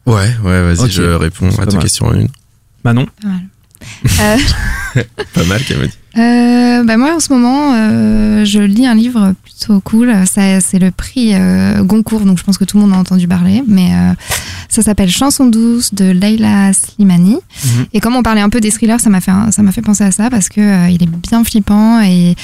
[0.07, 0.91] Ouais, ouais, vas-y, Ok.
[0.91, 1.83] je réponds C'est à pas tes mal.
[1.85, 2.29] questions en une.
[2.85, 3.07] Manon?
[3.23, 3.41] Pas mal.
[4.21, 5.03] Euh,
[5.35, 5.99] Pas mal, qu'elle m'a dit.
[6.19, 10.13] Euh, bah moi en ce moment euh, je lis un livre plutôt cool.
[10.27, 13.27] Ça, c'est le prix euh, Goncourt donc je pense que tout le monde a entendu
[13.27, 13.63] parler.
[13.67, 14.13] Mais euh,
[14.69, 17.37] ça s'appelle Chanson douce de Leila Slimani.
[17.65, 17.87] Mhm.
[17.93, 20.05] et comme on parlait un peu des thrillers ça m'a fait ça m'a fait penser
[20.05, 22.35] à ça parce que euh, il est bien flippant et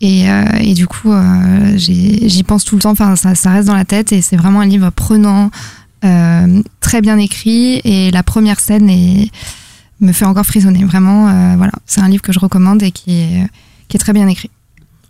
[0.00, 1.12] et, euh, et du coup
[1.76, 2.90] j'y pense tout le temps.
[2.90, 5.50] Enfin ça, ça reste dans la tête et c'est vraiment un livre prenant
[6.04, 7.80] euh, très bien écrit.
[7.84, 9.30] Et la première scène est
[10.00, 10.84] me fait encore frissonner.
[10.84, 13.46] Vraiment, euh, voilà, c'est un livre que je recommande et qui est,
[13.88, 14.50] qui est très bien écrit.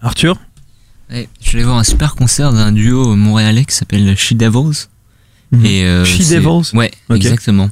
[0.03, 0.37] Arthur
[1.11, 4.87] Ouais, je suis allé voir un super concert d'un duo montréalais qui s'appelle She Devils.
[5.51, 5.67] Mhm.
[5.67, 7.69] Et, euh, She Devils Ouais, exactement.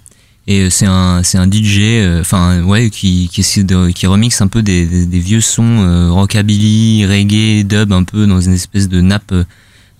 [0.48, 4.06] Et euh, c'est un, c'est un DJ, euh, enfin ouais, qui, qui, essaie de, qui
[4.06, 8.40] remixe un peu des, des, des vieux sons euh, rockabilly, reggae, dub, un peu dans
[8.40, 9.34] une espèce de nappe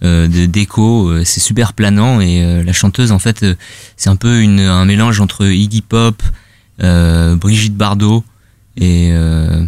[0.03, 1.11] euh, de déco.
[1.11, 3.55] Euh, C'est super planant et euh, la chanteuse en fait, euh,
[3.97, 6.29] c'est un peu une, un mélange entre Iggy Pop, euh,
[7.37, 8.25] Brigitte Bardot
[8.77, 9.65] et euh,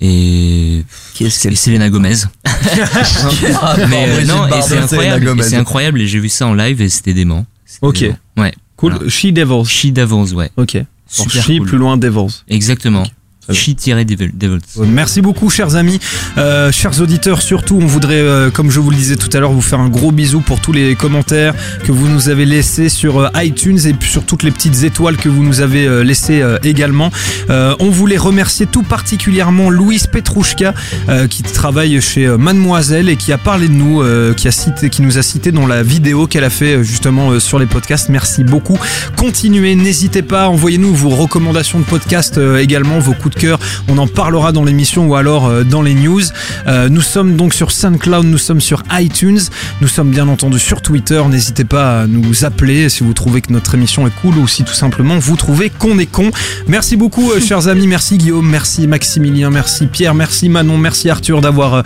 [0.00, 0.84] et,
[1.14, 2.14] Qu'est-ce et Selena Gomez.
[3.88, 6.82] Mais euh, non, et c'est incroyable, et c'est incroyable et j'ai vu ça en live
[6.82, 7.46] et c'était dément.
[7.80, 8.00] Ok.
[8.00, 8.16] dément.
[8.36, 8.52] Ouais.
[8.76, 8.92] Cool.
[8.94, 9.08] Voilà.
[9.08, 9.64] She Devils.
[9.66, 10.50] She Devils, ouais.
[10.56, 10.76] Ok.
[11.16, 11.68] Pour Super She cool.
[11.68, 12.42] plus loin Devils.
[12.48, 13.04] Exactement.
[13.52, 14.58] She-Devils.
[14.86, 15.98] Merci beaucoup, chers amis,
[16.36, 17.42] Euh, chers auditeurs.
[17.42, 19.88] Surtout, on voudrait, euh, comme je vous le disais tout à l'heure, vous faire un
[19.88, 21.54] gros bisou pour tous les commentaires
[21.84, 25.28] que vous nous avez laissés sur euh, iTunes et sur toutes les petites étoiles que
[25.28, 27.10] vous nous avez euh, laissées euh, également.
[27.50, 30.74] Euh, on voulait remercier tout particulièrement Louise Petrouchka
[31.08, 34.52] euh, qui travaille chez euh, Mademoiselle et qui a parlé de nous, euh, qui a
[34.52, 37.58] cité, qui nous a cité dans la vidéo qu'elle a fait euh, justement euh, sur
[37.58, 38.08] les podcasts.
[38.08, 38.78] Merci beaucoup.
[39.16, 43.33] Continuez, n'hésitez pas, envoyez-nous vos recommandations de podcasts euh, également, vos coups de
[43.88, 46.22] On en parlera dans l'émission ou alors euh, dans les news.
[46.66, 49.40] Euh, nous sommes donc sur SoundCloud, nous sommes sur iTunes,
[49.80, 51.22] nous sommes bien entendu sur Twitter.
[51.28, 54.64] N'hésitez pas à nous appeler si vous trouvez que notre émission est cool ou si
[54.64, 56.30] tout simplement vous trouvez qu'on est con.
[56.68, 57.86] Merci beaucoup, euh, chers amis.
[57.86, 61.82] Merci Guillaume, merci Maximilien, merci Pierre, merci Manon, merci Arthur d'avoir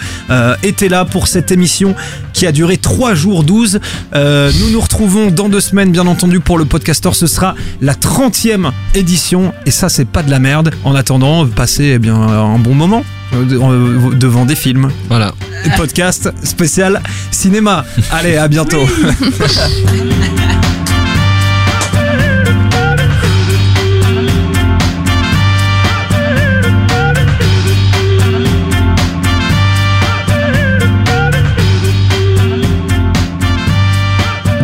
[0.62, 1.94] été là pour cette émission
[2.38, 3.80] qui a duré 3 jours 12.
[4.14, 7.12] Euh, nous nous retrouvons dans deux semaines, bien entendu, pour le podcaster.
[7.12, 9.52] Ce sera la 30e édition.
[9.66, 10.70] Et ça, c'est pas de la merde.
[10.84, 13.04] En attendant, gens passaient eh bien, un bon moment
[13.34, 14.90] euh, euh, devant des films.
[15.08, 15.34] Voilà.
[15.76, 17.84] Podcast spécial cinéma.
[18.10, 18.86] Allez, à bientôt.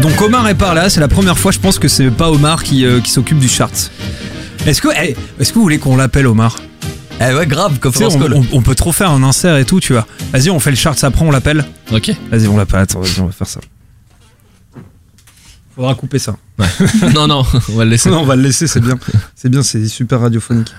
[0.01, 2.63] Donc Omar est par là, c'est la première fois je pense que c'est pas Omar
[2.63, 3.73] qui, euh, qui s'occupe du chart.
[4.66, 6.57] Est-ce que, eh, est-ce que vous voulez qu'on l'appelle Omar
[7.20, 8.32] Eh ouais, grave, Tu sais, on, call.
[8.35, 10.07] on- on peut trop faire un insert et tout, tu vois.
[10.32, 11.65] Vas-y, on fait le chart après, on l'appelle.
[11.93, 12.11] Ok.
[12.31, 12.81] Vas-y, on l'appelle.
[12.81, 13.61] Attends, vas-y, on va faire ça.
[15.74, 16.36] Faudra couper ça.
[17.15, 18.09] non, non, on va le laisser.
[18.09, 18.99] Non, on va le laisser, c'est bien.
[19.35, 20.70] C'est bien, c'est super radiophonique.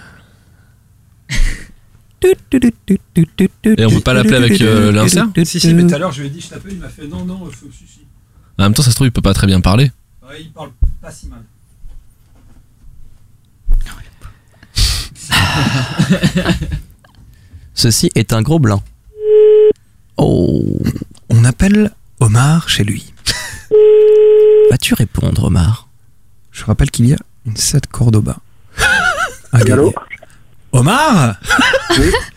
[2.24, 6.22] Et on peut pas l'appeler avec euh, l'insert Si, si, mais tout à l'heure, je
[6.22, 7.99] lui ai dit, je t'appelle, il m'a fait non, non, faut, si, si.
[8.57, 9.91] En même temps, ça se trouve, il peut pas très bien parler.
[10.28, 10.72] Ouais, il parle
[11.02, 11.40] pas si mal.
[17.73, 18.82] Ceci est un gros blanc.
[20.18, 20.64] Oh.
[21.30, 23.14] On appelle Omar chez lui.
[24.69, 25.88] Vas-tu répondre, Omar?
[26.52, 28.38] Je rappelle qu'il y a une 7 Cordoba.
[29.52, 29.73] à gagner.
[29.73, 29.94] Allô
[30.72, 31.36] Omar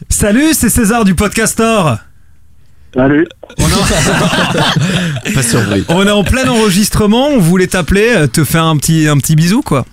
[0.09, 1.99] Salut, c'est César du Podcastor.
[2.95, 3.27] Salut.
[5.35, 5.85] Pas surpris.
[5.89, 9.37] On est en plein enregistrement, on voulait t'appeler, euh, te faire un petit, un petit
[9.37, 9.85] bisou quoi.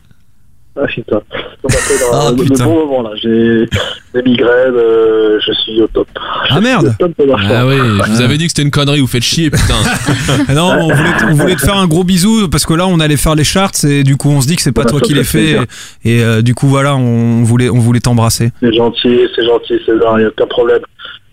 [0.78, 0.82] Ah.
[1.12, 1.22] On
[1.70, 2.66] dans Ah, le, le putain.
[2.66, 3.10] bon moment là.
[3.22, 3.66] J'ai
[4.14, 6.08] des migraines, euh, je suis au top.
[6.50, 7.12] Ah merde top.
[7.38, 9.74] Ah oui, je vous avais dit que c'était une connerie, vous faites chier, putain.
[10.48, 12.88] Ah Non, on voulait, te- on voulait te faire un gros bisou parce que là
[12.88, 14.90] on allait faire les charts et du coup on se dit que c'est pas Bah,
[14.92, 15.60] toi qui les fait fais
[16.06, 18.52] et, euh, du coup voilà on voulait, on voulait t'embrasser.
[18.62, 20.82] C'est gentil, c'est gentil, César, il n'y a aucun problème.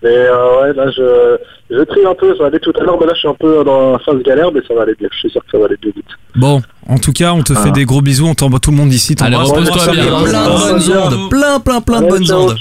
[0.03, 1.37] Mais euh, ouais, là, je,
[1.71, 3.35] je trie un peu, ça va aller tout à l'heure, mais là, je suis un
[3.35, 5.09] peu dans la phase galère, mais ça va aller bien.
[5.13, 6.05] Je suis sûr que ça va aller bien vite.
[6.35, 7.71] Bon, en tout cas on te fait Ah.
[7.73, 9.15] des gros bisous, on t'envoie tout le monde ici.
[9.21, 9.51] Allez, t'embrasse.
[9.51, 10.05] repose-toi bien.
[10.23, 11.31] Plein de bonnes ondes.
[11.31, 12.57] Plein, plein, plein de bonnes ondes.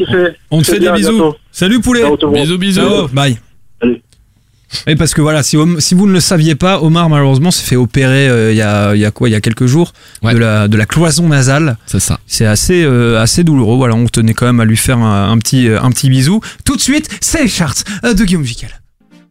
[0.51, 1.09] On te fait des bisous.
[1.11, 1.35] bientôt.
[1.51, 2.03] Salut poulet.
[2.33, 3.07] Bisous, bisous.
[3.13, 3.37] Bye.
[4.87, 7.75] Et parce que voilà, si, si vous ne le saviez pas, Omar malheureusement s'est fait
[7.75, 9.93] opérer euh, il y, a, il y a quoi Il y a quelques jours
[10.23, 10.33] Ouais.
[10.33, 11.77] de, la, de la cloison nasale.
[11.87, 12.19] C'est ça.
[12.27, 13.77] C'est assez, euh, assez douloureux.
[13.77, 16.41] Voilà, on tenait quand même à lui faire un, un petit, euh, un petit bisou.
[16.65, 17.75] Tout de suite, c'est les charts
[18.05, 18.69] euh, de Guillaume Vical.